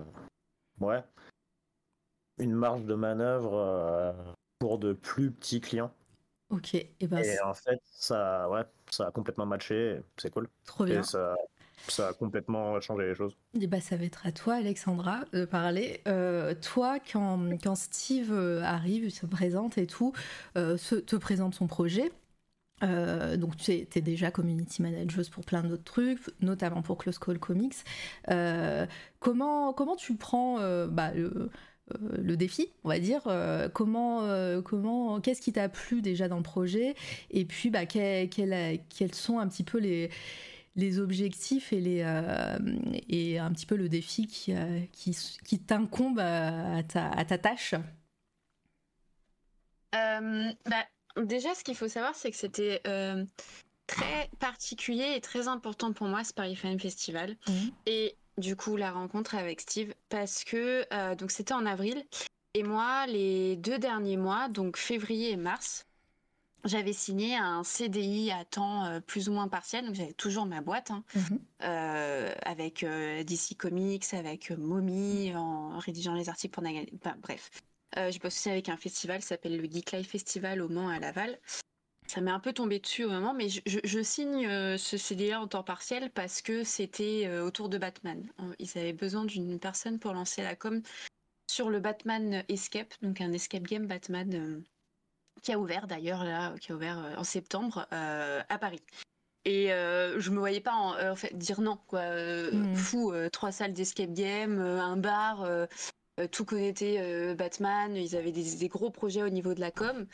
[0.79, 1.03] ouais,
[2.37, 4.13] une marge de manœuvre euh,
[4.59, 5.91] pour de plus petits clients.
[6.49, 10.47] Ok, et ben Et en fait, ça, ouais, ça a complètement matché, c'est cool.
[10.65, 10.99] trop bien.
[10.99, 11.35] Et ça,
[11.87, 13.35] ça a complètement changé les choses.
[13.59, 16.01] Et bah, ça va être à toi, Alexandra, de parler.
[16.07, 20.11] Euh, toi, quand, quand Steve euh, arrive, se présente et tout,
[20.57, 22.11] euh, se- te présente son projet,
[22.83, 27.39] Euh, donc tu es, déjà community manager pour plein d'autres trucs, notamment pour Close Call
[27.39, 27.77] Comics.
[29.19, 31.49] Comment, comment tu prends bah, le,
[32.35, 33.21] défi, on va dire
[33.73, 36.95] Comment, comment, qu'est-ce qui t'a plu déjà dans le projet
[37.31, 38.79] Et puis, bah, quels
[39.13, 40.09] sont un petit peu les,
[40.75, 41.99] les objectifs et, les,
[43.09, 44.53] et un petit peu le défi qui,
[44.91, 47.75] qui, qui t'incombe à, ta, à ta tâche?
[49.91, 50.85] Bah,
[51.17, 53.23] Déjà, ce qu'il faut savoir, c'est que c'était euh,
[53.87, 57.37] très particulier et très important pour moi, ce Paris Film Festival.
[57.47, 57.71] Mhm.
[57.85, 62.03] Et du coup, la rencontre avec Steve, parce que euh, donc c'était en avril.
[62.53, 65.85] Et moi, les deux derniers mois, donc février et mars,
[66.63, 70.61] j'avais signé un CDI à temps euh, plus ou moins partiel, donc j'avais toujours ma
[70.61, 71.39] boîte hein, mhm.
[72.41, 76.87] avec DC Comics, avec Mommy, en rédigeant les articles pour Nagal.
[77.21, 77.51] bref,
[77.97, 80.99] euh, j'ai bossé avec un festival qui s'appelle le Geek Life Festival au Mans à
[80.99, 81.39] Laval.
[82.07, 85.47] Ça m'est un peu tombé dessus au moment, mais je, signe euh, ce CDA en
[85.47, 88.23] temps partiel parce que c'était euh, autour de Batman.
[88.59, 90.81] Ils avaient besoin d'une personne pour lancer la com
[91.49, 94.63] sur le Batman Escape, donc un escape game Batman
[95.41, 98.81] qui a ouvert d'ailleurs là, qui a ouvert en septembre à Paris.
[99.45, 102.01] Et je me voyais pas en, fait dire non quoi.
[102.51, 102.75] Hmm.
[102.75, 105.45] Fou, trois salles d'escape game, un bar,
[106.19, 110.07] euh, tout connecté euh, Batman, ils avaient des, gros projets au niveau de la com.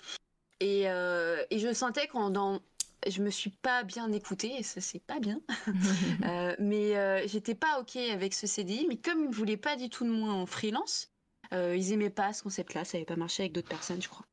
[0.61, 2.61] Et, euh, je sentais qu'en dans
[3.07, 5.41] je me suis pas bien écoutée, et ça c'est pas bien.
[6.59, 8.85] mais j'étais pas ok avec ce CDI.
[8.87, 11.11] Mais comme ils voulaient pas du tout de moi en freelance,
[11.51, 14.25] ils aimaient pas ce concept-là, ça n'avait pas marché avec d'autres personnes, je crois.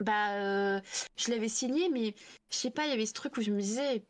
[0.00, 0.80] Bah,
[1.16, 2.16] je l'avais signé, mais
[2.50, 4.04] je sais pas, il y avait ce truc où je me disais,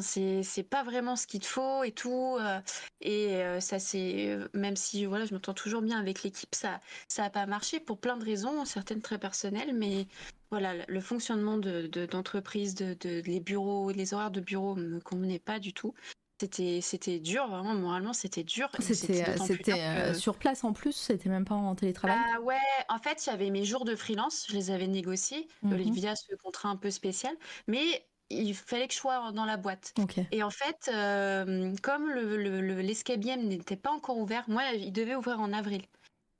[0.00, 2.36] c'est pas vraiment ce qu'il te faut et tout.
[2.40, 2.60] Euh,
[3.00, 4.28] et euh, ça, c'est.
[4.28, 7.80] Euh, même si voilà, je m'entends toujours bien avec l'équipe, ça ça a pas marché
[7.80, 10.06] pour plein de raisons, certaines très personnelles, mais
[10.50, 15.58] voilà, le fonctionnement d'entreprise, de, de, les bureaux, les horaires de bureau me convenaient pas
[15.58, 15.94] du tout.
[16.40, 18.68] C'était, c'était dur, vraiment, moralement, c'était dur.
[18.80, 22.56] C'était, c'était sur place en plus, c'était même pas en télétravail Ah ouais,
[22.88, 26.16] en fait, il y avait mes jours de freelance, je les avais négociés mmh via
[26.16, 27.34] ce contrat un peu spécial,
[27.68, 29.94] mais il fallait que je sois dans la boîte.
[30.32, 35.40] Et en fait, euh, comme l'escape le, n'était pas encore ouvert, moi, il devait ouvrir
[35.40, 35.82] en avril.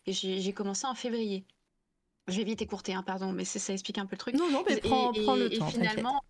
[0.07, 1.45] Et j'ai commencé en février.
[2.29, 4.35] Je vais vite écourter, hein, pardon, mais ça explique un peu le truc.
[4.35, 5.69] Non, non, mais prends, le temps.
[5.69, 6.23] finalement,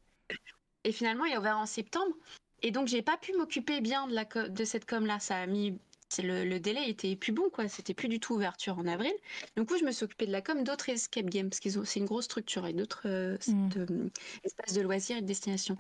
[0.84, 2.14] et finalement, il a ouvert en septembre.
[2.62, 5.20] Et donc, j'ai pas pu m'occuper bien de, la, de cette com-là.
[5.20, 5.78] Ça a mis
[6.22, 7.68] le, délai était plus bon, quoi.
[7.68, 9.12] C'était plus du tout ouverture en avril.
[9.56, 11.84] Du coup, je me suis occupée de la com d'autres escape games, parce qu'ils ont,
[11.84, 14.08] c'est une grosse structure et d'autres euh, mm.
[14.44, 15.76] espaces de loisirs et de destination.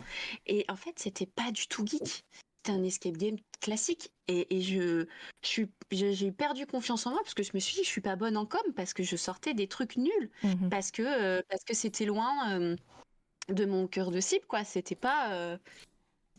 [0.46, 2.24] Et en fait, c'était pas du tout geek.
[2.56, 4.10] C'était un escape game classique.
[4.28, 5.06] Et, je,
[5.90, 8.36] j'ai perdu confiance en moi parce que je me suis dit, je suis pas bonne
[8.36, 10.68] en com parce que je sortais des trucs nuls, mm-hmm.
[10.70, 12.76] parce que euh, parce que c'était loin euh,
[13.50, 14.64] de mon cœur de cible, quoi.
[14.64, 15.58] C'était pas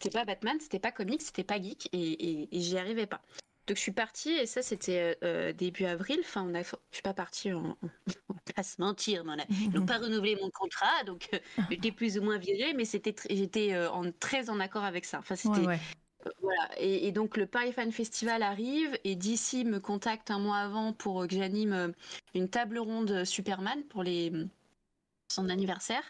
[0.02, 3.22] c'était pas Batman, c'était pas comics, c'était pas geek et, et j'y arrivais pas.
[3.68, 6.18] Donc je suis partie et ça c'était euh, début avril.
[6.22, 7.78] Enfin, on a, je suis pas partie, en,
[8.30, 9.34] on va pas se mentir, mais
[9.74, 11.40] on n'ont pas renouvelé mon contrat, donc euh,
[11.70, 15.18] j'étais plus ou moins virée, mais c'était, j'étais euh, en, très en accord avec ça.
[15.20, 15.80] Enfin, c'était,
[16.42, 16.70] voilà.
[16.78, 21.28] Et, donc le Paris Fan Festival arrive et DC me contacte un mois avant pour
[21.28, 21.94] que j'anime
[22.34, 24.32] une table ronde Superman pour les
[25.32, 26.04] son anniversaire.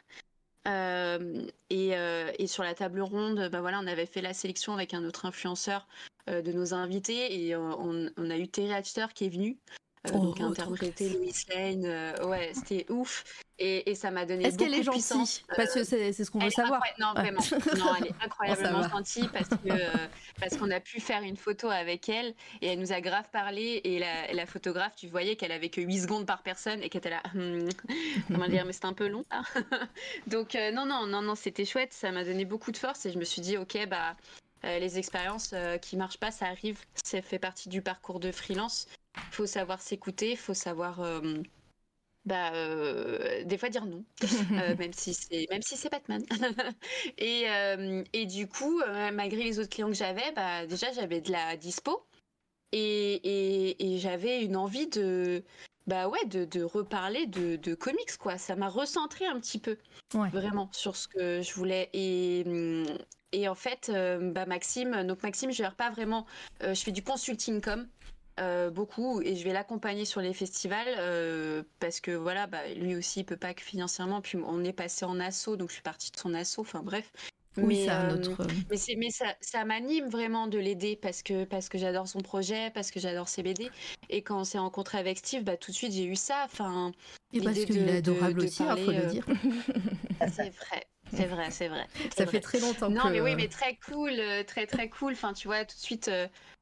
[0.68, 4.74] Euh, et, euh, et, sur la table ronde, bah voilà, on avait fait la sélection
[4.74, 5.88] avec un autre influenceur
[6.28, 9.60] euh, de nos invités et on, on, a eu Terry Hatcher qui est venu.
[10.14, 13.24] Oh, donc interpréter Louis Lane, ouais, c'était ouf.
[13.58, 15.42] Et, et, ça m'a donné Est-ce qu'elle est gentille?
[15.56, 16.82] Parce que c'est ce qu'on veut savoir.
[17.00, 17.40] Non, vraiment.
[17.78, 19.98] non, elle est incroyablement gentille parce que
[20.40, 23.80] parce qu'on a pu faire une photo avec elle et elle nous a grave parlé.
[23.86, 27.00] Et la, la photographe, tu voyais qu'elle avait que 8 secondes par personne et qu'elle
[27.00, 27.24] était là.
[27.34, 27.70] Hmm,
[28.28, 29.24] comment dire, mais c'est un peu long.
[30.28, 31.94] Donc, euh, non, non, non, non, c'était chouette.
[31.94, 34.16] Ça m'a donné beaucoup de force et je me suis dit, ok, bah.
[34.64, 36.80] Euh, les expériences euh, qui marchent pas, ça arrive.
[36.96, 38.88] Ça fait partie du parcours de freelance.
[39.18, 41.02] Il faut savoir s'écouter, faut savoir
[42.26, 44.04] bah, euh, des fois dire non,
[44.54, 46.24] euh, même si c'est même si c'est Batman.
[47.20, 48.82] et, euh, et du coup,
[49.14, 52.04] malgré les autres clients que j'avais, bah, déjà j'avais de la dispo
[52.72, 55.44] et, et, et j'avais une envie de
[55.86, 58.40] bah ouais de, de reparler de, de, comics quoi.
[58.40, 59.78] Ça m'a recentré un petit peu
[60.10, 62.44] vraiment sur ce que je voulais et
[63.34, 63.92] et en fait,
[64.34, 66.26] bah Maxime, donc Maxime, je gère pas vraiment.
[66.62, 67.88] je fais du consulting com.
[68.38, 72.98] Euh, beaucoup et je vais l'accompagner sur les festivals euh, parce que voilà bah, lui
[72.98, 75.82] aussi il peut pas que financièrement puis on est passé en assaut donc je suis
[75.82, 77.14] partie de son assaut enfin bref
[77.58, 78.18] mais, euh,
[78.70, 82.70] mais, mais ça, ça m'anime vraiment de l'aider parce que, parce que j'adore son projet,
[82.74, 83.70] parce que j'adore ses BD.
[84.10, 86.44] Et quand on s'est rencontré avec Steve, bah, tout de suite j'ai eu ça.
[86.46, 86.92] Enfin,
[87.32, 89.26] et parce qu'il est adorable aussi, il hein, faut le dire.
[90.34, 90.86] c'est vrai.
[91.14, 91.88] C'est vrai, c'est vrai.
[92.16, 92.90] Ça fait très longtemps.
[92.90, 94.14] Non, mais oui, euh, mais très cool,
[94.48, 95.14] très très cool.
[95.14, 96.10] Enfin, tu vois, tout de suite,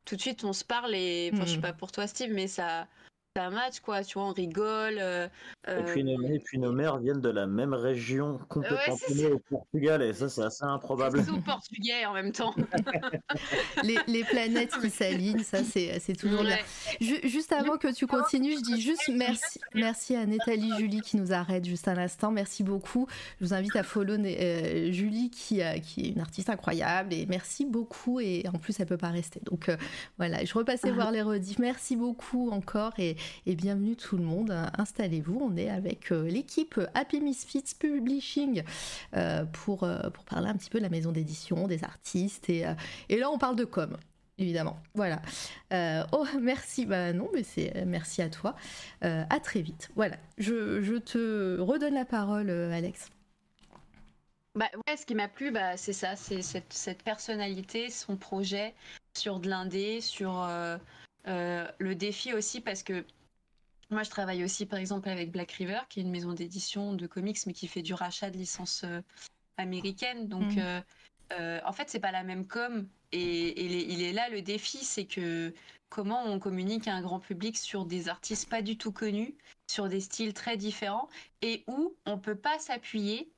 [0.06, 1.62] tout de suite, on se parle et, enfin, je sais Mhm.
[1.62, 2.88] pas pour toi, Steve, mais ça,
[3.36, 4.04] ça match quoi.
[4.04, 4.98] Tu vois, on rigole.
[5.00, 5.28] euh,
[5.68, 9.32] Et puis, nos, euh, et puis nos mères viennent de la même région complètement Ouais,
[9.32, 11.24] au Portugal, et ça, c'est assez improbable.
[11.26, 12.54] c'est au portugais en même temps.
[13.84, 16.58] les, les planètes qui s'alignent, ça c'est c'est toujours bien.
[16.58, 16.64] Ouais.
[17.02, 21.18] Ju- juste avant que tu continues, je dis juste merci, merci à Nathalie Julie qui
[21.18, 22.30] nous arrête juste un instant.
[22.30, 23.08] Merci beaucoup.
[23.42, 27.26] Je vous invite à follow euh, Julie qui, euh, qui est une artiste incroyable et
[27.26, 28.20] merci beaucoup.
[28.20, 29.40] Et en plus, elle peut pas rester.
[29.44, 29.78] Donc euh,
[30.20, 31.58] voilà, je repassais voir les rediffs.
[31.58, 33.16] Merci beaucoup encore et,
[33.46, 34.54] et bienvenue tout le monde.
[34.78, 35.40] Installez-vous.
[35.42, 38.64] On est avec euh, l'équipe Happy Misfits Publishing
[39.16, 42.50] euh, pour, euh, pour parler un petit peu de la maison d'édition, des artistes.
[42.50, 42.66] Et,
[43.10, 43.98] et là, on parle de com
[44.40, 44.78] évidemment.
[44.96, 45.22] Voilà.
[46.12, 46.86] Oh, merci.
[46.86, 48.56] Bah non, mais c'est merci à toi.
[49.04, 49.90] Euh, à très vite.
[49.96, 50.18] Voilà.
[50.38, 53.10] Je, te redonne la parole, Alex.
[54.56, 58.76] Bah ouais, ce qui m'a plu, bah, c'est ça, c'est cette, personnalité, son projet
[59.16, 60.48] sur de l'indé, sur
[61.26, 63.06] le défi aussi, parce que
[63.90, 67.08] moi je travaille aussi par exemple avec Black River, qui est une maison d'édition de
[67.08, 69.02] comics, mais qui fait du rachat de licences euh,
[69.58, 70.28] américaines.
[70.28, 70.60] Donc Mhm.
[70.60, 70.82] euh,
[71.34, 72.88] euh, en fait, c'est pas la même com.
[73.12, 75.54] Et, et il, est, il est là le défi, c'est que
[75.90, 79.36] comment on communique à un grand public sur des artistes pas du tout connus,
[79.70, 81.08] sur des styles très différents,
[81.42, 83.32] et où on peut pas s'appuyer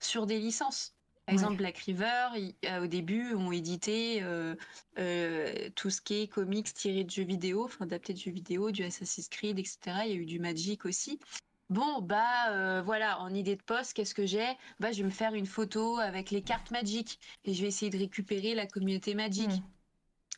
[0.00, 0.94] sur des licences.
[1.28, 1.42] Par Ouais.
[1.42, 2.28] exemple, Black River,
[2.64, 4.54] euh, au début, ont édité euh,
[4.98, 8.70] euh, tout ce qui est comics tirés de jeux vidéo, enfin adaptés de jeux vidéo,
[8.70, 10.06] du Assassin's Creed, etc.
[10.06, 11.20] Il y a eu du Magic aussi.
[11.68, 14.56] Bon, bah voilà, en idée de poste, qu'est-ce que j'ai?
[14.80, 17.90] Bah, je vais me faire une photo avec les cartes Magic et je vais essayer
[17.90, 19.50] de récupérer la communauté Magic.
[19.50, 19.60] Mm.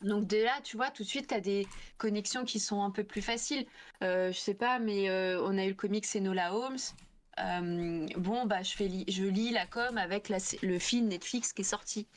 [0.01, 2.91] Donc de là, tu vois, tout de suite, tu as des connexions qui sont un
[2.91, 3.65] peu plus faciles.
[4.03, 6.79] Euh, je sais pas, mais euh, on a eu le comic Enola Holmes.
[7.39, 11.53] Euh, bon, bah, je, fais li- je lis la com avec la le film Netflix
[11.53, 12.07] qui est sorti.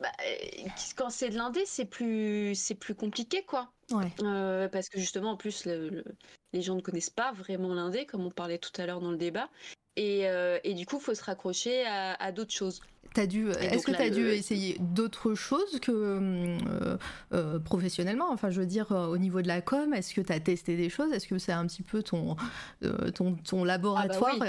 [0.00, 3.70] Bah, euh, quand c'est de l'indé, c'est plus, c'est plus compliqué, quoi.
[3.90, 4.10] Ouais.
[4.22, 6.04] Euh, parce que justement, en plus, le- le-
[6.52, 9.16] les gens ne connaissent pas vraiment l'indé, comme on parlait tout à l'heure dans le
[9.16, 9.48] débat.
[9.96, 12.80] Et, euh, et du coup, il faut se raccrocher à, à d'autres choses.
[13.14, 13.48] T'as dû.
[13.60, 16.98] Et Est-ce que tu as dû essayer d'autres choses que euh,
[17.32, 18.28] euh, professionnellement?
[18.32, 20.76] Enfin, je veux dire, euh, au niveau de la com, est-ce que tu as testé
[20.76, 21.12] des choses?
[21.12, 22.34] Est-ce que c'est un petit peu ton,
[22.82, 24.34] euh, ton, ton laboratoire?
[24.40, 24.48] oui.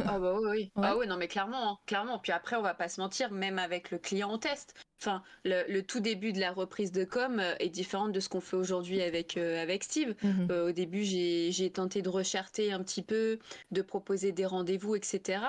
[0.06, 0.72] Ah bah oui, oui.
[0.74, 0.88] Ouais.
[0.88, 2.18] Ah oui, non mais clairement, hein, clairement.
[2.18, 4.74] Puis après, on va pas se mentir, même avec le client, on teste.
[5.02, 8.28] Enfin, le, le tout début de la reprise de com euh, est différent de ce
[8.28, 10.14] qu'on fait aujourd'hui avec, euh, avec Steve.
[10.22, 10.48] Mhm.
[10.50, 13.38] Euh, au début, j'ai tenté de recharter un petit peu,
[13.70, 15.40] de proposer des rendez-vous, etc.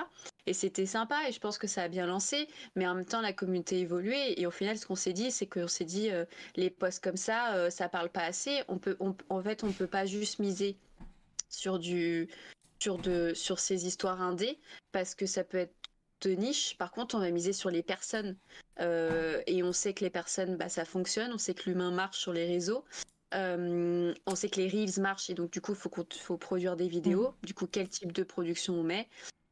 [0.48, 2.48] Et c'était sympa et je pense que ça a bien lancé.
[2.78, 5.48] Mais en même temps, la communauté évoluait et au final, ce qu'on s'est dit, c'est
[5.48, 6.24] qu'on s'est dit, euh,
[6.56, 8.62] les posts comme ça, ça parle pas assez.
[8.70, 10.78] On peut, on- en fait, on peut pas juste miser
[11.50, 12.30] sur du,
[12.80, 14.58] sur de, sur ces histoires indées
[14.94, 15.74] parce que ça peut être
[16.22, 16.78] de niche.
[16.78, 18.36] Par contre, on va miser sur les personnes
[18.80, 21.32] Euh, et on sait que les personnes, bah, ça fonctionne.
[21.34, 22.84] On sait que l'humain marche sur les réseaux.
[23.34, 26.38] Euh, on sait que les reels marchent et donc du coup, il faut, qu'on- faut
[26.38, 27.34] produire des vidéos.
[27.44, 29.08] Du coup, quel type de production on met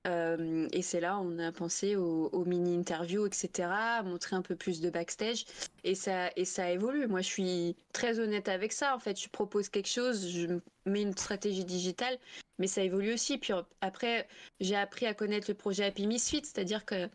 [0.08, 3.70] Euh, Et c'est là, on a pensé aux, aux mini-interviews, etc.,
[4.00, 5.46] à montrer un peu plus de backstage.
[5.84, 7.08] Et ça, et ça évolue.
[7.08, 8.96] Moi, je suis très honnête avec ça.
[8.96, 10.48] En fait, je propose quelque chose, je
[10.86, 12.18] mets une stratégie digitale,
[12.60, 13.38] mais ça évolue aussi.
[13.38, 13.52] Puis
[13.82, 14.28] après,
[14.62, 17.10] j'ai appris à connaître le projet Happy Misfit, c'est-à-dire que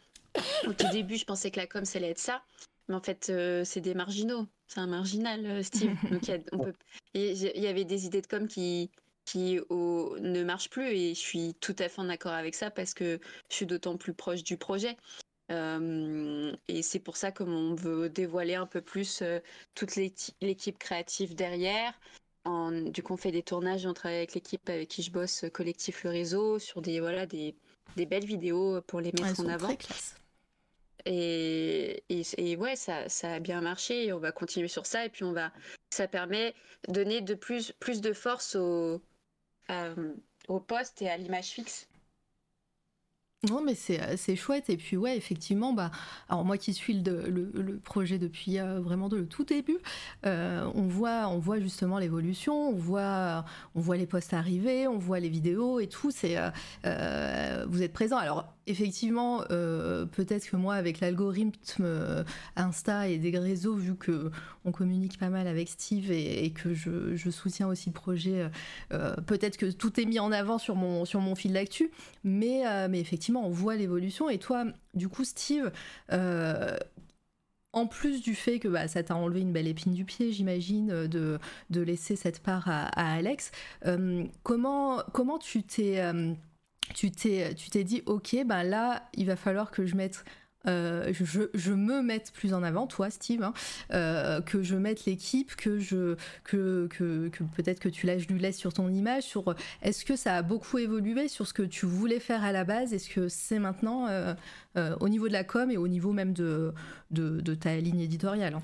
[0.66, 2.42] au tout début, je pensais que la com, ça allait être ça.
[2.88, 4.46] Mais en fait, euh, c'est des marginaux.
[4.68, 5.92] C'est un marginal, euh, Steve.
[6.10, 6.74] Donc, il y, a- on peut...
[7.14, 7.32] il
[7.62, 8.90] y avait des idées de com qui,
[9.24, 10.88] qui au- ne marchent plus.
[10.88, 13.18] Et je suis tout à fait en accord avec ça parce que
[13.50, 14.96] je suis d'autant plus proche du projet.
[15.50, 19.40] Euh, et c'est pour ça qu'on veut dévoiler un peu plus euh,
[19.74, 21.92] toute l'équipe créative derrière.
[22.44, 25.44] En, du coup, on fait des tournages, on travaille avec l'équipe avec qui je bosse,
[25.44, 27.54] euh, Collectif Le Réseau, sur des, voilà, des,
[27.96, 29.66] des belles vidéos pour les Elles mettre en sont avant.
[29.66, 30.14] très classe.
[31.06, 35.04] Et, et, et ouais, ça, ça a bien marché et on va continuer sur ça.
[35.04, 35.52] Et puis on va,
[35.90, 36.54] ça permet
[36.88, 38.98] de donner de plus, plus de force au, euh,
[40.48, 41.88] au poste et à l'image fixe.
[43.50, 44.70] Non, mais c'est euh, c'est chouette.
[44.70, 45.90] Et puis, ouais, effectivement, bah,
[46.30, 49.76] alors moi qui suis le, le- le projet depuis euh, vraiment de le tout début,
[50.24, 54.96] euh, on, voit, on voit justement l'évolution, on voit, on voit les posts arriver, on
[54.98, 56.10] voit les vidéos et tout.
[56.10, 56.50] C'est, euh,
[56.86, 58.16] euh, vous êtes présent.
[58.16, 62.24] Alors, effectivement, euh, peut-être que moi, avec l'algorithme euh,
[62.56, 64.30] Insta et des réseaux, vu que
[64.64, 68.50] on communique pas mal avec Steve et, que je, soutiens aussi le projet,
[68.92, 71.90] euh, peut-être que tout est mis en avant sur mon, sur mon fil d'actu.
[72.22, 72.62] Mais,
[72.94, 74.30] effectivement, on voit l'évolution.
[74.30, 74.64] Et toi,
[74.94, 75.70] du coup, Steve,
[77.72, 81.06] en plus du fait que bah, ça t'a enlevé une belle épine du pied, j'imagine,
[81.06, 81.38] de,
[81.70, 83.50] laisser cette part à, Alex,
[84.42, 86.00] comment tu t'es...
[86.92, 90.24] tu t'es tu t'es dit ok ben là il va falloir que je mette
[90.66, 93.52] euh, je, je, me mette plus en avant, toi Steve, hein,
[93.92, 98.38] euh, que je mette l'équipe, que je que, que, que peut-être que tu lâches du
[98.38, 101.86] lait sur ton image, sur est-ce que ça a beaucoup évolué sur ce que tu
[101.86, 104.34] voulais faire à la base, est-ce que c'est maintenant euh,
[105.00, 106.72] au niveau de la com et au niveau même de,
[107.10, 108.62] de, de ta ligne éditoriale hein?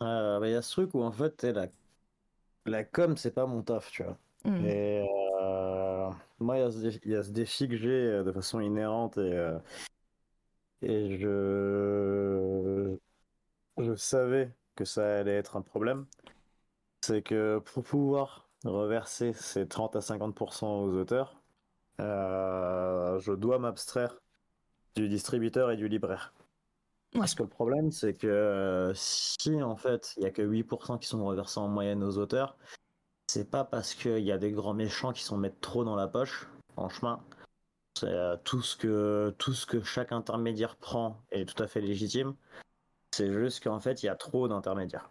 [0.00, 1.66] Bah, Il y a ce truc où en fait la,
[2.66, 4.18] la com c'est pas mon taf, tu vois.
[4.44, 4.66] Mmh.
[4.66, 5.06] Et
[6.38, 9.58] moi, il y, y, a ce défi que j'ai de façon inhérente et,
[10.82, 12.96] et je,
[13.78, 16.06] je savais que ça allait être un problème.
[17.02, 21.40] C'est que pour pouvoir reverser ces 30 à 50% aux auteurs,
[22.00, 24.20] euh, je dois m'abstraire
[24.96, 26.32] du distributeur et du libraire.
[27.12, 31.08] Parce que le problème, c'est que si en fait il n'y a que 8% qui
[31.08, 32.56] sont reversés en moyenne aux auteurs,
[33.30, 36.08] c'est pas parce qu'il y a des grands méchants qui s'en mettent trop dans la
[36.08, 37.22] poche, franchement,
[38.02, 42.34] euh, tout ce que tout ce que chaque intermédiaire prend est tout à fait légitime.
[43.12, 45.10] C'est juste qu'en fait, il y a trop d'intermédiaires.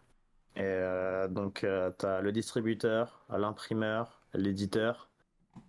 [0.57, 5.09] Et euh, donc, euh, tu as le distributeur, l'imprimeur, l'éditeur,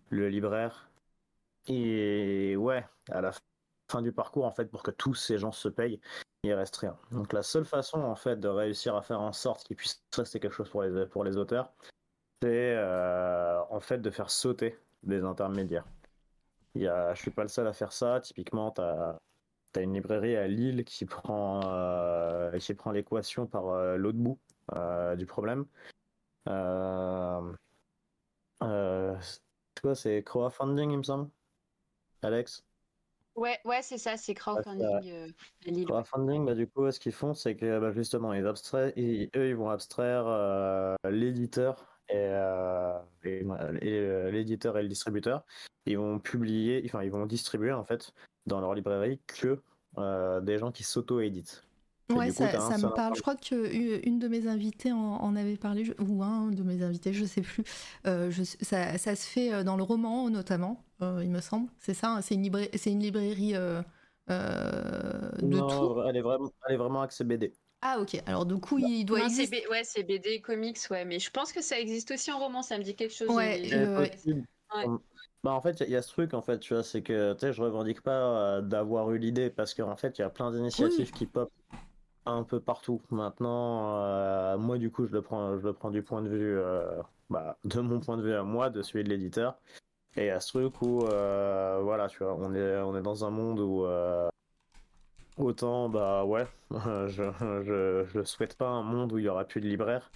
[0.09, 0.91] le libraire.
[1.69, 3.33] Et ouais, à la
[3.93, 6.01] fin du parcours, en fait, pour que tous ces gens se payent,
[6.43, 6.97] il reste rien.
[7.13, 10.41] Donc, la seule façon, en fait, de réussir à faire en sorte qu'il puisse rester
[10.41, 11.73] quelque chose pour les, pour les auteurs,
[12.43, 12.77] c'est
[13.71, 15.87] en fait de faire sauter des intermédiaires.
[16.75, 18.21] Il y a, je suis pas le seul à faire ça.
[18.21, 19.19] Typiquement, tu as,
[19.77, 24.39] une librairie à Lille qui prend, euh, qui prend l'équation par euh, l'autre bout
[24.75, 25.67] euh, du problème.
[26.49, 27.53] Euh,
[29.81, 31.29] quoi, c'est crowdfunding, il me semble
[32.23, 32.65] Alex?
[33.37, 34.85] Ouais, ouais, c'est ça, c'est crowdfunding
[35.67, 35.87] à Lille.
[35.87, 39.57] Crowdfunding, bah, du coup, ce qu'ils font, c'est que bah, justement, ils abstraient, eux, ils
[39.57, 43.43] vont abstraire l'éditeur et,
[43.83, 45.45] et l'éditeur et le distributeur
[45.87, 48.13] ils vont publier, enfin ils vont distribuer en fait
[48.47, 49.61] dans leur librairie que
[49.99, 51.65] euh, des gens qui s'auto-éditent.
[52.11, 53.15] Ouais, ça, me parle.
[53.15, 57.13] Je crois que une de mes invitées en, avait parlé, ou un de mes invités,
[57.13, 57.63] je sais plus.
[58.07, 58.33] Euh,
[58.63, 61.69] ça, ça, se fait euh, dans le roman notamment, il me semble.
[61.79, 62.15] C'est ça.
[62.15, 63.85] Hein, c'est une, librairie, c'est une librairie de
[65.43, 66.03] non, tout.
[66.09, 67.53] Elle est vraiment, elle est vraiment axée BD.
[67.83, 69.67] Ah ok, alors du coup il doit exister.
[69.71, 72.77] Ouais, c'est BD comics, ouais, mais je pense que ça existe aussi en roman, ça
[72.77, 73.31] me dit quelque chose.
[73.31, 73.61] Ouais,
[73.97, 74.87] ouais.
[75.43, 77.41] Bah en fait, il y, a ce truc en fait, tu vois, c'est que tu
[77.41, 78.11] sais, je revendique pas
[78.59, 81.51] euh, d'avoir eu l'idée parce qu'en fait, il y a plein d'initiatives qui pop
[82.27, 83.01] un peu partout.
[83.09, 86.59] Maintenant, euh, moi du coup, je le prends, je le prends du point de vue,
[86.59, 87.01] euh,
[87.31, 89.59] bah, de mon point de vue à moi, de celui de l'éditeur.
[90.17, 93.25] Et il y a ce truc où, voilà, tu vois, on est, on est dans
[93.25, 93.87] un monde où
[95.41, 97.31] autant, bah ouais, je,
[97.65, 100.11] je, je souhaite pas un monde où il y aura plus de libraires.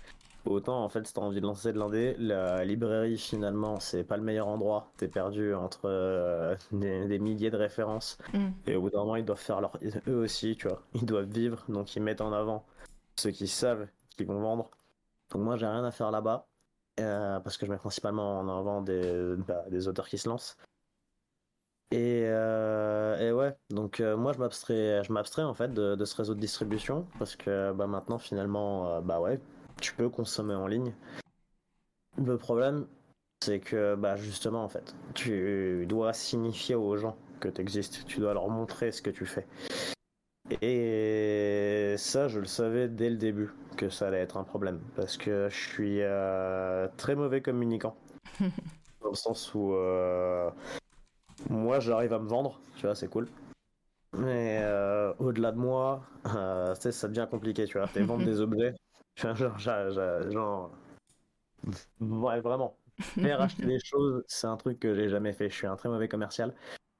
[0.46, 4.18] Autant en fait, si t'as envie de lancer de l'indé, la librairie finalement, c'est pas
[4.18, 4.92] le meilleur endroit.
[4.98, 8.18] T'es perdu entre euh, des, milliers de références.
[8.34, 8.48] Mm.
[8.66, 9.78] Et au bout d'un moment, ils doivent faire leur.
[10.06, 10.82] Eux aussi, tu vois.
[10.94, 12.66] Ils doivent vivre, donc ils mettent en avant
[13.16, 13.86] ceux qui savent
[14.16, 14.70] qu'ils vont vendre.
[15.30, 16.46] Donc moi, j'ai rien à faire là-bas.
[17.00, 20.56] Euh, parce que je mets principalement en avant des, bah, des auteurs qui se lancent.
[21.90, 26.16] Et, euh, et, ouais, donc moi je m'abstrais, je m'abstrais en fait de, de, ce
[26.16, 29.40] réseau de distribution parce que bah, maintenant finalement, bah ouais,
[29.80, 30.92] tu peux consommer en ligne.
[32.16, 32.86] Le problème,
[33.44, 38.20] c'est que bah justement en fait, tu dois signifier aux gens que tu existes, tu
[38.20, 39.46] dois leur montrer ce que tu fais.
[40.60, 45.16] Et ça, je le savais dès le début que ça allait être un problème parce
[45.16, 47.96] que je suis euh, très mauvais communicant.
[49.02, 50.50] dans le sens où euh,
[51.50, 53.28] moi j'arrive à me vendre, tu vois, c'est cool.
[54.16, 56.04] Mais euh, au-delà de moi,
[56.74, 57.88] ça devient compliqué, tu vois.
[57.88, 58.74] T'es vendre des objets,
[59.16, 60.70] genre, genre,
[62.00, 62.76] ouais, vraiment.
[63.00, 65.50] Faire acheter des choses, c'est un truc que j'ai jamais fait.
[65.50, 66.54] Je suis un très mauvais commercial.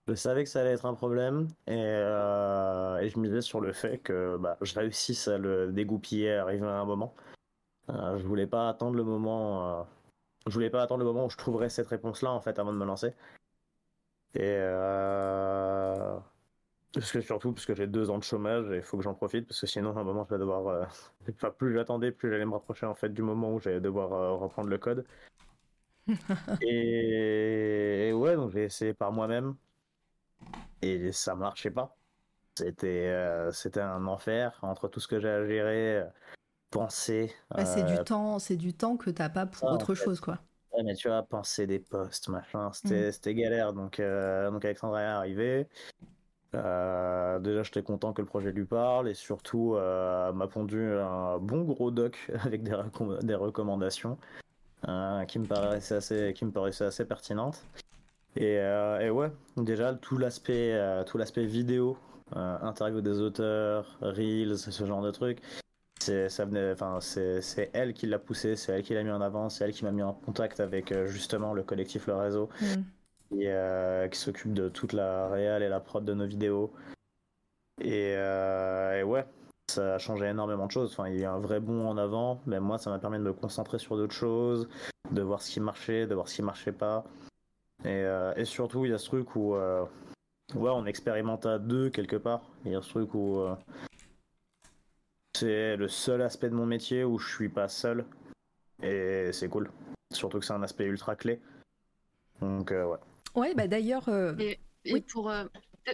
[0.06, 3.73] Je savais que ça allait être un problème et, euh, et je misais sur le
[3.73, 7.15] fait que bah, je réussisse à le dégoupiller, arriver à un moment.
[7.90, 9.81] Euh, je voulais pas attendre le moment.
[9.81, 9.82] Euh,
[10.47, 12.78] je voulais pas attendre le moment où je trouverais cette réponse-là en fait avant de
[12.78, 13.15] me lancer.
[14.35, 16.19] Et euh,
[16.94, 19.15] parce que surtout parce que j'ai deux ans de chômage et il faut que j'en
[19.15, 20.85] profite parce que sinon à un moment je vais devoir euh,
[21.28, 24.32] enfin, plus j'attendais plus j'allais me rapprocher en fait du moment où j'allais devoir euh,
[24.35, 25.05] reprendre le code.
[26.62, 28.12] Et...
[28.12, 29.56] ouais donc j'ai essayé par moi-même.
[30.82, 31.97] Et ça marchait pas.
[32.56, 36.05] C'était euh, c'était un enfer entre tout ce que j'ai à gérer
[36.70, 37.32] penser
[37.65, 40.39] c'est du temps c'est du temps que t'as pas pour autre chose quoi
[40.77, 43.35] ouais, mais tu vois penser des postes machin c'était mmh.
[43.35, 45.67] galère donc donc Alexandre est arrivé
[46.55, 51.39] euh, déjà, j'étais content que le projet lui parle et surtout euh, m'a pondu un
[51.39, 52.77] bon gros doc avec des,
[53.23, 54.19] des recommandations
[54.89, 57.65] euh, qui, me paraissaient assez, qui me paraissaient assez pertinentes.
[58.37, 61.97] Et, euh, et ouais, déjà tout l'aspect euh, tout l'aspect vidéo,
[62.37, 65.41] euh, interview des auteurs, reels, ce genre de trucs.
[66.01, 69.11] C'est ça venait, enfin c'est c'est elle qui l'a poussé, c'est elle qui l'a mis
[69.11, 72.15] en avant, c'est elle qui m'a mis en contact avec euh, justement le collectif Le
[72.16, 73.41] Réseau Mm.
[73.41, 76.73] et euh, qui s'occupe de toute la réal et la prod de nos vidéos.
[77.81, 79.25] Et, euh, et ouais,
[79.71, 80.93] ça a changé énormément de choses.
[80.93, 83.23] Enfin, il y a un vrai bond en avant, mais moi, ça m'a permis de
[83.23, 84.69] me concentrer sur d'autres choses,
[85.11, 87.05] de voir ce qui marchait, de voir ce qui marchait pas.
[87.85, 91.91] Et, euh, et surtout, il y a ce truc où ouais, on expérimente à deux
[91.91, 92.43] quelque part.
[92.65, 93.43] Il y a ce truc où
[95.36, 98.05] c'est le seul aspect de mon métier où je suis pas seul.
[98.82, 99.70] Et c'est cool.
[100.12, 101.40] Surtout que c'est un aspect ultra clé.
[102.40, 102.98] Donc, euh, ouais.
[103.35, 105.01] Ouais, bah d'ailleurs, euh, Et, et Oui.
[105.01, 105.44] pour euh,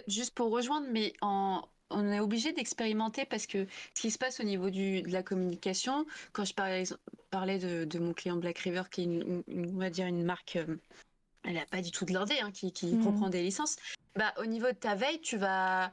[0.07, 3.65] juste pour rejoindre, mais en, on est obligé d'expérimenter parce que
[3.95, 6.83] ce qui se passe au niveau du, de la communication, quand je parlais,
[7.31, 10.23] parlais de, de mon client Black River, qui est une, une- on va dire une
[10.23, 10.77] marque, euh,
[11.43, 13.07] elle n'a pas du tout de l'ordé, hein, qui, qui Mhm.
[13.07, 13.77] reprend des licences.
[14.17, 15.91] Bah, au niveau de ta veille, tu vas.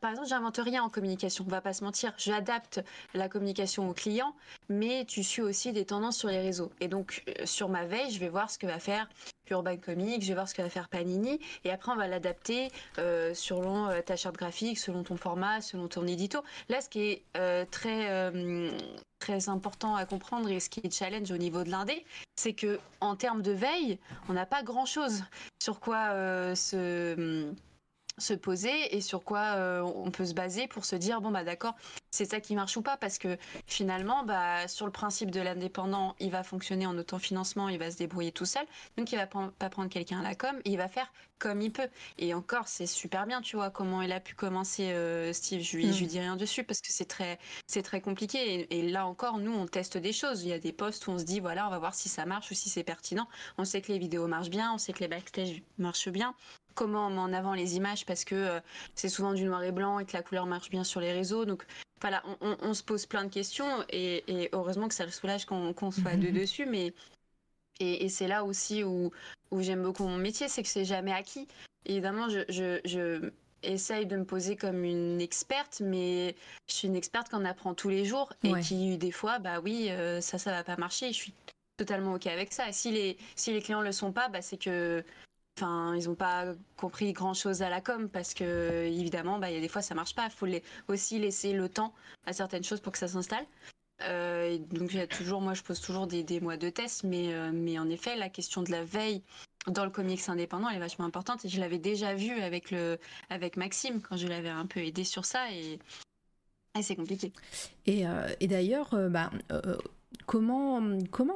[0.00, 2.12] Par exemple, j'invente rien en communication, on va pas se mentir.
[2.16, 2.80] J'adapte
[3.14, 4.34] la communication au client,
[4.68, 6.72] mais tu suis aussi des tendances sur les réseaux.
[6.80, 9.08] Et donc, euh, sur ma veille, je vais voir ce que va faire
[9.50, 12.70] Urban Comics, je vais voir ce que va faire Panini, et après, on va l'adapter
[12.98, 16.42] euh, selon euh, ta charte graphique, selon ton format, selon ton édito.
[16.68, 17.22] Là, ce qui est
[17.70, 18.72] très,
[19.18, 22.04] très important à comprendre et ce qui est challenge au niveau de l'indé,
[22.36, 23.98] c'est que en termes de veille,
[24.28, 25.22] on n'a pas grand-chose
[25.62, 27.43] sur quoi se
[28.18, 31.44] se poser et sur quoi euh, on peut se baser pour se dire bon bah
[31.44, 31.74] d'accord
[32.14, 33.36] c'est ça qui marche ou pas parce que
[33.66, 37.96] finalement bah sur le principe de l'indépendant il va fonctionner en autofinancement il va se
[37.96, 38.64] débrouiller tout seul.
[38.96, 41.72] Donc il va pas prendre quelqu'un à la com et il va faire comme il
[41.72, 41.88] peut.
[42.18, 45.60] Et encore c'est super bien tu vois comment il a pu commencer euh, Steve.
[45.62, 45.92] Je lui, Mm.
[45.92, 48.38] je lui dis rien dessus parce que c'est très c'est très compliqué.
[48.70, 50.42] Et, et là encore nous on teste des choses.
[50.44, 52.24] Il y a des posts où on se dit voilà on va voir si ça
[52.26, 53.28] marche ou si c'est pertinent.
[53.58, 56.34] On sait que les vidéos marchent bien on sait que les backstage marchent bien.
[56.74, 58.60] Comment on met en avant les images parce que euh,
[58.96, 61.44] c'est souvent du noir et blanc et que la couleur marche bien sur les réseaux.
[61.44, 61.64] Donc
[62.04, 65.10] voilà, on, on- on se pose plein de questions et, et heureusement que ça le
[65.10, 66.66] soulage qu'on qu'on soit deux dessus.
[66.66, 66.92] Mais
[67.80, 69.10] et, et c'est là aussi où,
[69.50, 71.48] où j'aime beaucoup mon métier, c'est que c'est jamais acquis.
[71.86, 73.30] Évidemment, je, je, je
[73.62, 76.36] essaye de me poser comme une experte, mais
[76.68, 78.60] je suis une experte qui en apprend tous les jours et Ouais.
[78.60, 81.08] qui des fois, bah oui, euh, ça, ça va pas marcher.
[81.08, 81.32] Je suis
[81.78, 82.70] totalement ok avec ça.
[82.70, 85.02] Si les si les clients le sont pas, bah c'est que
[85.56, 89.54] Enfin, ils n'ont pas compris grand chose à la com parce que évidemment, bah, il
[89.54, 90.26] y a des fois ça marche pas.
[90.26, 90.46] Il faut
[90.88, 91.94] aussi laisser le temps
[92.26, 93.46] à certaines choses pour que ça s'installe.
[94.02, 97.78] Euh, donc il toujours, moi je pose toujours des, mois de test, mais, euh, mais
[97.78, 99.22] en effet la question de la veille
[99.68, 102.98] dans le comics indépendant elle est vachement importante et je l'avais déjà vu avec le
[103.30, 105.78] avec Maxime quand je l'avais un peu aidé sur ça et,
[106.82, 107.32] c'est compliqué.
[107.86, 109.30] Et, euh, et d'ailleurs, bah,
[110.26, 110.80] comment,
[111.10, 111.34] comment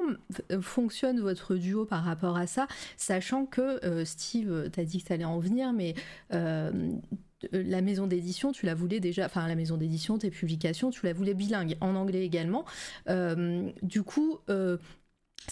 [0.61, 5.25] fonctionne votre duo par rapport à ça, sachant que euh, Steve, t'as dit que t'allais
[5.25, 5.95] en venir, mais
[6.33, 6.93] euh,
[7.53, 11.13] la maison d'édition, tu la voulais déjà, enfin la maison d'édition, tes publications, tu la
[11.13, 12.65] voulais bilingue, en anglais également.
[13.09, 14.39] Euh, du coup,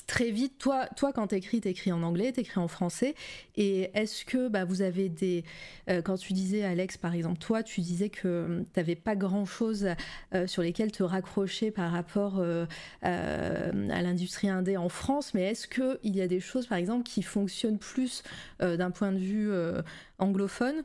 [0.06, 3.14] très vite, toi, toi quand t'écris, t'écris en anglais, t'écris en français.
[3.56, 5.44] Et est-ce que bah, vous avez des...
[5.88, 9.88] euh, quand tu disais, Alex, par exemple, toi, tu disais que tu t'avais pas grand-chose
[10.34, 12.66] euh, sur lesquels te raccrocher par rapport euh,
[13.02, 17.22] à l'industrie indé en France, mais est-ce qu'il y a des choses, par exemple, qui
[17.22, 18.22] fonctionnent plus
[18.60, 19.50] d'un point de vue
[20.18, 20.82] anglophone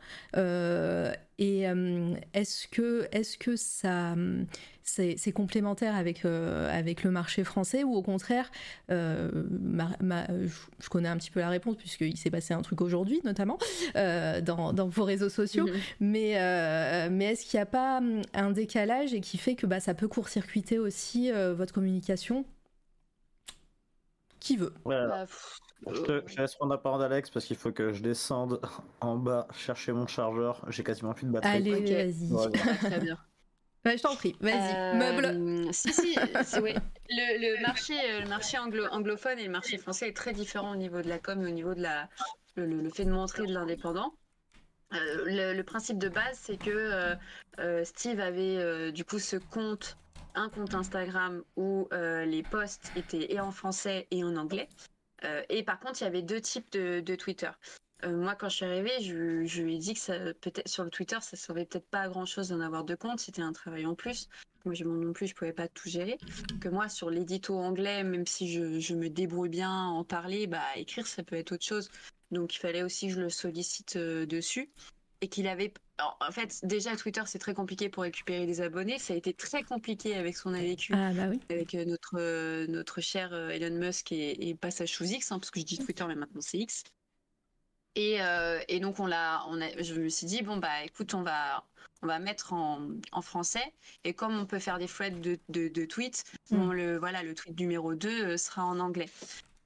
[1.42, 4.46] Et euh, est-ce que, est que ça, hum,
[4.84, 8.52] c'est c'est complémentaire avec, euh, avec le marché français ou au contraire,
[8.92, 12.82] euh, ma- ma- je connais un petit peu la réponse puisqu'il s'est passé un truc
[12.82, 13.58] aujourd'hui notamment
[13.96, 15.84] euh, dans, dans vos réseaux sociaux, Mhm.
[16.00, 19.66] mais, euh, mais est-ce qu'il n'y a pas hum, un décalage et qui fait que
[19.66, 22.46] bah, ça peut court-circuiter aussi euh, votre communication?
[24.42, 24.74] Qui veut?
[24.86, 27.72] Alors, Bah, pff, je, te, je te laisse prendre la parole d'Alex parce qu'il faut
[27.72, 28.60] que je descende
[29.02, 30.64] en bas chercher mon chargeur.
[30.70, 31.56] J'ai quasiment plus de batterie.
[31.58, 31.90] Allez, Ok.
[31.90, 32.28] vas-y.
[32.30, 32.76] Voilà.
[32.78, 33.18] très bien.
[33.84, 35.74] Ouais, je t'en prie, vas-y, Euh, meuble.
[35.74, 36.76] Si, si, c'est- ouais.
[37.10, 40.74] le, le marché, euh, le marché anglo- anglophone et le marché français est très différent
[40.74, 42.08] au niveau de la com et au niveau de la,
[42.56, 44.14] le, fait de montrer de l'indépendant.
[44.94, 47.16] Euh, le, le principe de base, c'est que euh,
[47.58, 49.98] euh, Steve avait euh, du coup ce compte,
[50.36, 54.70] un compte Instagram où euh, les posts étaient et en français et en anglais.
[55.24, 57.52] Euh, et par contre, il y avait deux types de, Twitter.
[58.04, 60.90] Euh, moi, quand je suis arrivée, je, lui ai dit que ça, peut-être sur le
[60.90, 63.20] Twitter, ça servait peut-être pas à grand chose d'en avoir deux comptes.
[63.20, 64.28] C'était un travail en plus.
[64.66, 66.18] Moi, je, non plus, je pouvais pas tout gérer.
[66.60, 71.08] Que moi, sur l'édito anglais, même si je, me débrouille bien en parler, bah, écrire,
[71.08, 71.90] ça peut être autre chose.
[72.32, 74.72] Donc, il fallait aussi que je le sollicite euh, dessus.
[75.22, 75.74] Et qu'il avait.
[76.02, 78.98] Alors, en fait, déjà, Twitter, c'est très compliqué pour récupérer des abonnés.
[78.98, 81.40] Ça a été très compliqué avec ce qu'on a vécu Ah bah oui.
[81.52, 85.38] avec euh, notre, euh, notre cher euh, Elon Musk et, et passage sous X, hein,
[85.38, 86.84] parce que je dis Twitter, mais maintenant c'est X.
[87.94, 88.20] Et,
[88.70, 91.66] et donc on l'a, on a, je me suis dit bon bah écoute, on va,
[92.02, 93.74] on va mettre en, en, français.
[94.06, 96.72] Et comme on peut faire des threads de, de, de tweets, mm.
[96.72, 99.10] le, voilà, le tweet numéro 2 sera en anglais.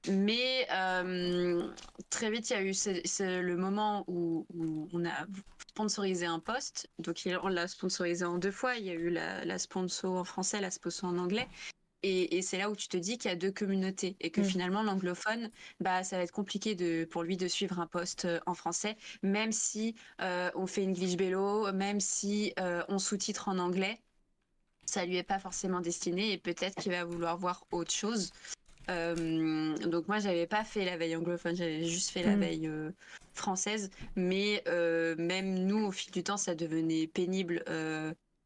[0.08, 1.68] Mais euh,
[2.10, 2.72] très vite, il y a eu
[3.42, 4.46] le moment où,
[4.92, 5.26] on a
[5.68, 6.88] sponsorisé un poste.
[6.98, 8.76] Donc, on l'a sponsorisé en deux fois.
[8.76, 11.48] Il y a eu la, la sponsor en français, la sponsor en anglais.
[12.02, 14.44] Et, c'est là où tu te dis qu'il y a deux communautés et que mm.
[14.44, 15.50] finalement l'anglophone,
[15.80, 18.96] bah, ça va être compliqué de, pour lui de suivre un poste euh, en français,
[19.22, 22.54] même si euh, on fait une glitch bello, même si
[22.88, 24.00] on sous-titre en anglais,
[24.84, 28.30] ça lui est pas forcément destiné et peut-être qu'il va vouloir voir autre chose.
[28.90, 32.40] Euh, donc moi j'avais pas fait la veille anglophone, j'avais juste fait la mm.
[32.40, 32.90] veille euh,
[33.34, 37.64] française, mais euh, même nous au fil du temps ça devenait pénible.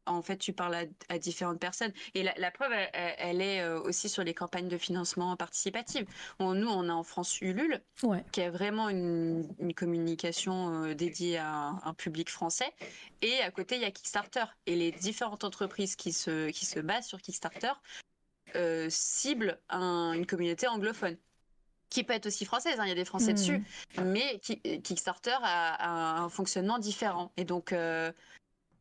[0.07, 1.93] en fait, tu parles à, différentes personnes.
[2.15, 6.03] Et la, preuve, elle, est aussi sur les campagnes de financement participatif.
[6.39, 7.81] nous, on a en France Ulule,
[8.31, 12.73] qui a vraiment une, communication dédiée à un, public français.
[13.21, 14.45] Et à côté, il y a Kickstarter.
[14.65, 17.71] Et les différentes entreprises qui se, qui se basent sur Kickstarter
[18.55, 21.17] euh, cible une communauté anglophone
[21.89, 23.35] qui peut être aussi française, hein, il y a des Français hmm.
[23.35, 23.63] dessus,
[24.05, 27.33] mais Kickstarter a, un fonctionnement différent.
[27.35, 28.11] Et donc, euh,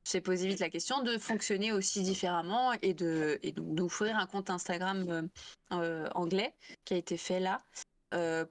[0.04, 4.26] j'ai posé vite la question de fonctionner aussi différemment et de et donc d'offrir un
[4.26, 5.28] compte Instagram
[5.72, 7.60] euh, anglais qui a été fait là.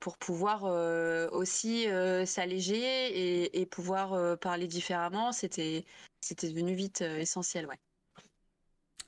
[0.01, 0.63] pour pouvoir
[1.31, 1.87] aussi
[2.25, 5.85] s'alléger et, et pouvoir parler différemment, c'était
[6.21, 7.79] c'était devenu vite essentiel, ouais.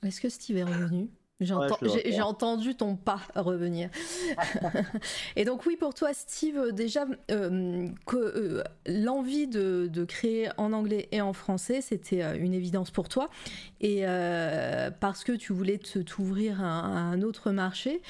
[0.02, 1.08] Est-ce que Steve est revenu?
[1.44, 3.90] J'ai entendu ton pas revenir.
[5.36, 11.20] et donc oui, pour toi, Steve, déjà, euh, euh, l'envie de, créer en anglais et
[11.20, 13.28] en français, c'était euh, une évidence pour toi.
[13.80, 14.04] Et
[15.00, 18.00] parce que tu voulais t'ouvrir à, un autre marché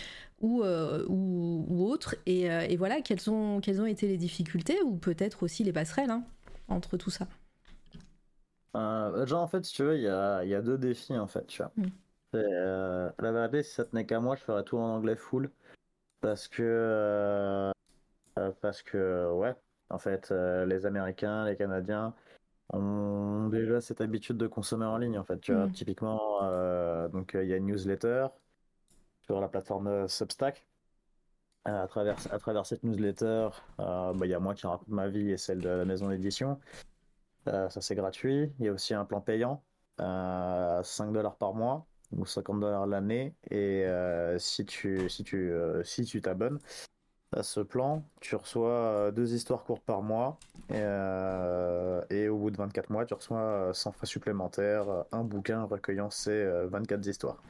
[0.40, 2.16] ou, ou, autre.
[2.26, 6.24] Et, voilà, quelles ont, quelles ont été les difficultés ou peut-être aussi les passerelles hein,
[6.68, 7.26] entre tout ça?
[8.74, 11.46] Genre en fait si tu veux il y a, y a, deux défis en fait
[11.46, 11.72] tu vois.
[11.76, 11.90] Mm.
[12.34, 15.50] Euh, la vérité, si ça tenait qu'à moi, je ferais tout en anglais full.
[16.20, 16.62] Parce que.
[16.62, 17.72] Euh,
[18.38, 19.54] euh, parce que, ouais,
[19.90, 22.14] en fait, les Américains, les Canadiens
[22.72, 25.40] ont déjà cette habitude de consommer en ligne, en fait.
[25.40, 25.72] Tu vois, mm.
[25.72, 28.28] typiquement, donc il y a une newsletter
[29.22, 30.66] sur la plateforme Substack.
[31.64, 35.30] À travers, à travers cette newsletter, bah, il y a moi qui raconte ma vie
[35.30, 36.59] et celle de la maison d'édition.
[37.46, 38.52] ça, c'est gratuit.
[38.59, 39.62] Il y a aussi un plan payant,
[39.98, 41.86] 5 dollars par mois
[42.16, 43.34] ou 50 dollars l'année.
[43.51, 46.59] Et euh, si tu si tu euh, si tu t'abonnes
[47.34, 50.39] à ce plan, tu reçois euh, deux histoires courtes par mois.
[50.70, 56.44] Et, au bout de 24 mois, tu reçois sans frais supplémentaires un bouquin recueillant ces
[56.68, 57.43] 24 histoires.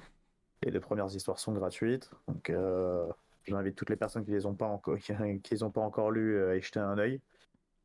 [0.62, 2.10] Et les premières histoires sont gratuites.
[2.28, 2.52] Donc
[3.44, 5.14] j'invite toutes les personnes qui les ont pas encore qui,
[5.50, 7.20] les ont pas encore lues à y jeter un œil.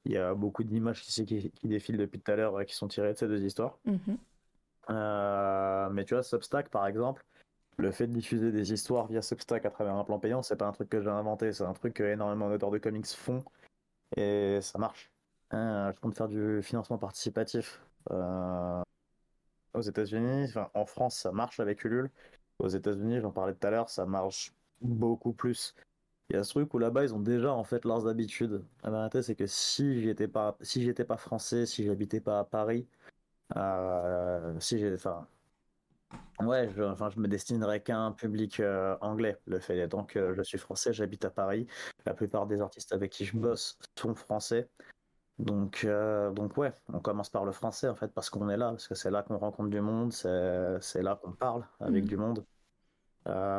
[0.05, 3.13] Il y a beaucoup d'images qui, qui, défilent depuis tout à l'heure qui sont tirées
[3.13, 3.77] de ces deux histoires.
[3.87, 4.17] Mm-hmm.
[4.89, 7.25] Euh, mais tu vois, Substack par exemple,
[7.77, 10.67] le fait de diffuser des histoires via Substack à travers un plan payant, c'est pas
[10.67, 13.43] un truc que j'ai inventé, c'est un truc que énormément d'auteurs de comics font
[14.15, 15.11] et ça marche.
[15.51, 17.81] Hein, je compte faire du financement participatif.
[18.11, 18.81] Euh,
[19.73, 22.09] aux États-Unis, enfin, en France, ça marche avec Ulule.
[22.59, 25.75] Aux États-Unis, j'en parlais tout à l'heure, ça marche beaucoup plus.
[26.29, 28.63] Il y a ce truc où là-bas, ils ont déjà en fait leurs habitudes.
[28.83, 32.43] La vérité, c'est que si j'étais pas, si j'étais pas français, si j'habitais pas à
[32.43, 32.87] Paris,
[34.59, 35.27] si j'ai, enfin,
[36.41, 39.37] ouais, je, enfin, je me destinerais qu'à un public euh, anglais.
[39.45, 41.67] Le fait étant que je suis français, j'habite à Paris.
[42.05, 44.69] La plupart des artistes avec qui je bosse sont français.
[45.39, 48.71] Donc, euh, donc ouais, on commence par le français en fait parce qu'on est là,
[48.71, 52.07] parce que c'est là qu'on rencontre du monde, c'est, c'est là qu'on parle avec mm.
[52.07, 52.45] du monde.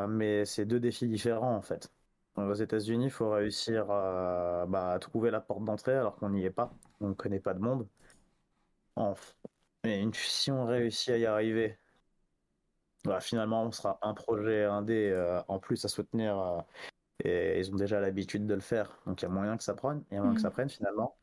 [0.09, 1.90] mais c'est deux défis différents en fait.
[2.36, 6.51] Aux États-Unis, il faut réussir bah, à trouver la porte d'entrée alors qu'on n'y est
[6.51, 7.86] pas, on ne connaît pas de monde.
[8.97, 9.15] En,
[9.89, 11.78] mais une, si on réussit à y arriver,
[13.05, 16.39] bah, finalement, on sera un projet indé euh, en plus à soutenir.
[16.39, 16.60] Euh,
[17.24, 19.01] et ils ont déjà l'habitude de le faire.
[19.06, 20.52] Donc il y a moyen que ça prenne, il y a moyen que ça mm.
[20.52, 21.16] prenne finalement.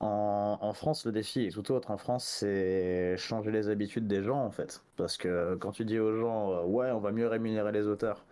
[0.00, 1.90] En, France, le défi est tout autre.
[1.90, 4.82] En France, c'est changer les habitudes des gens en fait.
[4.96, 8.26] Parce que quand tu dis aux gens, euh, ouais, on va mieux rémunérer les auteurs,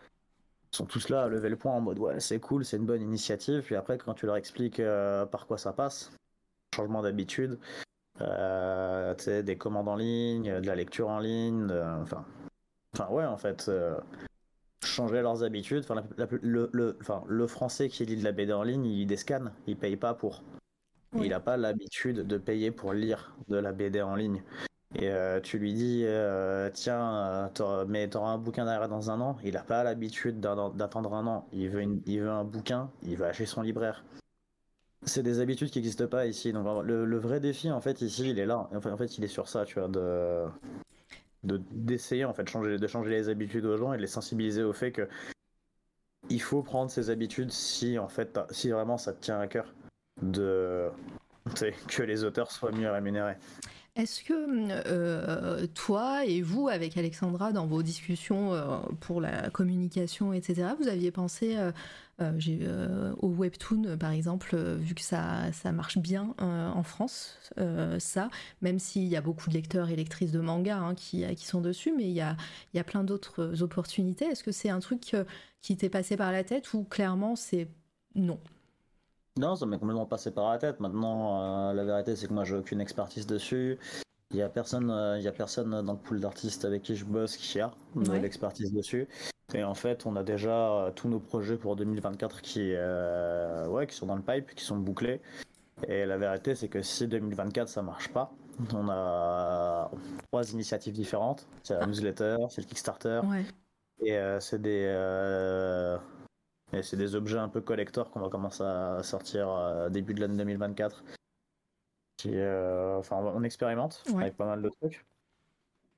[0.72, 2.86] ils sont tous là à lever le point en mode, ouais, c'est cool, c'est une
[2.86, 3.62] bonne initiative.
[3.62, 4.82] Puis après, quand tu leur expliques
[5.30, 6.12] par quoi ça passe,
[6.74, 7.58] changement d'habitude,
[8.20, 11.66] euh, des commandes en ligne, de la lecture en ligne,
[12.02, 12.24] enfin,
[12.94, 13.98] enfin ouais en fait, euh,
[14.84, 15.84] changer leurs habitudes.
[15.88, 16.02] Enfin,
[16.42, 19.76] le, le, enfin, le français qui lit de la BD en ligne, il déscanne, il
[19.76, 20.42] paye pas pour.
[21.14, 24.42] Il n'a pas l'habitude de payer pour lire de la BD en ligne.
[24.94, 26.06] Et euh, tu lui dis,
[26.72, 27.50] tiens,
[27.86, 29.36] mais tu auras un bouquin derrière dans un an.
[29.44, 31.46] Il n'a pas l'habitude d'attendre un an.
[31.52, 34.04] Il veut, il veut un bouquin, il va acheter son libraire.
[35.04, 36.52] C'est des habitudes qui n'existent pas ici.
[36.52, 38.68] Donc le, vrai défi, en fait, ici, il est là.
[38.74, 40.46] Enfin, en fait, il est sur ça, tu vois, de
[41.44, 44.72] d'essayer en fait changer, de changer les habitudes aux gens et de les sensibiliser au
[44.72, 45.08] fait que
[46.30, 49.74] il faut prendre ces habitudes si en fait si vraiment ça te tient à cœur
[50.22, 50.88] de
[51.88, 53.36] que les auteurs soient mieux rémunérés.
[53.94, 54.32] Est-ce que
[54.86, 60.88] euh, toi et vous, avec Alexandra, dans vos discussions euh, pour la communication, etc., vous
[60.88, 61.72] aviez pensé euh,
[63.18, 67.38] au webtoon, par exemple, vu que ça, ça marche bien en France,
[67.98, 68.28] ça,
[68.60, 71.60] même s'il y a beaucoup de lecteurs et lectrices de manga hein, qui, qui, sont
[71.60, 72.36] dessus, mais il y a,
[72.74, 74.26] y a plein d'autres opportunités.
[74.26, 75.16] Est-ce que c'est un truc
[75.60, 77.68] qui t'est passé par la tête ou clairement c'est
[78.14, 78.38] non?
[79.38, 80.80] Non, ça m'est complètement passé par la tête.
[80.80, 83.78] Maintenant, euh, la vérité, c'est que moi, j'ai aucune expertise dessus.
[84.32, 86.96] Il y a personne, euh, il y a personne dans le pool d'artistes avec qui
[86.96, 89.08] je bosse qui a de l'expertise dessus.
[89.54, 92.74] Et en fait, on a déjà euh, tous nos projets pour 2024 qui,
[93.68, 95.20] ouais, qui sont dans le pipe, qui sont bouclés.
[95.88, 98.32] Et la vérité, c'est que si 2024 ça marche pas,
[98.72, 99.90] on a
[100.30, 101.46] trois initiatives différentes.
[101.62, 103.20] C'est la newsletter, c'est le Kickstarter.
[104.04, 104.88] Et c'est des
[106.72, 110.20] et c'est des objets un peu collector qu'on va commencer à sortir euh, début de
[110.20, 111.04] l'année 2024.
[112.22, 115.04] Qui, euh, enfin, on expérimente avec pas mal de trucs.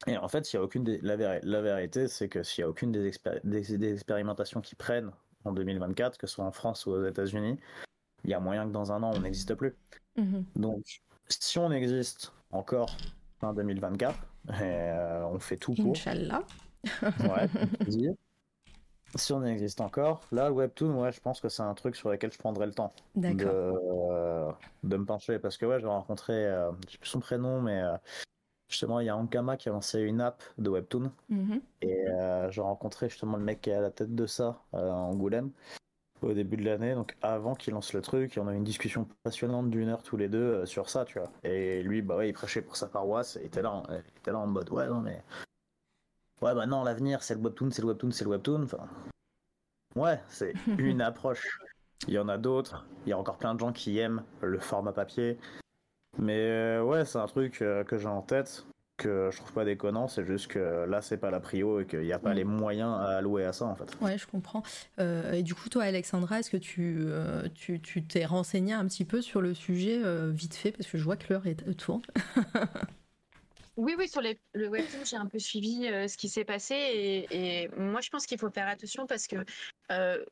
[0.07, 2.93] Et en fait, il y a aucune la, vérité, c'est que s'il n'y a aucune
[2.93, 3.13] des,
[3.45, 5.11] des, expérimentations qui prennent
[5.45, 7.59] en 2024, que ce soit en France ou aux États-Unis,
[8.25, 9.75] il y a moyen que dans un an, on n'existe plus.
[10.17, 10.47] Mhm.
[10.57, 12.97] Donc, si on existe encore
[13.39, 14.19] fin 2024,
[14.63, 15.91] euh, on fait tout pour.
[15.91, 16.43] Inch'Allah.
[17.21, 17.49] ouais,
[19.17, 20.23] si on existe encore.
[20.33, 22.73] Là, le webtoon, ouais, je pense que c'est un truc sur lequel je prendrai le
[22.73, 24.51] temps de, euh,
[24.83, 25.39] de, me pencher.
[25.39, 27.97] Parce que ouais, j'ai rencontré, euh, je sais plus son prénom, mais euh,
[28.69, 31.11] justement, il y a Ankama qui a lancé une app de webtoon.
[31.31, 31.61] Mm-hmm.
[31.83, 32.05] Et
[32.51, 35.51] j'ai rencontré justement le mec qui est à la tête de ça, en Angoulême,
[36.23, 36.95] au début de l'année.
[36.95, 40.03] Donc avant qu'il lance le truc, et on a eu une discussion passionnante d'une heure
[40.03, 41.31] tous les deux sur ça, tu vois.
[41.45, 44.33] Et lui, bah ouais, il prêchait pour sa paroisse, et il était là, il était
[44.33, 45.23] là en mode, ouais, non, mais
[46.43, 48.65] ouais, bah non, l'avenir, c'est le webtoon, c'est le webtoon, c'est le webtoon.
[48.65, 48.87] Enfin,
[49.97, 51.59] ouais, c'est une approche.
[52.09, 52.87] Il y en a d'autres.
[53.07, 55.39] Il y a encore plein de gens qui aiment le format papier.
[56.19, 58.67] Mais euh, ouais, c'est un truc euh, que j'ai en tête,
[58.99, 60.07] que je trouve pas déconnant.
[60.07, 62.37] C'est juste que là, c'est pas la prio et qu'il n'y a pas mm.
[62.37, 63.97] les moyens à allouer à ça, en fait.
[64.01, 64.63] Ouais, je comprends.
[64.99, 67.09] Euh, et du coup, toi, Alexandra, est-ce que tu
[67.55, 71.17] tu t'es renseigné un petit peu sur le sujet vite fait Parce que je vois
[71.17, 72.03] que l'heure est tourne?
[73.77, 77.69] Oui, oui, sur le webtoon, j'ai un peu suivi euh, ce qui s'est passé et,
[77.77, 79.37] moi je pense qu'il faut faire attention parce que
[79.91, 80.25] euh,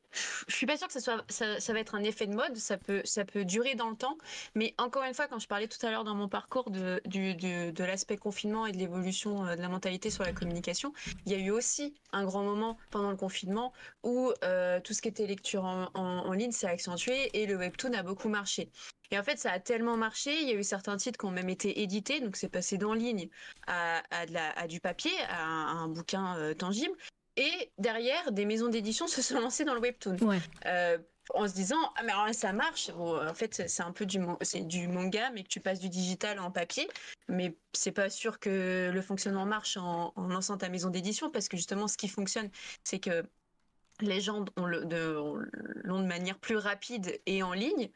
[0.46, 2.78] je suis pas sûre que ça, soit, ça, va être un effet de mode, ça
[2.78, 4.16] peut, ça peut durer dans le temps,
[4.54, 7.84] mais encore une fois, quand je parlais tout à l'heure dans mon parcours de, de
[7.84, 10.92] l'aspect confinement et de l'évolution euh, de la mentalité sur la communication,
[11.26, 13.72] il y a eu aussi un grand moment pendant le confinement
[14.04, 18.02] où euh, tout ce qui était lecture en ligne s'est accentué et le webtoon a
[18.02, 18.70] beaucoup marché.
[19.12, 20.34] Et en fait, ça a tellement marché.
[20.40, 22.94] Il y a eu certains titres qui ont même été édités, donc c'est passé d'en
[22.94, 23.28] ligne
[23.66, 26.96] à, à, du papier, à un, bouquin euh, tangible.
[27.36, 30.16] Et derrière, des maisons d'édition se sont lancées dans le webtoon.
[30.66, 30.98] Euh,
[31.34, 34.88] en se disant ah mais ça marche en fait c'est un peu du c'est du
[34.88, 36.88] manga mais que tu passes du digital en papier
[37.28, 41.46] mais c'est pas sûr que le fonctionnement marche en, en lançant ta maison d'édition parce
[41.48, 42.50] que justement ce qui fonctionne
[42.82, 43.24] c'est que
[44.00, 45.46] les gens l'ont de,
[45.84, 47.88] de manière plus rapide et en ligne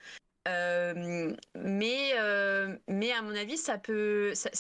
[0.46, 3.78] euh, mais, euh, mais à mon avis, ça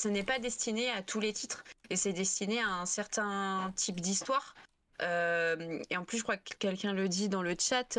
[0.06, 4.54] n'est pas destiné à tous les titres et c'est destiné à un certain type d'histoire.
[5.02, 7.98] Euh, et en plus, je crois que quelqu'un le dit dans le chat.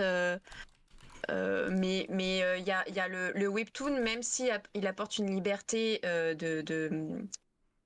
[1.30, 6.62] mais mais il y, a, le, le, webtoon, même si apporte une liberté de,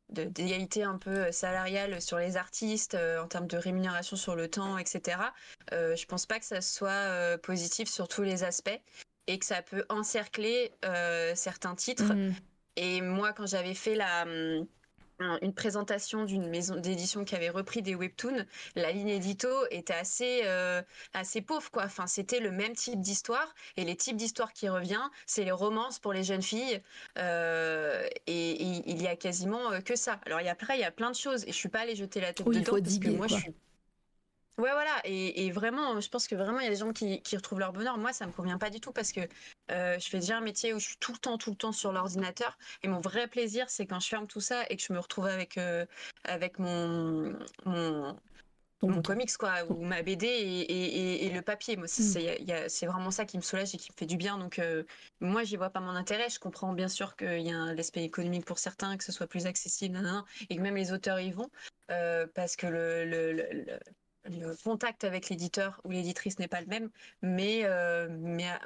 [0.10, 5.18] d'égalité un peu salariale sur les artistes en termes de rémunération sur le temps, etc.
[5.74, 8.80] Euh, je pense pas que ça soit positif sur tous les aspects
[9.28, 12.14] et que ça peut encercler euh, certains titres.
[12.14, 12.34] Mm.
[12.78, 14.66] Et moi, quand j'avais fait la hum,
[15.42, 18.46] une présentation d'une maison d'édition qui avait repris des webtoons,
[18.76, 20.82] la ligne édito était assez euh,
[21.14, 21.84] assez pauvre quoi.
[21.84, 26.00] Enfin, c'était le même type d'histoire et les types d'histoires qui revient, c'est les romances
[26.00, 26.82] pour les jeunes filles
[27.20, 30.20] euh, et, il y a quasiment que ça.
[30.26, 32.34] Alors après, il y a plein de choses et je suis pas allée jeter la
[32.34, 33.54] tête dedans parce que moi je suis
[34.58, 35.02] Ouais, voilà.
[35.06, 37.98] Et, vraiment, je pense que vraiment, il y a des gens qui, retrouvent leur bonheur.
[37.98, 39.22] Moi, ça me convient pas du tout parce que
[39.72, 41.72] euh, je fais déjà un métier où je suis tout le temps, tout le temps
[41.72, 42.58] sur l'ordinateur.
[42.84, 45.28] Et mon vrai plaisir, c'est quand je ferme tout ça et que je me retrouve
[45.28, 45.86] avec, euh,
[46.26, 47.34] avec mon,
[47.66, 51.78] mon, comics, quoi, ou ma BD et, le papier.
[51.78, 52.68] Moi, mm.
[52.68, 54.38] c'est vraiment ça qui me soulage et qui me fait du bien.
[54.38, 54.84] Donc, euh,
[55.22, 56.30] moi, j'y vois pas mon intérêt.
[56.30, 59.28] Je comprends bien sûr qu'il y a un aspect économique pour certains, que ce soit
[59.28, 59.98] plus accessible,
[60.50, 61.50] et que même les auteurs y vont.
[62.36, 63.80] parce que le le
[64.64, 66.90] contact avec l'éditeur ou l'éditrice n'est pas le même,
[67.22, 68.08] mais, euh,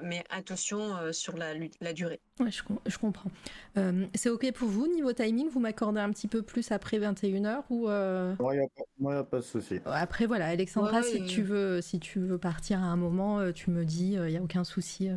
[0.01, 2.19] mais, attention euh, sur la durée.
[2.41, 3.31] Ouais, je, je comprends.
[3.77, 7.63] Euh, c'est OK pour vous, niveau timing, vous m'accordez un petit peu plus après 21h
[7.69, 8.67] ou Moi, il
[8.99, 9.79] n'y a, pas de souci.
[9.85, 11.25] Après, voilà, Alexandra, Ouais, si, ouais.
[11.27, 14.41] tu veux, si tu veux partir à un moment, tu me dis, il n'y a
[14.41, 15.07] aucun souci.
[15.09, 15.15] euh,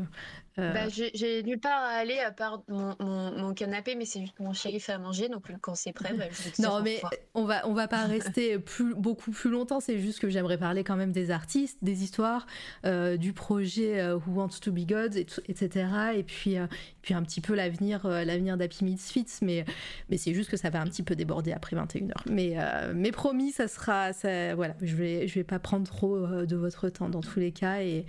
[0.59, 4.05] euh, Bah, j'ai j'ai nulle part à aller à part mon, mon, mon canapé, mais
[4.05, 6.83] c'est juste que mon chéri fait à manger, donc quand c'est prêt, bah, je Non,
[6.83, 7.01] mais
[7.35, 9.81] on va, on va pas rester plus, beaucoup plus longtemps.
[9.81, 12.47] C'est juste que j'aimerais parler quand même des artistes, des histoires,
[12.85, 15.87] euh, du projet euh, Who Wants to Be God, et etc.
[16.17, 16.67] Et puis, euh,
[17.03, 19.39] puis un petit peu l'avenir, euh, l'avenir d'Happy Misfits.
[19.43, 19.65] Mais,
[20.09, 22.13] mais c'est juste que ça va un petit peu déborder après 21h.
[22.31, 26.17] Mais, euh, mais promis, ça sera, ça, voilà, je vais, je vais pas prendre trop
[26.17, 27.81] euh, de votre temps dans tous les cas.
[27.83, 28.07] Et,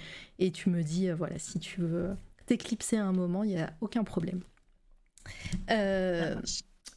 [0.52, 2.16] tu me dis, voilà, si tu veux
[2.46, 4.42] t'éclipser un moment, il y a aucun problème.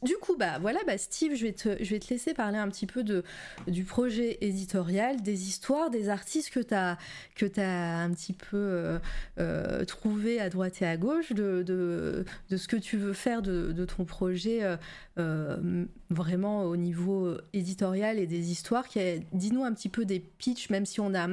[0.03, 1.69] Du coup, bah voilà, bah Steve, je vais, te,
[2.09, 3.03] laisser parler un petit peu
[3.67, 6.97] du projet éditorial, des histoires, des artistes que tu as,
[7.35, 8.99] que un petit peu euh,
[9.39, 13.85] euh, trouvé à droite et à gauche, de, ce que tu veux faire de, de
[13.85, 14.61] ton projet
[15.17, 18.85] euh, euh, vraiment au niveau éditorial et des histoires.
[19.33, 21.27] Dis-nous un petit peu des pitchs, même si on a,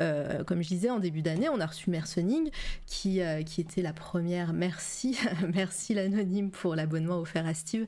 [0.00, 2.50] euh, comme je disais, en début d'année, on a reçu Mercening,
[2.86, 4.52] qui, euh, qui était la première.
[4.52, 5.16] Merci,
[5.54, 7.86] merci l'anonyme pour l'abonnement offert à Steve.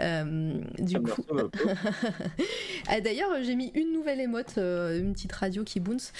[0.00, 1.24] Euh, du Ah, coup,
[2.88, 6.12] ah, D'ailleurs, j'ai mis une nouvelle émote, euh, une petite radio qui bounce.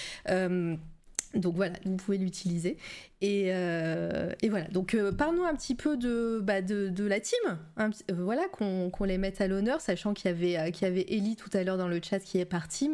[1.34, 2.76] Donc voilà, vous pouvez l'utiliser.
[3.20, 7.20] Et, euh, et voilà, donc euh, parle-nous un petit peu de, bah, de, de la
[7.20, 7.38] team,
[7.78, 11.36] euh, voilà, qu'on les mette à l'honneur, sachant qu'il y, avait, euh, y avait Ellie
[11.36, 12.46] tout à l'heure dans le chat qui est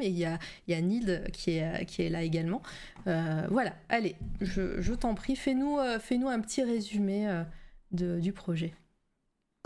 [0.06, 2.60] il y a, il y a Nild qui est, qui est là également.
[3.06, 7.44] Voilà, allez, je, je t'en prie, fais-nous un petit résumé
[7.92, 8.74] de, du projet.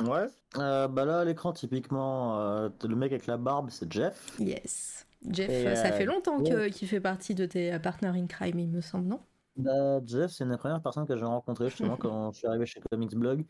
[0.01, 4.37] Ouais, bah là à l'écran typiquement le mec avec la barbe c'est Jeff.
[4.39, 5.07] Yes.
[5.29, 8.59] Jeff, Et, ça euh, fait longtemps qu'il fait partie de tes euh, partners in crime,
[8.59, 9.21] il me semble, non?
[9.57, 12.67] Bah, Jeff c'est une des premières personnes que j'ai rencontrées justement quand je suis arrivé
[12.67, 13.45] chez Comics Blog.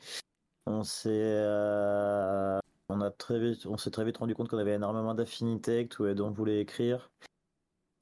[0.66, 4.74] On s'est euh, on a très vite on s'est très vite rendu compte qu'on avait
[4.74, 7.10] énormément d'affinités, que tous les deux on voulait écrire.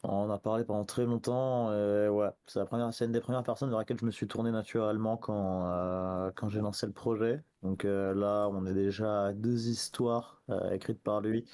[0.04, 1.72] On a parlé pendant très longtemps.
[1.72, 4.28] et ouais, c'est la première, c'est une des premières personnes vers laquelle je me suis
[4.28, 7.42] tourné naturellement quand euh, quand j'ai lancé le projet.
[7.62, 11.44] Donc euh, là, on est déjà à deux histoires euh, écrites par lui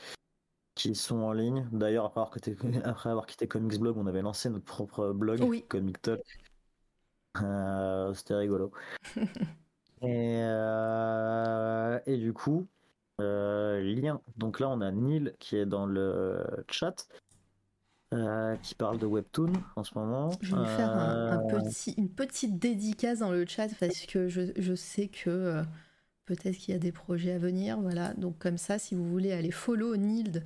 [0.74, 1.68] qui sont en ligne.
[1.72, 5.40] D'ailleurs, après avoir quitté, après avoir quitté Comics Blog, on avait lancé notre propre blog,
[5.42, 5.64] Oui.
[5.68, 6.20] Comic Talk.
[7.42, 8.70] Euh, C'était rigolo.
[10.02, 12.66] et, euh, et du coup,
[13.20, 14.20] euh, lien.
[14.36, 17.06] Donc là, on a Neil qui est dans le chat.
[18.62, 20.30] qui parle de Webtoon en ce moment.
[20.40, 24.28] Je vais lui faire un, un petit, une petite dédicace dans le chat parce que
[24.28, 25.62] je, je sais que
[26.26, 27.80] peut-être qu'il y a des projets à venir.
[27.80, 30.44] Voilà, donc comme ça, si vous voulez aller follow Nild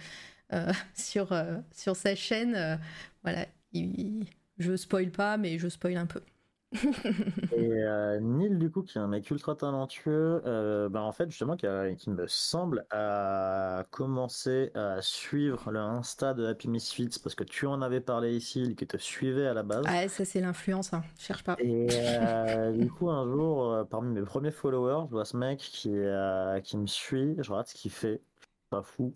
[0.53, 2.77] euh, sur, euh, sur sa chaîne, euh,
[3.25, 4.27] voilà, il-
[4.59, 6.21] je spoil pas, mais je spoil un peu.
[7.53, 11.31] Et euh, Neil, du coup, qui est un mec ultra talentueux, euh, ben, en fait,
[11.31, 17.19] justement, qui, a- qui me semble a commencé à suivre le Insta de Happy Misfits
[17.23, 19.85] parce que tu en avais parlé ici, qui te suivait à la base.
[19.89, 21.57] Ah, ça c'est l'influence, hein, cherche pas.
[21.59, 25.59] Et euh, du coup, un jour, euh, parmi mes premiers followers, je vois ce mec
[25.61, 25.91] qui,
[26.65, 28.21] qui me suit, je regarde ce qu'il fait,
[28.69, 29.15] pas fou.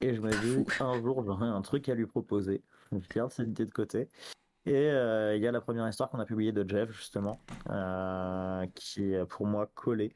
[0.00, 2.62] Et je me dis, un jour, j'aurai un truc à lui proposer.
[2.92, 4.08] Je garde cette idée de côté.
[4.66, 7.38] Et euh, il y a la première histoire qu'on a publiée de Jeff, justement,
[7.70, 10.12] euh, qui est pour moi collée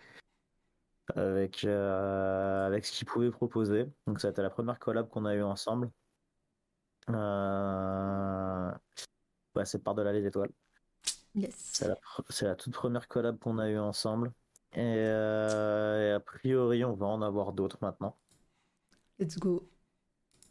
[1.15, 3.87] avec, euh, avec ce qu'il pouvait proposer.
[4.07, 5.91] Donc, ça a été la première collab qu'on a eue ensemble.
[7.09, 8.75] Ouais,
[9.65, 10.51] c'est Par-delà les étoiles.
[11.35, 11.55] Yes.
[11.57, 14.33] C'est la, pr- c'est la toute première collab qu'on a eue ensemble.
[14.73, 18.17] Et, euh, et a priori, on va en avoir d'autres maintenant.
[19.19, 19.67] Let's go.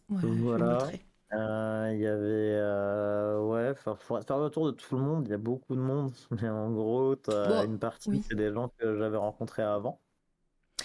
[0.10, 0.90] Voilà.
[0.92, 0.98] je
[1.34, 2.22] Euh, Il y avait.
[2.26, 5.28] euh, ouais, il faudrait faire le tour de tout le monde.
[5.28, 6.12] Il y a beaucoup de monde.
[6.42, 8.24] Mais en gros, Bon, une partie, oui.
[8.28, 10.00] c'est des gens que j'avais rencontrés avant.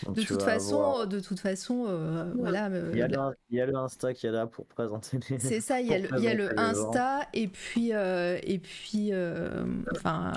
[0.06, 2.68] Donc, De toute façon, avoir- de toute façon, euh, voilà.
[2.70, 3.18] euh, Il y, a le,
[3.50, 5.38] il y a le Insta qui est là pour présenter les.
[5.38, 6.54] C'est ça, il y a le, il y a le gens.
[6.56, 9.64] Insta et puis, euh, et puis euh,
[9.94, 10.32] enfin,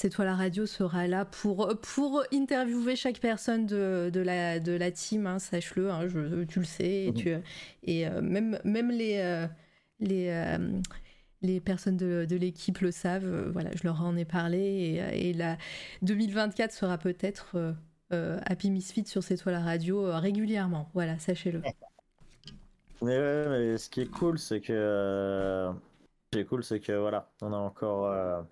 [0.00, 4.72] c'est toi la radio sera là pour, pour interviewer chaque personne de, de, la, de
[4.72, 7.14] la team, hein, sache-le, hein, je- tu le sais, et, Mhm.
[7.14, 7.30] tu,
[7.84, 9.46] et euh, même, même les, euh,
[10.00, 10.80] les, euh,
[11.42, 15.32] les personnes de, de l'équipe le savent, voilà, je leur en ai parlé, et, et
[15.34, 15.58] la
[16.02, 17.56] 2024 sera peut-être
[18.10, 21.62] Happy Misfit sur C'est toi la radio régulièrement, voilà, sachez-le.
[23.02, 24.72] Mais ouais, mais ce qui est cool, c'est que.
[24.72, 25.78] euh, Ce
[26.32, 28.46] qui est cool, c'est que voilà, on a encore.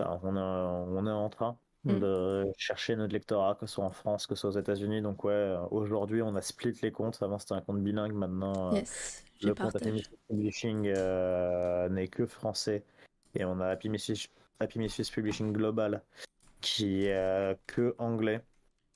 [0.00, 2.00] Enfin, on, a- on est en train Mm.
[2.00, 5.00] de chercher notre lectorat, que ce soit en France, que ce soit aux États-Unis.
[5.00, 7.22] Donc ouais, euh, aujourd'hui on a split les comptes.
[7.22, 9.76] Avant c'était un compte bilingue, maintenant euh, Yes, le compte.
[9.76, 12.82] Happy Publishing euh, n'est que français.
[13.36, 16.02] Et on a Happy Misfits, Happy Misfits Publishing Global
[16.60, 18.42] qui est euh, que anglais.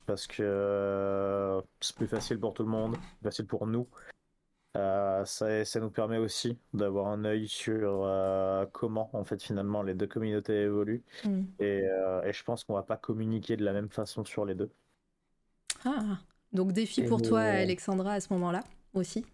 [0.04, 3.86] Parce que euh, c'est plus facile pour tout le monde, plus facile pour nous.
[4.76, 9.82] Euh, ça, ça nous permet aussi d'avoir un œil sur euh, comment en fait finalement
[9.82, 11.04] les deux communautés évoluent.
[11.24, 11.42] Mm.
[11.60, 14.54] Et, euh, et je pense qu'on va pas communiquer de la même façon sur les
[14.54, 14.70] deux.
[15.84, 16.18] Ah,
[16.52, 18.62] donc défi Et pour toi, le- Alexandra, à ce moment-là
[18.94, 19.24] aussi?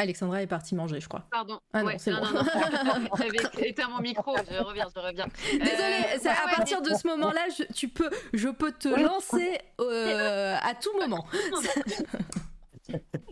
[0.00, 1.24] Alexandra est partie manger, je crois.
[1.30, 1.60] Pardon.
[1.72, 2.26] Ah non, Ouais, c'est non, bon.
[3.16, 5.26] J'avais éteint mon micro, je reviens, je reviens.
[5.52, 8.72] Désolée, Euh, c'est ouais, à ouais, partir de ce moment-là, je, tu peux, je peux
[8.72, 11.24] te lancer euh, à tout moment.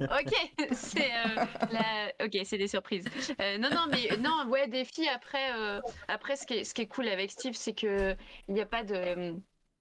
[0.00, 0.34] Ok,
[0.72, 3.04] c'est euh, la- ok, c'est des surprises.
[3.40, 5.08] Euh, non, non, mais non, ouais, défi.
[5.08, 8.16] Après, euh, après, ce qui est, ce qui est cool avec Steve, c'est que
[8.48, 9.34] il n'y a pas de,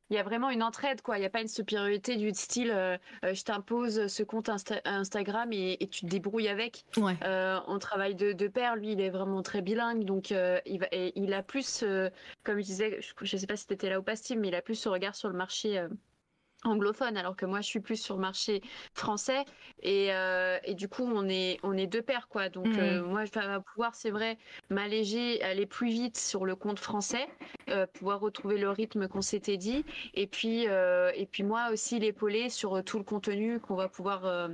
[0.10, 1.18] il y a vraiment une entraide, quoi.
[1.18, 4.82] Il n'y a pas une supériorité du style, euh, euh, je t'impose ce compte Insta-
[4.86, 6.86] Instagram et, et tu te débrouilles avec.
[6.98, 7.16] Ouais.
[7.24, 8.76] Euh, on travaille de, de pair.
[8.76, 11.84] Lui, il est vraiment très bilingue, donc il, va, et il a plus,
[12.44, 14.50] comme je disais, je ne sais pas si tu étais là ou pas, Steve, mais
[14.50, 15.88] il a plus ce regard sur le marché
[16.64, 18.62] anglophone, alors que moi, je suis plus sur le marché
[18.94, 19.46] français.
[19.82, 22.50] Et, euh, et du coup, on est, on est deux paires, quoi.
[22.50, 22.80] Donc, Mhm.
[22.80, 24.38] euh, moi, je vais pouvoir, c'est vrai,
[24.70, 27.28] m'alléger, aller plus vite sur le compte français,
[27.70, 29.84] euh, pouvoir retrouver le rythme qu'on s'était dit.
[30.14, 34.50] Et puis, et puis moi aussi, l'épauler sur tout le contenu qu'on va pouvoir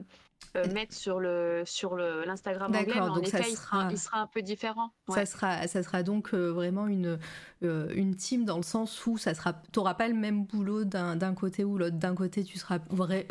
[0.56, 2.86] euh, mettre sur le sur le l'Instagram anglais.
[2.86, 4.92] D'accord, Mais en donc ça effet, il, sera, il sera un peu différent.
[5.08, 5.16] Ouais.
[5.16, 7.20] Ça sera, ça sera donc euh, vraiment une,
[7.64, 11.16] euh, une team dans le sens où ça sera, t'auras pas le même boulot d'un
[11.16, 11.98] d'un côté ou l'autre.
[11.98, 13.28] D'un côté, tu seras vrai,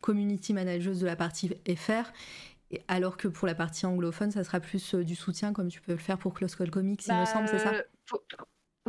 [0.00, 2.10] community manager de la partie FR,
[2.70, 5.92] et alors que pour la partie anglophone, ça sera plus du soutien comme tu peux
[5.92, 7.72] le faire pour Close Call Comics, il me Bah, semble, c'est ça?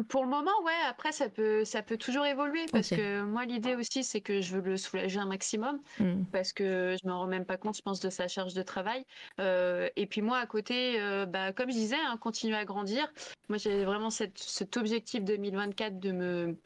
[0.08, 0.72] Pour, le moment, ouais.
[0.88, 4.56] Après, ça peut, ça peut toujours évoluer parce que moi, l'idée aussi, c'est que je
[4.56, 6.26] veux le soulager un maximum Mm.
[6.32, 9.06] parce que je me rends même pas compte, je pense, de sa charge de travail.
[9.40, 13.12] Euh, et puis moi, à côté, euh, bah, comme je disais, hein, continuer à grandir.
[13.50, 16.58] Moi, j'ai vraiment cette, cet objectif 2024 de me,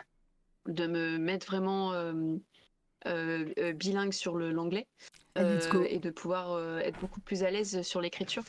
[0.68, 4.88] de me mettre vraiment euh, bilingue sur l'anglais
[5.38, 8.44] euh, et de pouvoir être beaucoup plus à l'aise sur l'écriture.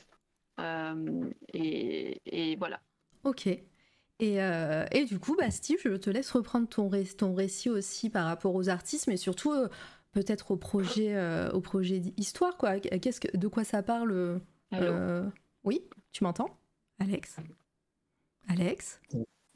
[1.53, 2.81] Et, et voilà.
[3.25, 3.49] Ok.
[4.19, 7.69] Et, euh, et du coup, bah, Steve, je te laisse reprendre ton, ré- ton récit
[7.69, 9.69] aussi par rapport aux artistes, mais surtout euh,
[10.13, 12.57] peut-être au projet, euh, au projet d'histoire.
[12.57, 12.81] Quoi.
[12.81, 14.39] Qu'est-ce que, de quoi ça parle euh,
[14.71, 14.93] Allô?
[14.93, 15.27] euh,
[15.65, 15.83] Oui,
[16.13, 16.59] tu m'entends?
[16.99, 17.37] Alex?
[18.49, 19.01] Alex?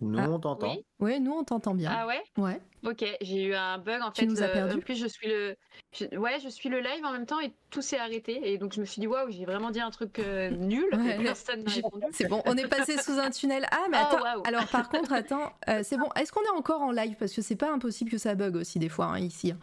[0.02, 0.70] Nous, Ah, on t'entend.
[0.72, 1.90] Oui Ouais, nous on t'entend bien.
[1.92, 2.22] Ah ouais?
[2.38, 2.60] Ouais.
[2.84, 4.26] Ok, j'ai eu un bug en Tu fait.
[4.26, 5.54] nous as euh, perdus En plus, je suis le,
[5.92, 8.50] je- ouais, je suis le live en même temps et tout s'est arrêté.
[8.50, 10.86] Et donc je me suis dit waouh, j'ai vraiment dit un truc euh, nul.
[10.94, 12.06] Ouais, et personne n'a répondu.
[12.12, 13.66] C'est bon, on est passé sous un tunnel.
[13.70, 14.42] Ah, mais Oh, attends.
[14.44, 16.08] Alors, par contre, attends, euh, c'est bon.
[16.16, 17.16] Est-ce qu'on est encore en live?
[17.18, 19.52] Parce que c'est pas impossible que ça bug aussi, des fois, hein, ici.
[19.52, 19.58] hein.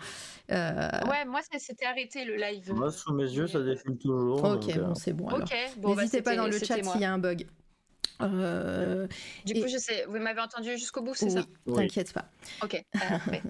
[0.51, 2.71] Euh, Ouais, moi ça s'était arrêté le live.
[2.73, 4.43] Moi, sous mes yeux, ça défile toujours.
[4.43, 5.27] ok, donc, bon, c'est bon.
[5.27, 5.41] alors.
[5.41, 7.47] Ok, bon, bah, N'hésitez pas c'était- dans le c'était chat s'il y a un bug.
[8.21, 9.07] Euh,
[9.45, 11.45] Du Et- coup, je sais, vous m'avez entendu jusqu'au bout, c'est oui, ça?
[11.67, 11.75] Oui.
[11.87, 12.29] t'inquiète pas.
[12.63, 12.83] Ok.
[12.95, 13.41] ah, ouais.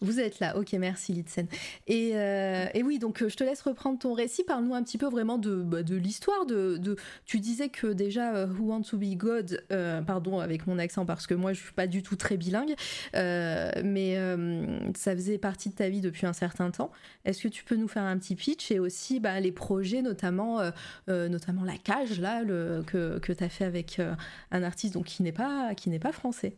[0.00, 1.46] Vous êtes là, ok, merci Litsen.
[1.86, 4.44] Et, euh, et oui, donc euh, je te laisse reprendre ton récit.
[4.44, 6.46] Parle-nous un petit peu vraiment de, bah, de l'histoire.
[6.46, 10.78] De, de- Tu disais que déjà Who Want to Be God, euh, pardon avec mon
[10.78, 12.74] accent parce que moi je suis pas du tout très bilingue,
[13.14, 14.66] euh, mais euh,
[14.96, 16.90] ça faisait partie de ta vie depuis un certain temps.
[17.24, 20.60] Est-ce que tu peux nous faire un petit pitch et aussi bah, les projets, notamment,
[21.08, 24.14] notamment la cage là, le, que, que tu as fait avec euh,
[24.50, 26.56] un artiste donc, qui n'est pas, qui pas français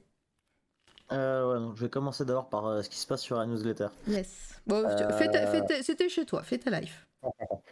[1.12, 3.88] euh, ouais, je vais commencer d'abord par euh, ce qui se passe sur la newsletter.
[4.06, 4.60] Yes.
[4.66, 7.06] Bon, Euh, c'était chez toi, fais ta life.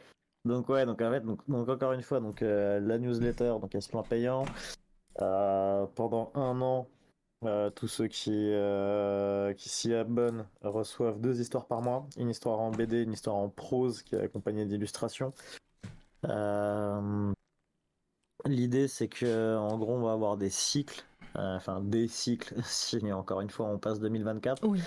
[0.44, 3.82] Donc ouais, donc en fait, donc, donc encore une fois, donc la newsletter, donc elle
[3.82, 4.46] se plan payant.
[5.16, 6.86] Pendant un an,
[7.74, 8.50] tous ceux qui
[9.56, 13.50] qui s'y abonnent reçoivent deux histoires par mois, une histoire en BD, une histoire en
[13.50, 15.34] prose qui est accompagnée d'illustrations.
[18.46, 21.04] L'idée, c'est que en gros, on va avoir des cycles,
[21.36, 22.54] euh, enfin des cycles.
[22.64, 24.66] Si encore une fois, on passe 2024.
[24.66, 24.82] Oui.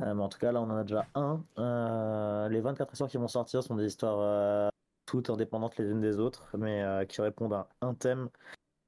[0.00, 1.42] Euh, mais en tout cas, là, on en a déjà un.
[1.58, 4.70] Euh, les 24 histoires qui vont sortir sont des histoires
[5.06, 8.28] toutes indépendantes les unes des autres, mais qui répondent à un thème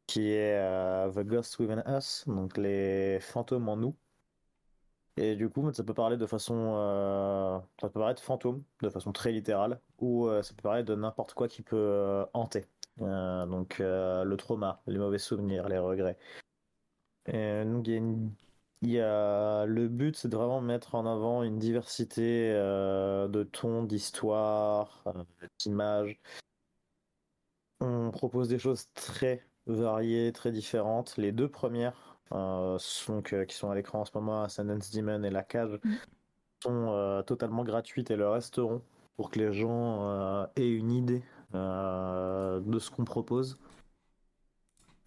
[0.06, 0.59] qui est
[1.12, 3.97] The Ghost Within Us, donc les fantômes en nous.
[5.16, 6.55] Et du coup, ça peut parler de façon.
[6.77, 10.94] euh, ça peut paraître fantôme, de façon très littérale, ou euh, ça peut parler de
[10.94, 12.64] n'importe quoi qui peut euh, hanter.
[13.01, 16.18] Euh, donc, euh, le trauma, les mauvais souvenirs, les regrets.
[17.27, 18.32] Et donc, il y a une
[18.82, 19.66] il y a...
[19.66, 25.24] Le but, c'est de vraiment mettre en avant une diversité euh, de tons, d'histoires, euh,
[25.59, 26.18] d'images.
[27.81, 31.16] On propose des choses très variées, très différentes.
[31.18, 32.78] Les deux premières, euh,
[33.10, 35.97] euh, qui sont à l'écran en ce moment, Ascendance Demon et La Cage, Mm.
[36.62, 38.82] sont euh, totalement gratuites et le resteront
[39.16, 43.59] pour que les gens euh, aient une idée euh, de ce qu'on propose.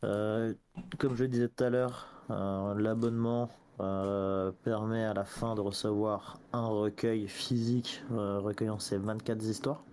[0.04, 0.54] Euh,
[0.98, 3.50] comme je le disais tout à l'heure, euh, l'abonnement
[3.80, 9.84] euh, permet à la fin de recevoir un recueil physique euh, recueillant ces 24 histoires.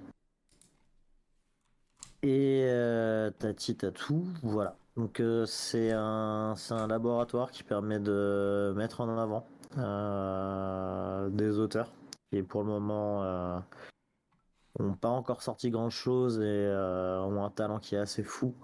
[2.23, 4.77] Et euh, tati tatou, voilà.
[4.97, 6.55] Donc euh, c'est un,
[6.89, 9.47] laboratoire qui permet de mettre en avant
[9.79, 11.91] euh, des auteurs
[12.31, 13.59] qui pour le moment euh,
[14.79, 18.55] ont pas encore sorti grand chose et euh, ont un talent qui est assez fou.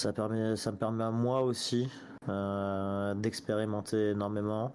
[0.00, 1.88] Ça, permet, ça me permet à moi aussi
[2.28, 4.74] euh, d'expérimenter énormément.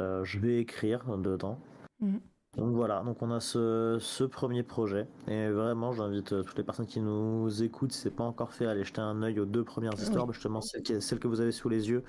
[0.00, 1.58] Euh, je vais écrire dedans.
[2.00, 2.20] Mhm.
[2.56, 6.86] Donc voilà, donc on a ce, ce premier projet et vraiment j'invite toutes les personnes
[6.86, 9.62] qui nous écoutent, si c'est pas encore fait, à aller jeter un œil aux deux
[9.64, 12.02] premières histoires, justement celle, qui- celle que vous avez sous les yeux.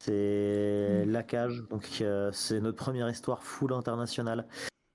[0.00, 1.12] C'est Mhm.
[1.12, 4.46] La Cage, donc c'est notre première histoire full internationale.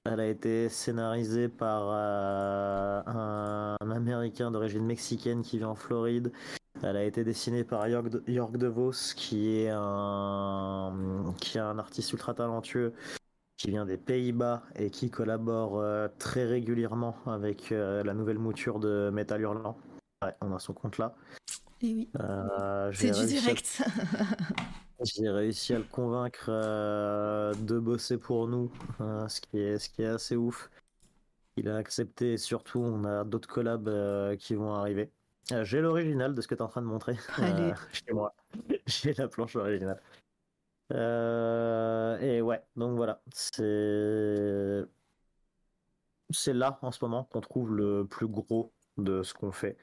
[0.06, 6.32] Elle a été scénarisée par euh, un, un Américain d'origine mexicaine qui vit en Floride.
[6.82, 11.78] Elle a été dessinée par York, de, York DeVos, qui est un, qui est un
[11.78, 12.94] artiste ultra talentueux,
[13.58, 18.80] qui vient des Pays-Bas et qui collabore euh, très régulièrement avec euh, la nouvelle mouture
[18.80, 19.78] de Metal Hurlant.
[20.24, 21.14] Ouais, on a son compte là.
[21.84, 23.84] Et oui, Euh, c'est du à- direct.
[25.04, 29.90] j'ai réussi à le convaincre euh, de bosser pour nous, euh, ce, qui est, ce
[29.90, 30.70] qui est assez ouf.
[31.58, 35.12] Il a accepté et surtout on a d'autres collabs euh, qui vont arriver.
[35.52, 37.74] Euh, j'ai l'original de ce que tu es en train de montrer Allez.
[37.92, 38.34] chez moi.
[38.86, 40.02] j'ai la planche originale.
[40.92, 44.84] Et ouais, donc voilà, c'est
[46.30, 49.78] c'est là en ce moment qu'on trouve le plus gros de ce qu'on fait.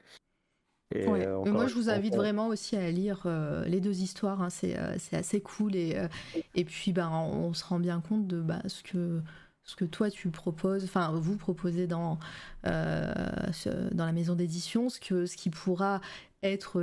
[0.95, 1.25] Et Ouais.
[1.27, 4.41] euh, encore moi, je vous invite on- vraiment aussi à lire euh, les deux histoires.
[4.41, 4.49] hein.
[4.49, 5.75] C'est euh, c'est assez cool.
[5.75, 6.07] Et, euh,
[6.55, 9.21] et puis, ben, on se rend bien compte de bah, ce, que,
[9.63, 12.17] ce que toi, tu proposes, enfin, vous proposez dans,
[12.65, 16.01] ce- dans la maison d'édition, ce, que, ce qui pourra
[16.43, 16.81] être.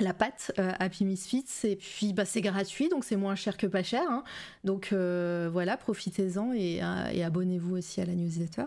[0.00, 3.66] la pâte euh, Happy Misfits et puis bah, c'est gratuit donc c'est moins cher que
[3.66, 4.24] pas cher hein.
[4.62, 6.82] donc euh, voilà profitez-en et,
[7.14, 8.64] et abonnez-vous aussi à la newsletter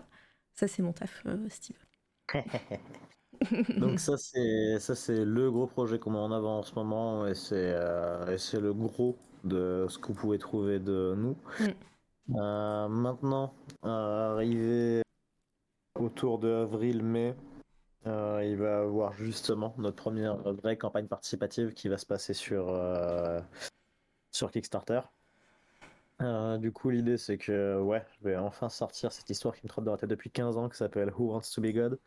[0.54, 1.76] ça c'est mon taf euh, Steve
[3.78, 7.26] Donc ça c'est ça c'est le gros projet qu'on met en avant en ce moment
[7.26, 11.36] et c'est euh, et c'est le gros de ce que vous pouvez trouver de nous.
[12.36, 13.54] Euh, maintenant,
[13.84, 15.02] euh, arrivé
[15.98, 17.34] autour de avril-mai,
[18.06, 22.34] euh, il va y avoir justement notre première vraie campagne participative qui va se passer
[22.34, 23.40] sur euh,
[24.32, 25.00] sur Kickstarter.
[26.22, 29.68] Euh, du coup, l'idée c'est que ouais, je vais enfin sortir cette histoire qui me
[29.68, 31.98] trotte dans la tête depuis 15 ans qui s'appelle Who Wants to Be God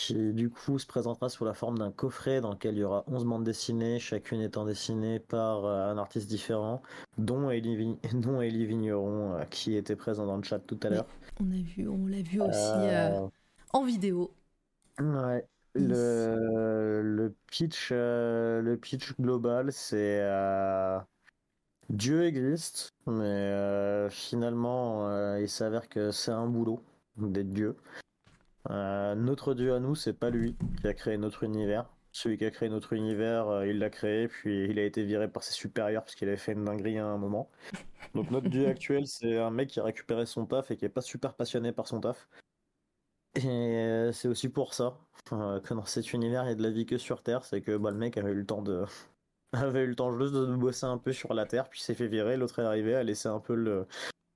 [0.00, 3.04] qui du coup se présentera sous la forme d'un coffret dans lequel il y aura
[3.06, 6.80] 11 bandes dessinées, chacune étant dessinée par euh, un artiste différent,
[7.18, 10.88] dont Elie, Vig- dont Elie Vigneron, euh, qui était présent dans le chat tout à
[10.88, 11.06] l'heure.
[11.40, 13.28] on a vu on l'a vu aussi euh, Euh,
[13.74, 14.30] en vidéo
[14.98, 15.44] ouais.
[15.74, 20.20] Le, le pitch, euh, le pitch global, c'est
[21.90, 26.82] Dieu existe, mais finalement, il s'avère que c'est un boulot
[27.18, 27.76] d'être Dieu.
[28.68, 31.88] Euh, notre Dieu à nous, c'est pas lui qui a créé notre univers.
[32.12, 35.28] Celui qui a créé notre univers, euh, il l'a créé, puis il a été viré
[35.28, 37.48] par ses supérieurs parce qu'il avait fait une dinguerie à un moment.
[38.14, 40.88] Donc notre Dieu actuel, c'est un mec qui a récupéré son taf et qui est
[40.88, 42.28] pas super passionné par son taf.
[43.36, 46.70] Et euh, c'est aussi pour ça que dans cet univers, il y a de la
[46.70, 48.84] vie que sur Terre, c'est que bah, le mec avait eu le temps de
[49.52, 52.08] avait eu le temps juste de bosser un peu sur la Terre, puis s'est fait
[52.08, 53.86] virer, l'autre est arrivé, a laissé un peu le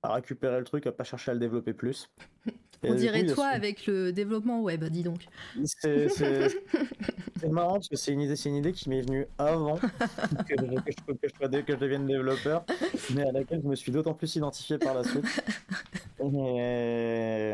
[0.03, 2.09] à récupérer le truc, à pas chercher à le développer plus.
[2.89, 5.25] On dirait coup, toi ce- avec le développement web dis donc
[5.65, 9.85] c'est marrant parce que c'est une idée, c'est une idée qui m'est venue avant que,
[10.49, 12.65] je, que, je, que je sois dé- que je devienne développeur,
[13.13, 15.25] mais à laquelle je me suis d'autant plus identifié par la suite.
[16.19, 17.53] Et,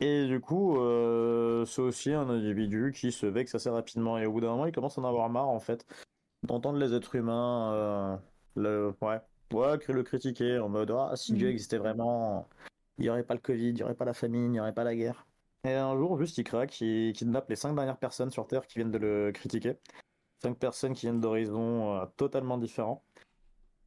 [0.00, 4.32] et du coup, euh, c'est aussi un individu qui se vexe assez rapidement et au
[4.32, 5.86] bout d'un moment, il commence à en avoir marre en fait
[6.46, 8.16] d'entendre les êtres humains, euh,
[8.56, 9.18] le, ouais,
[9.52, 11.52] ouais, le critiquer en mode ah si Dieu Mhm.
[11.52, 12.48] existait vraiment,
[12.98, 14.74] il n'y aurait pas le Covid, il n'y aurait pas la famine, il n'y aurait
[14.74, 15.26] pas la guerre.
[15.64, 18.78] Et un jour, juste, il craque, il kidnappe les cinq dernières personnes sur Terre qui
[18.78, 19.78] viennent de le critiquer.
[20.42, 23.02] Cinq personnes qui viennent d'horizons euh, totalement différents.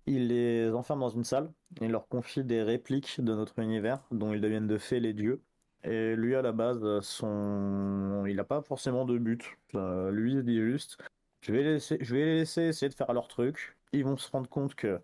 [0.07, 1.51] Il les enferme dans une salle,
[1.81, 5.41] il leur confie des répliques de notre univers, dont ils deviennent de fait les dieux.
[5.83, 8.23] Et lui, à la base, son...
[8.25, 9.43] il n'a pas forcément de but.
[9.75, 10.97] Euh, lui, il dit juste,
[11.41, 11.97] je vais, laisser...
[12.01, 13.77] je vais les laisser essayer de faire leur truc.
[13.93, 14.99] Ils vont se rendre compte que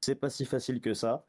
[0.00, 1.24] c'est pas si facile que ça.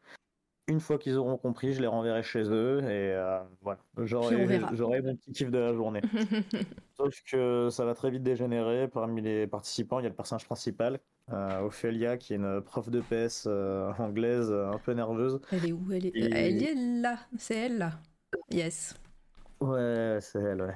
[0.68, 5.15] Une fois qu'ils auront compris, je les renverrai chez eux et euh, voilà, j'aurai mon
[5.15, 6.02] petit kiff de la journée.
[6.98, 8.88] Sauf que ça va très vite dégénérer.
[8.88, 10.99] Parmi les participants, il y a le personnage principal,
[11.31, 15.39] euh, Ophelia, qui est une prof de PS euh, anglaise euh, un peu nerveuse.
[15.52, 15.91] Elle est où?
[15.91, 17.18] Elle est, Et- elle est là.
[17.38, 17.91] C'est elle là.
[18.52, 18.94] Yes.
[19.61, 20.76] Ouais, c'est elle, ouais.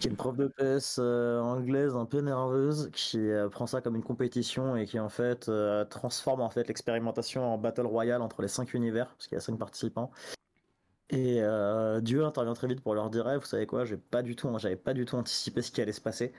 [0.00, 3.80] Qui est une prof de PS euh, anglaise un peu nerveuse, qui euh, prend ça
[3.80, 8.22] comme une compétition et qui en fait euh, transforme en fait l'expérimentation en battle royale
[8.22, 10.10] entre les cinq univers, parce qu'il y a cinq participants.
[11.10, 11.42] Et
[12.00, 14.50] Dieu intervient très vite pour leur dire, Eh, vous savez quoi, j'ai pas du tout,
[14.58, 16.32] j'avais pas du tout anticipé ce qui allait se passer.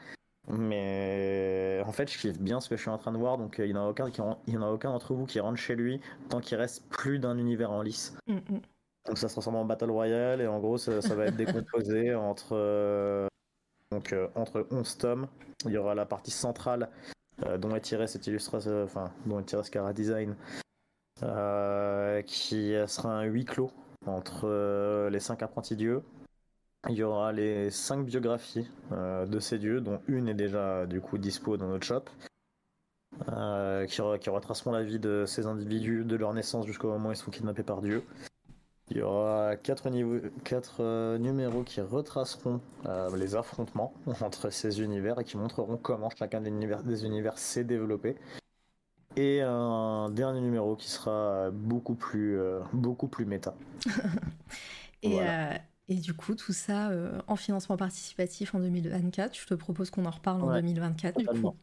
[0.48, 3.58] Mais en fait, je kiffe bien ce que je suis en train de voir, donc
[3.60, 4.08] il n'y en a aucun
[4.48, 7.20] il y en a aucun d'entre vous qui rentre chez lui tant qu'il reste plus
[7.20, 8.18] d'un univers en lice.
[8.26, 8.62] Mm, mm.
[9.06, 12.54] Donc ça se transforme en Battle Royale et en gros ça, va être décomposé entre,
[12.54, 13.28] euh,
[13.92, 15.28] donc, euh, entre 11 tomes.
[15.66, 16.90] Il y aura la partie centrale
[17.46, 20.36] euh, dont est tiré cette illustration, enfin dont est tiré ce Design,
[22.26, 23.72] qui sera un huis clos
[24.06, 26.02] entre les cinq apprentis dieux.
[26.90, 31.18] Il y aura les cinq biographies de ces dieux, dont une est déjà du coup
[31.18, 32.04] dispo dans notre shop.
[33.88, 37.18] qui, qui retraceront la vie de ces individus de leur naissance jusqu'au moment où ils
[37.18, 38.04] sont kidnappés par Dieu.
[38.92, 44.82] Il y aura quatre, niveaux, quatre euh, numéros qui retraceront euh, les affrontements entre ces
[44.82, 48.16] univers et qui montreront comment chacun des univers, des univers s'est développé.
[49.16, 53.56] Et un dernier numéro qui sera beaucoup plus, euh, beaucoup plus méta.
[55.04, 55.28] Et, Voilà.
[55.28, 55.54] euh,
[55.90, 59.38] et du coup, tout ça euh, en financement participatif en 2024.
[59.38, 61.56] Je te propose qu'on en reparle en Ouais, 2024, du coup.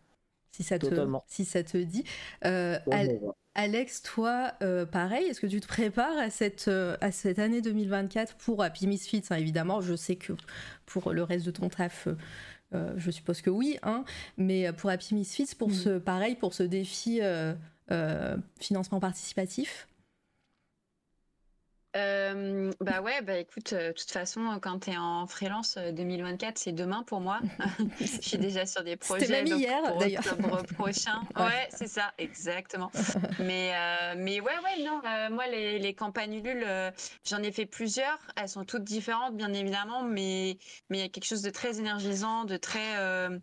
[0.53, 0.87] Si ça, te,
[1.29, 2.05] si ça te dit.
[2.45, 3.21] Euh, Al-
[3.55, 7.61] Alex, toi, euh, pareil, est-ce que tu te prépares à cette, euh, à cette année
[7.63, 10.33] 2024 pour Happy Misfits hein, Évidemment, je sais que
[10.87, 12.09] pour le reste de ton taf,
[12.73, 14.05] je suppose que oui, hein,
[14.37, 15.75] mais pour Happy Misfits, pour Mm.
[15.75, 17.53] ce, pareil, pour ce défi euh,
[17.91, 19.89] euh, financement participatif
[21.97, 26.57] Euh, bah ouais, bah écoute, euh, de toute façon, quand t'es en freelance, euh, 2024,
[26.57, 27.41] c'est demain pour moi.
[28.01, 29.27] Je suis déjà sur des projets.
[29.27, 30.25] même donc hier, d'ailleurs.
[30.25, 31.21] octobre prochain.
[31.37, 31.47] Ouais.
[31.47, 32.93] Ouais, c'est ça, exactement.
[33.41, 36.91] mais, euh, mais ouais, ouais, non, euh, moi, les, les campagnes Ulule, euh,
[37.29, 38.19] j'en ai fait plusieurs.
[38.37, 40.59] Elles sont toutes différentes, bien évidemment, mais
[40.91, 42.99] mais il y a quelque chose de très énergisant, de très.
[42.99, 43.37] euh,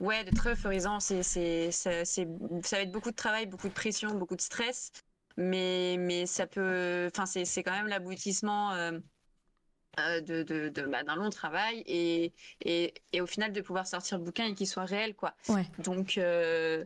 [0.00, 0.98] Ouais, de très euphorisant.
[0.98, 2.26] C'est, c'est, ça, c'est,
[2.64, 4.90] ça va être beaucoup de travail, beaucoup de pression, beaucoup de stress
[5.36, 8.92] mais mais ça peut enfin c'est c'est quand même l'aboutissement euh,
[10.00, 12.32] euh, de de, de bah, d'un long travail et,
[12.64, 15.66] et et au final de pouvoir sortir le bouquin et qu'il soit réel quoi Ouais.
[15.78, 16.84] donc euh,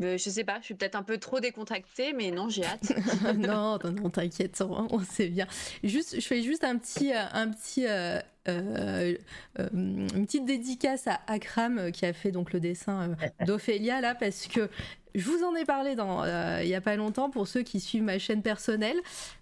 [0.00, 2.92] je sais pas je suis peut-être un peu trop décontractée mais non j'ai hâte
[3.36, 5.46] non, non, non, t'inquiète, on, on sait bien.
[5.84, 8.18] Juste, je fais juste un petit, euh, un petit, euh,
[8.48, 9.14] euh,
[9.58, 13.14] euh, une petite dédicace à Akram qui a fait donc le dessin
[13.46, 14.70] d'Ophélia là, parce que
[15.14, 18.02] je vous en ai parlé euh, il y a pas longtemps pour ceux qui suivent
[18.02, 18.98] ma chaîne personnelle,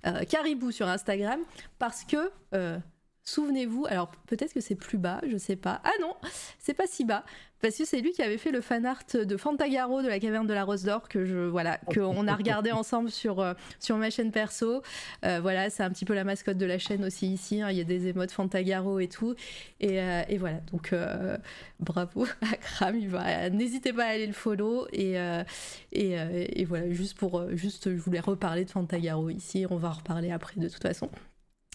[0.06, 1.40] euh, Caribou sur Instagram,
[1.78, 2.78] parce que euh,
[3.28, 5.80] Souvenez-vous, alors peut-être que c'est plus bas, je sais pas.
[5.84, 6.14] Ah non,
[6.58, 7.24] c'est pas si bas,
[7.60, 10.46] parce que c'est lui qui avait fait le fan art de Fantagaro de la caverne
[10.46, 13.98] de la Rose d'Or que je voilà que on a regardé ensemble sur euh, sur
[13.98, 14.80] ma chaîne perso.
[15.26, 17.60] Euh, voilà, c'est un petit peu la mascotte de la chaîne aussi ici.
[17.60, 19.34] hein, Il y a des émotes Fantagaro et tout.
[19.80, 20.94] Et, euh, et voilà, donc
[21.80, 22.96] bravo à Kram.
[22.96, 25.16] il va- N'hésitez pas à aller le follow et
[25.92, 29.66] et, et voilà juste pour juste je voulais reparler de Fantagaro ici.
[29.68, 31.10] On va en reparler après de toute façon.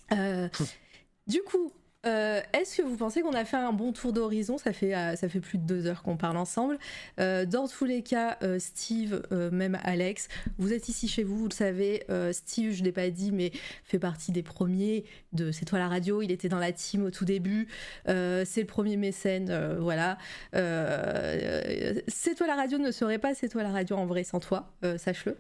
[1.28, 1.72] Du coup,
[2.06, 4.58] euh, est-ce que vous pensez qu'on a fait un bon tour d'horizon?
[4.58, 6.78] Ça, fait, euh, ça fait plus de deux heures qu'on parle ensemble.
[7.20, 9.22] Euh, dans tous les cas, Steve,
[9.52, 10.28] même Alex,
[10.58, 12.04] vous êtes ici chez vous, vous le savez.
[12.32, 13.52] Steve, je ne l'ai pas dit, mais
[13.84, 16.22] fait partie des premiers de C'est toi la radio.
[16.22, 17.68] Il était dans la team au tout début.
[18.06, 20.18] C'est le premier mécène, voilà.
[20.52, 24.74] C'est toi la radio ne serait pas C'est toi la radio en vrai sans toi,
[24.98, 25.38] sache-le.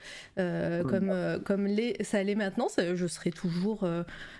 [0.83, 1.13] Comme
[1.43, 1.67] comme
[2.01, 3.87] ça l'est maintenant, ça- je serai toujours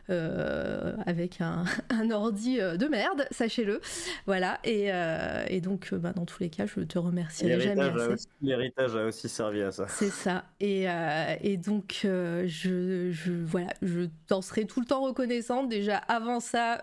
[0.10, 3.82] avec un, un ordi euh, de merde, sachez-le.
[4.26, 7.76] Voilà, et, euh, et donc euh, bah, dans tous les cas, je te remercierai jamais
[7.76, 8.14] L'héritage a, assez.
[8.14, 9.88] aussi- l'héritage a aussi servi à ça.
[9.90, 10.46] C'est ça.
[10.60, 15.70] Et, euh, et donc, je, je, voilà, je t'en serai tout le temps reconnaissante.
[15.70, 16.80] Déjà, avant ça,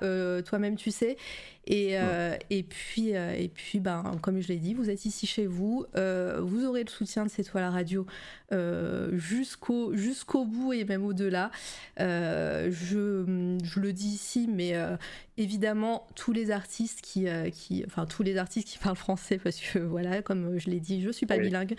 [0.47, 1.17] toi-même, tu sais.
[1.73, 5.25] Et, euh, et puis, euh, et puis ben, comme je l'ai dit, vous êtes ici
[5.29, 5.87] chez vous.
[5.97, 8.07] Euh, vous aurez le soutien de C'est toi la radio
[9.13, 11.53] jusqu'au jusqu'au bout et même au-delà.
[11.97, 12.67] Je,
[13.63, 14.75] je le dis ici, mais
[15.39, 19.79] évidemment, tous les artistes qui, qui, enfin tous les artistes qui parlent français, parce que
[19.95, 21.43] voilà, comme je l'ai dit, je suis pas Oui.
[21.47, 21.77] bilingue.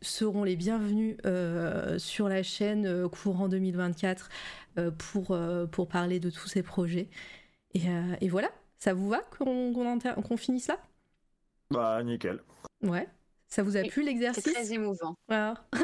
[0.00, 4.28] seront les bienvenus euh, sur la chaîne euh, courant 2024
[4.78, 5.36] euh, pour,
[5.72, 7.08] pour parler de tous ces projets.
[7.74, 7.82] Et,
[8.20, 8.50] et voilà,
[8.80, 10.78] ça vous va qu'on finisse là?
[11.70, 12.40] Bah, nickel.
[12.82, 13.06] Ouais.
[13.46, 15.62] Ça vous a plu c'est l'exercice très émouvant alors.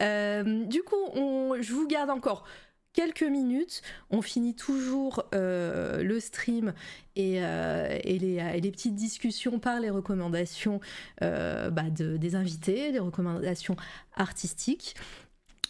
[0.00, 2.44] Euh, du coup, on, je vous garde encore
[2.92, 3.82] quelques minutes.
[4.10, 6.72] On finit toujours euh, le stream
[7.16, 10.80] et, euh, et, les, et, les, petites discussions par les recommandations
[11.22, 13.76] euh, bah de, des invités, les recommandations
[14.14, 14.96] artistiques.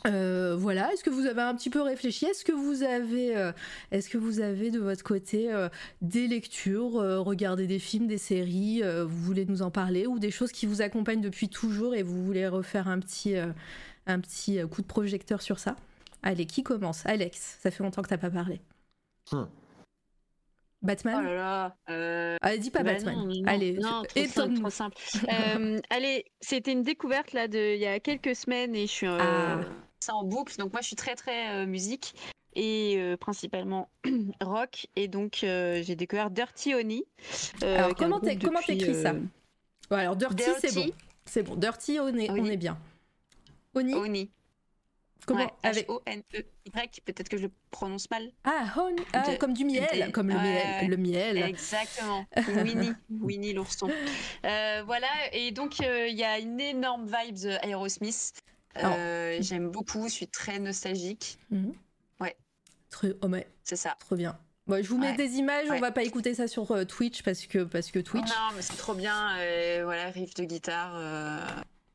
[0.07, 2.25] Euh, voilà, est-ce que vous avez un petit peu réfléchi?
[2.27, 3.53] Est-ce que vous avez, euh,
[3.91, 5.69] est-ce que vous avez de votre côté euh,
[6.01, 10.53] des lectures, regarder des films, des séries, vous voulez nous en parler ou des choses
[10.53, 13.35] qui vous accompagnent depuis toujours et vous voulez refaire un petit,
[14.07, 15.77] un petit coup de projecteur sur ça?
[16.23, 17.05] Allez, qui commence?
[17.07, 18.61] Alex, ça fait longtemps que t'as pas parlé.
[19.33, 19.45] Hmm.
[20.83, 21.17] Batman?
[21.19, 21.77] Oh là là.
[21.91, 22.37] Euh...
[22.41, 23.15] Allez, dis pas bah Batman.
[23.17, 24.97] non, non, allez, non, trop simple, trop simple.
[25.31, 29.07] euh, allez, c'était une découverte là de il y a quelques semaines et je suis
[29.07, 29.61] euh, Ah.
[30.01, 30.57] Ça en boucle.
[30.57, 32.15] Donc moi je suis très très euh, musique
[32.55, 33.89] et euh, principalement
[34.41, 36.79] rock et donc euh, j'ai découvert Dirty euh,
[37.63, 39.15] Alors, un comment t'écris ça
[39.91, 40.81] Ouais, alors Dirty, c'est bon.
[40.83, 40.95] Dirty
[41.27, 41.57] C'est bon.
[41.57, 42.41] Dirty, on est, Oui.
[42.41, 42.79] on est bien.
[43.75, 44.29] Oni, Honey.
[45.27, 48.31] comment Ouais, avec H-O-N-E-Y, peut-être que je le prononce mal.
[48.45, 50.87] Ah, honey, ah, De- comme du miel, de- comme le miel, ouais.
[50.89, 51.39] le miel.
[51.39, 52.25] Exactement.
[52.65, 53.89] Winnie, Winnie l'ourson.
[54.43, 58.33] Voilà, et donc il y a une énorme vibe de Aerosmith.
[58.79, 61.39] Euh, J'aime beaucoup, je suis très nostalgique.
[62.91, 63.95] Trop, oh, mais, C'est ça.
[64.01, 64.37] trop bien.
[64.67, 65.17] Bon, je vous mets Ouais.
[65.17, 65.79] des images, on Ouais.
[65.81, 68.27] va pas écouter ça sur euh, Twitch parce que parce que Twitch.
[68.29, 69.37] Non, mais c'est trop bien.
[69.39, 71.39] euh, voilà, riff de guitare, euh,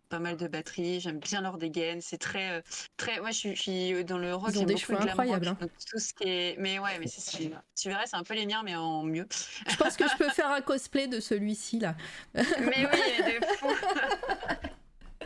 [0.08, 1.02] pas mal de batterie.
[1.02, 2.00] J'aime bien leur dégaine.
[2.00, 2.64] C'est très,
[2.96, 3.20] très.
[3.20, 4.52] Moi, je suis, je suis dans le rock.
[4.54, 5.58] Ils ont des cheveux incroyables, hein.
[5.92, 6.56] tout ce qui est.
[6.60, 7.52] Mais ouais, mais c'est.
[7.76, 9.28] Tu verrais, c'est un peu les miens, mais en mieux.
[9.68, 11.96] Je pense que je peux faire un cosplay de celui-ci là.
[12.34, 13.68] Mais oui, de fou.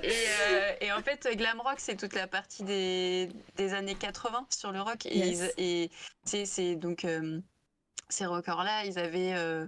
[0.03, 4.47] Et, euh, et en fait, glam rock, c'est toute la partie des, des années 80
[4.49, 5.05] sur le rock.
[5.05, 5.53] Et, Yes.
[5.57, 5.89] ils-
[6.33, 7.39] et c'est donc euh,
[8.09, 9.33] ces rockers-là, ils avaient.
[9.33, 9.67] euh,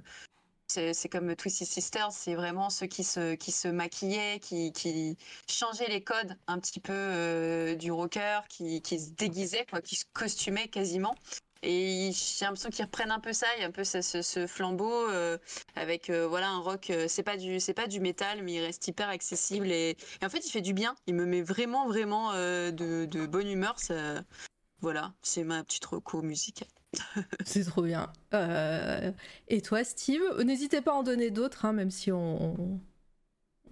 [0.67, 5.17] c'est comme Twisted Sisters, c'est vraiment ceux qui se, qui se maquillaient, qui, qui
[5.49, 10.05] changeaient les codes un petit peu du rocker, qui, qui se déguisaient, quoi, qui se
[10.13, 11.13] costumaient quasiment.
[11.63, 15.09] Et j'ai l'impression qu'ils reprennent un peu ça, il y a un peu ce, flambeau
[15.09, 15.37] euh,
[15.75, 16.89] avec euh, voilà un rock.
[16.89, 20.29] euh, c'est pas du c'est pas du métal, mais il reste hyper accessible et, en
[20.29, 20.95] fait il fait du bien.
[21.05, 23.77] Il me met vraiment vraiment euh, de, bonne humeur.
[23.79, 24.23] Ça,
[24.79, 26.67] voilà, c'est ma petite reco musicale.
[27.45, 28.11] C'est trop bien.
[29.47, 32.81] Et toi, Steve, n'hésitez pas à en donner d'autres, hein, même si on.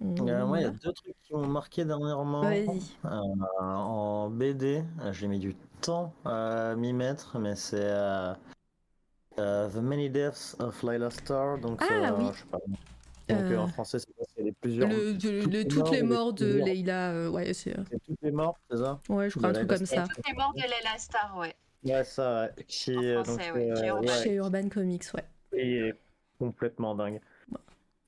[0.02, 2.42] Euh, moi, il y a deux trucs qui m'ont marqué dernièrement.
[2.42, 2.82] Vas-y.
[3.04, 3.08] Euh,
[3.60, 8.32] en BD, euh, j'ai mis du temps à m'y mettre, mais c'est euh,
[9.38, 11.58] euh, The Many Deaths of Lila Star.
[11.58, 12.30] Donc, Ah, euh, oui.
[12.34, 12.58] je sais pas.
[13.28, 14.88] Donc, en français, c'est les plusieurs.
[14.88, 17.52] Le- de- toutes le- les toutes morts les ou les morts de Leila, euh, ouais,
[17.54, 17.76] c'est.
[18.06, 19.00] toutes les morts, c'est ça?
[19.08, 20.06] Ouais, je crois un truc comme Star.
[20.06, 20.14] ça.
[20.14, 21.54] Toutes les morts de Leila Star, ouais.
[21.84, 22.64] Ouais, ça, ouais.
[22.66, 24.22] Qui, En français, donc, ouais.
[24.22, 25.24] Chez Urban Comics, ouais.
[25.52, 25.94] Il est
[26.38, 27.20] complètement dingue.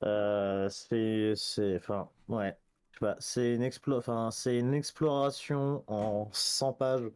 [0.03, 2.55] Euh, c'est, c'est, enfin, ouais.
[3.19, 7.11] C'est une explo, enfin, c'est une exploration en 100 pages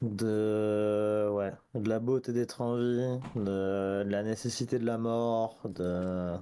[0.00, 5.58] de, ouais, de la beauté d'être en vie, de, de la nécessité de la mort,
[5.64, 6.36] de,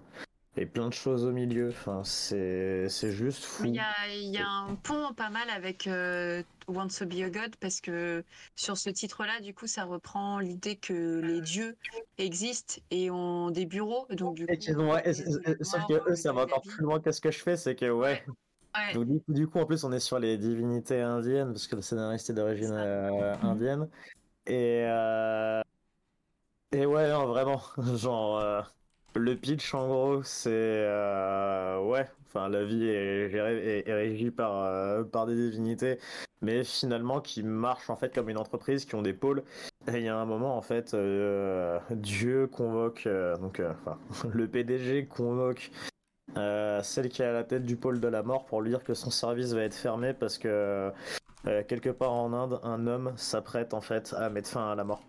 [0.57, 1.69] et plein de choses au milieu.
[1.69, 3.67] Enfin, c'est, juste fou.
[3.67, 7.23] Il y a, il y a un pont pas mal avec euh, Want to Be
[7.23, 8.25] a God parce que
[8.57, 11.77] sur ce titre-là, du coup, ça reprend l'idée que les dieux
[12.19, 14.07] existent et ont des bureaux.
[14.11, 14.53] Donc, du coup,
[15.05, 17.75] et- sauf que eux, ça va encore plus loin que ce que je fais, c'est
[17.75, 18.23] que, ouais.
[18.77, 18.95] Ouais.
[18.95, 21.77] Donc, du, coup, du coup, en plus, on est sur les divinités indiennes, parce que
[21.77, 23.89] le scénariste est d'origine euh, indienne.
[24.47, 25.61] Et, euh,
[26.73, 27.61] et ouais, non, vraiment,
[27.97, 28.63] genre, euh,
[29.15, 34.31] le pitch, en gros, c'est, euh, ouais, enfin, la vie est, gérée- est, est régie
[34.31, 35.99] par, euh, par des divinités,
[36.43, 39.43] mais finalement, qui marchent, en fait, comme une entreprise, qui ont des pôles.
[39.89, 43.09] Et il y a un moment, en fait, euh, Dieu convoque,
[43.41, 43.99] donc, enfin,
[44.33, 45.71] le PDG convoque
[46.83, 48.95] celle qui est à la tête du pôle de la mort pour lui dire que
[48.95, 50.93] son service va être fermé parce que
[51.67, 55.03] quelque part en Inde, un homme s'apprête en fait à mettre fin à la mort.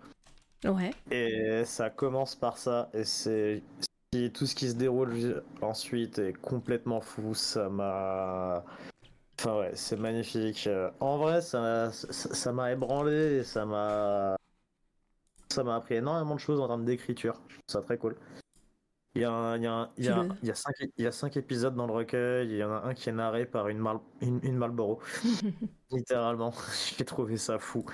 [0.65, 0.91] Ouais.
[1.09, 3.63] Et ça commence par ça et c'est
[4.33, 7.33] tout ce qui se déroule ensuite est complètement fou.
[7.33, 8.65] Ça m'a
[9.39, 10.67] Enfin ouais, c'est magnifique.
[10.67, 14.35] Euh, En vrai, ça m'a ébranlé et ça m'a
[15.49, 17.41] ça m'a appris énormément de choses en termes d'écriture.
[17.47, 18.17] Je trouve ça très cool.
[19.15, 20.47] Il y a, un- il y a, un- il y a, Tu un- le- il
[20.47, 22.49] y a cinq, il y a cinq épisodes dans le recueil.
[22.49, 25.01] Il y en a un qui est narré par une, Mal- une, une Marlboro.
[25.91, 26.53] Littéralement.
[26.97, 27.85] J'ai trouvé ça fou.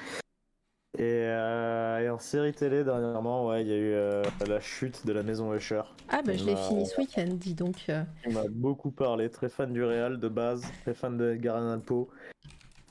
[0.98, 5.06] Et, euh, et en série télé, dernièrement, ouais, il y a eu euh, La chute
[5.06, 5.84] de la maison Usher.
[6.10, 7.86] Ah bah je l'ai fini ce week-end, dis donc.
[7.90, 8.04] euh.
[8.26, 9.30] Il m'a beaucoup parlé.
[9.30, 12.08] Très fan du réal de base, très fan de Allan Poe,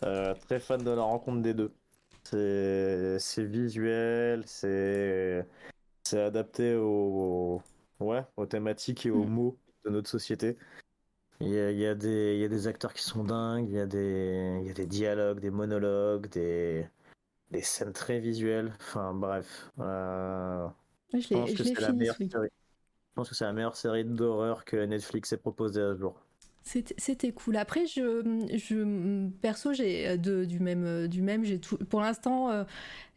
[0.05, 1.73] euh, très fan de la rencontre des deux.
[2.23, 5.47] C'est visuel, c'est
[6.05, 7.61] c'est adapté aux,
[7.99, 9.31] ouais, aux thématiques et aux Mm.
[9.31, 10.57] mots de notre société.
[11.41, 13.69] Il y, a, il, y a des, il y a des acteurs qui sont dingues,
[13.69, 16.89] il y, a des, il y a des dialogues, des monologues, des,
[17.51, 18.73] des scènes très visuelles.
[18.81, 19.71] Enfin bref.
[19.79, 20.67] Euh,
[21.13, 22.49] je, je pense que c'est la meilleure série.
[22.51, 26.21] Je pense que c'est la meilleure série d'horreur que Netflix ait proposée à ce jour.
[26.63, 27.57] C'était cool.
[27.59, 31.77] Après, je, je perso, j'ai du même, du même, j'ai tout.
[31.77, 32.65] Pour l'instant, euh,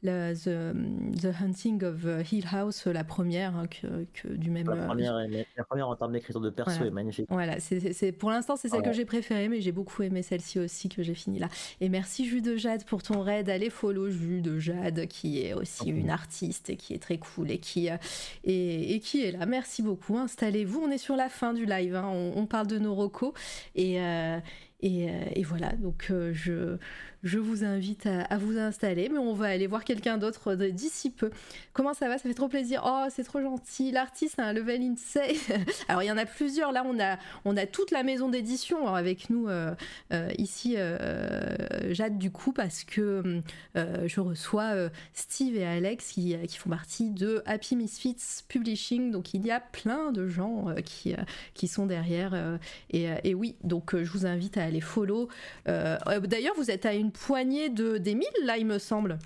[0.01, 0.73] la, the,
[1.21, 4.67] the, Hunting of euh, Hill House, la première, hein, que, que, du même.
[4.69, 5.17] La première,
[5.57, 6.87] la première en termes d'écriture de perso voilà.
[6.87, 7.25] est magnifique.
[7.29, 10.89] Voilà, c'est pour l'instant c'est celle que j'ai préférée, mais j'ai beaucoup aimé celle-ci aussi
[10.89, 11.49] que j'ai fini là.
[11.81, 13.49] Et merci Jus de Jade pour ton raid.
[13.49, 17.51] Allez follow Jus de Jade, qui est aussi une artiste et qui est très cool
[17.51, 17.97] et qui, euh,
[18.43, 19.45] et, et, qui est là.
[19.45, 20.17] Merci beaucoup.
[20.17, 20.81] Installez-vous.
[20.81, 21.95] On est sur la fin du live.
[21.95, 22.07] Hein.
[22.07, 23.33] On, on, parle de nos recos
[23.75, 24.39] et, euh,
[24.81, 25.73] et, et, voilà.
[25.73, 26.77] Donc euh, je
[27.23, 31.31] je vous invite à, vous installer, mais on va aller voir quelqu'un d'autre d'ici peu.
[31.73, 32.17] Comment ça va?
[32.17, 32.83] Ça fait trop plaisir.
[32.85, 33.91] Oh, c'est trop gentil.
[33.91, 35.35] L'artiste a un level insane.
[35.87, 36.71] Alors, il y en a plusieurs.
[36.71, 39.73] Là, on a, on a toute la maison d'édition avec nous euh,
[40.13, 43.41] euh, ici, euh, Jade, du coup, parce que
[43.75, 49.11] euh, je reçois euh, Steve et Alex qui, qui, font partie de Happy Misfits Publishing.
[49.11, 51.15] Donc, il y a plein de gens euh, qui,
[51.53, 52.59] qui sont derrière.
[52.91, 55.29] Et, et, oui, donc, je vous invite à aller follow.
[55.65, 59.19] D'ailleurs, vous êtes à une poignée de des 1000 là il me semble.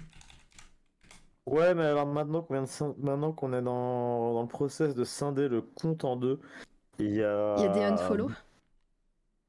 [1.46, 6.06] Ouais mais alors maintenant qu'on qu'on est dans, dans, le process de scinder le compte
[6.06, 6.40] en deux,
[7.00, 8.30] il y a il y a des unfollow.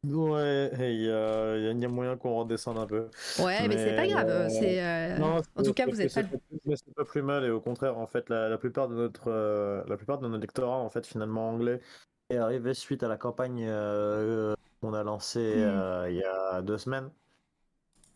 [0.07, 3.09] Ouais, il y a, il y a moyen qu'on redescende un peu.
[3.39, 4.49] Ouais, mais, mais c'est pas grave.
[4.51, 5.19] C'est euh...
[5.57, 6.23] en tout cas, vous êtes pas.
[6.67, 9.29] Mais c'est pas plus mal et au contraire, en fait, la, la plupart de notre,
[9.29, 11.81] euh, la plupart de nos lectorats, en fait, finalement anglais,
[12.29, 16.11] est arrivé suite à la campagne euh, qu'on a lancée mm.
[16.11, 17.11] il y a deux semaines.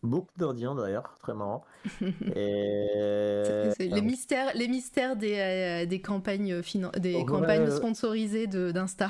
[0.03, 1.65] Beaucoup d'Indiens d'ailleurs, très marrant.
[2.37, 2.87] Et...
[2.91, 6.61] Est les mystères, les mystères des, euh, des campagnes,
[6.99, 9.09] des ouais, campagnes sponsorisées d'Insta.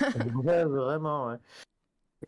[0.44, 1.36] ouais, vraiment, ouais.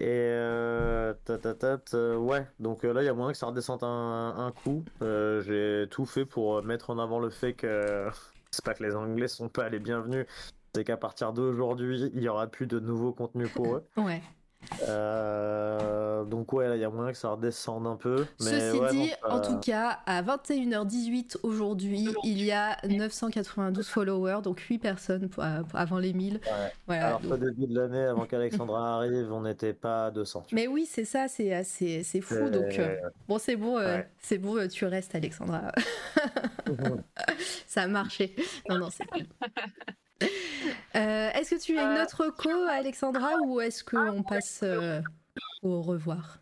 [0.00, 3.84] Et euh, tatatat, euh, ouais, donc euh, là il y a moyen que ça redescende
[3.84, 4.84] un, un coup.
[5.02, 8.08] Euh, J'ai tout fait pour mettre en avant le fait que
[8.50, 10.26] c'est pas que les Anglais sont pas les bienvenus,
[10.74, 13.86] c'est qu'à partir d'aujourd'hui il y aura plus de nouveaux contenus pour eux.
[13.96, 14.20] ouais.
[14.88, 18.26] Euh, donc ouais, il y a moyen que ça redescende un peu.
[18.40, 23.86] Mais Ceci ouais, dit, non, en tout cas, à 21h18 aujourd'hui, il y a 992
[23.86, 25.28] followers, donc 8 personnes
[25.74, 26.34] avant les 1000.
[26.34, 26.40] Ouais.
[26.86, 27.32] Voilà, Alors donc...
[27.32, 30.46] au début de l'année, avant qu'Alexandra arrive, on n'était pas à 200.
[30.52, 32.50] Mais oui, c'est ça, c'est c'est fou.
[32.50, 32.96] Donc euh,
[33.28, 34.08] bon, c'est bon, euh, ouais.
[34.18, 35.72] c'est bon, tu restes, Alexandra.
[37.66, 38.34] ça a marché.
[38.68, 39.26] Non, non, c'est cool.
[40.96, 45.02] Euh, est-ce que tu as une autre co, Alexandra, ou est-ce qu'on passe euh,
[45.62, 46.38] au revoir?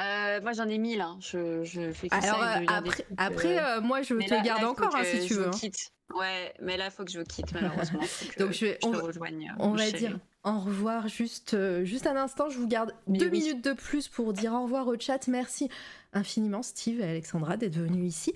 [0.00, 1.18] Euh, moi j'en ai mille, hein.
[1.20, 2.60] je, je, fais que Alors, ça.
[2.68, 5.50] après, après moi je te là, garde là, encore hein, si tu veux.
[5.50, 5.90] Quitte.
[6.14, 8.00] Ouais, mais là il faut que je vous quitte malheureusement.
[8.38, 12.16] Donc je, vais, je on, rejoigne, on va dire au revoir juste, euh, juste un
[12.16, 12.50] instant.
[12.50, 13.40] Je vous garde mais deux oui.
[13.40, 15.26] minutes de plus pour dire au revoir au chat.
[15.26, 15.70] Merci
[16.12, 18.34] infiniment Steve et Alexandra d'être venus ici.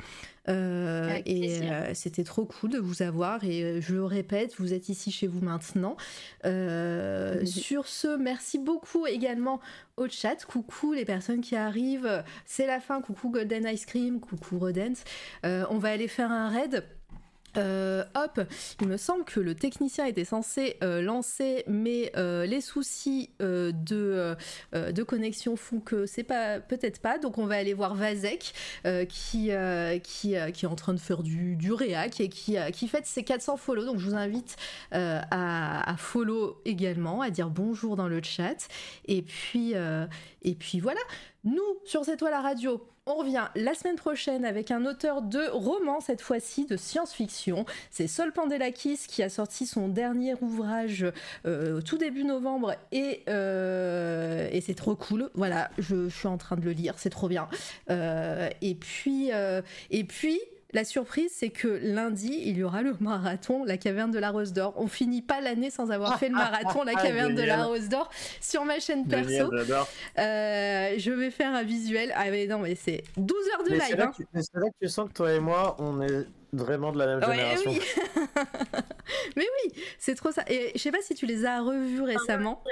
[0.49, 3.45] Euh, et euh, c'était trop cool de vous avoir.
[3.45, 5.97] Et euh, je le répète, vous êtes ici chez vous maintenant.
[6.45, 7.47] oui.
[7.47, 9.61] Sur ce, merci beaucoup également
[9.99, 10.45] au chat.
[10.47, 12.25] Coucou les personnes qui arrivent.
[12.47, 13.03] C'est la fin.
[13.03, 14.21] Coucou Golden Ice Cream.
[14.21, 14.95] Coucou Rodent.
[15.45, 16.85] on va aller faire un raid.
[17.57, 18.41] Euh, hop,
[18.81, 24.37] il me semble que le technicien était censé euh, lancer, mais euh, les soucis de,
[25.07, 27.19] connexion font que c'est pas peut-être pas.
[27.19, 28.53] Donc on va aller voir Vazek
[28.85, 29.51] euh, qui,
[30.03, 33.57] qui, est en train de faire du, du réac et qui, qui fête ses 400
[33.57, 33.85] follow.
[33.85, 34.57] Donc je vous invite
[34.93, 38.69] à, à, follow également, à dire bonjour dans le chat.
[39.07, 39.75] Et puis,
[40.43, 41.01] et puis voilà.
[41.45, 45.49] Nous, sur cette toile à radio, on revient la semaine prochaine avec un auteur de
[45.51, 47.65] roman, cette fois-ci de science-fiction.
[47.91, 51.07] C'est Sol Pandelakis qui a sorti son dernier ouvrage
[51.47, 55.31] euh, tout début novembre et, euh, et c'est trop cool.
[55.35, 57.49] Voilà, je, suis en train de le lire, c'est trop bien.
[57.91, 59.31] Euh, et puis
[60.75, 64.53] la surprise, c'est que lundi, il y aura le marathon La Caverne de la Rose
[64.53, 64.75] d'Or.
[64.77, 68.11] On finit pas l'année sans avoir fait le marathon La Caverne de la Rose d'Or
[68.43, 69.51] sur ma chaîne perso.
[69.51, 72.13] Euh, je vais faire un visuel.
[72.15, 74.01] Ah mais non, mais c'est 12 heures de mais live.
[74.01, 74.13] Hein.
[74.35, 77.29] C'est là, que tu sens que toi et moi, on est vraiment de la même
[77.29, 77.71] ouais, génération.
[77.71, 77.81] Oui.
[79.37, 80.45] mais oui, c'est trop ça.
[80.49, 82.63] Et je sais pas si tu les as revus récemment.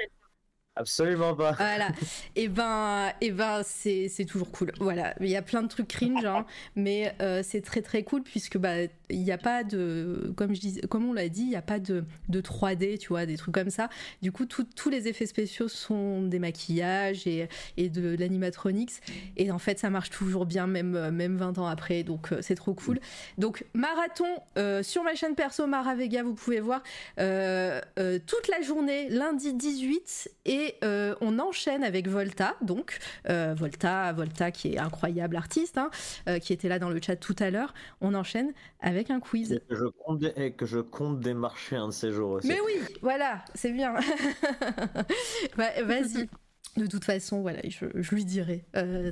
[0.77, 1.53] Absolument pas.
[1.53, 1.89] Voilà.
[2.37, 4.73] Et ben, et ben c'est, c'est toujours cool.
[4.79, 5.15] Voilà.
[5.21, 6.45] Il y a plein de trucs cringe, hein,
[6.75, 8.75] mais euh, c'est très très cool puisque bah
[9.09, 11.63] il n'y a pas de, comme je dis, comme on l'a dit, il n'y a
[11.63, 13.89] pas de, de 3D, tu vois, des trucs comme ça.
[14.21, 18.95] Du coup, tout- tous les effets spéciaux sont des maquillages et, et de l'animatronics.
[19.37, 22.03] Et en fait, ça marche toujours bien, même, euh, même 20 ans après.
[22.03, 22.99] Donc, euh, c'est trop cool.
[23.39, 24.27] Donc, marathon
[24.59, 26.83] euh, sur ma chaîne perso Mara Vega, vous pouvez voir
[27.21, 27.81] euh,
[28.27, 30.31] toute la journée, lundi 18.
[30.47, 32.57] Et euh, on enchaîne avec Volta.
[32.63, 32.99] Donc,
[33.29, 35.91] euh, Volta, Volta qui est incroyable artiste, hein,
[36.29, 37.73] euh, qui était là dans le chat tout à l'heure.
[38.01, 39.53] On enchaîne avec un quiz.
[39.53, 42.49] Et que je compte, dé- et que je compte démarcher un de ces jours aussi.
[42.49, 43.95] Mais oui, voilà, c'est bien.
[45.57, 46.29] Va- Vas-y.
[46.77, 48.65] De toute façon, voilà, je, je lui dirai.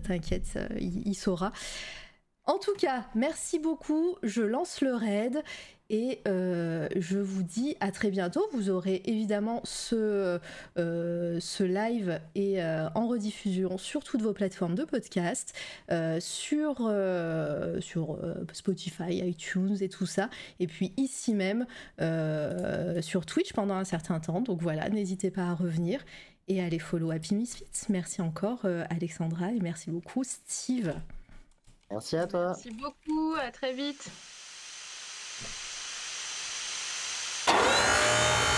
[0.05, 1.53] T'inquiète, il, il saura.
[2.47, 4.17] En tout cas, merci beaucoup.
[4.23, 5.43] Je lance le raid
[5.91, 8.47] et euh, je vous dis à très bientôt.
[8.53, 10.41] Vous aurez évidemment ce,
[10.79, 15.55] euh, ce live et euh, en rediffusion sur toutes vos plateformes de podcast,
[15.91, 20.31] euh, sur, euh, sur euh, Spotify, iTunes et tout ça.
[20.61, 21.67] Et puis ici même
[22.01, 24.41] euh, sur Twitch pendant un certain temps.
[24.41, 26.05] Donc voilà, n'hésitez pas à revenir
[26.49, 27.87] et à aller follow Happy Misfits.
[27.89, 30.95] Merci encore euh, Alexandra et merci beaucoup Steve.
[31.91, 32.47] Merci à toi.
[32.49, 34.11] Merci beaucoup, à très vite.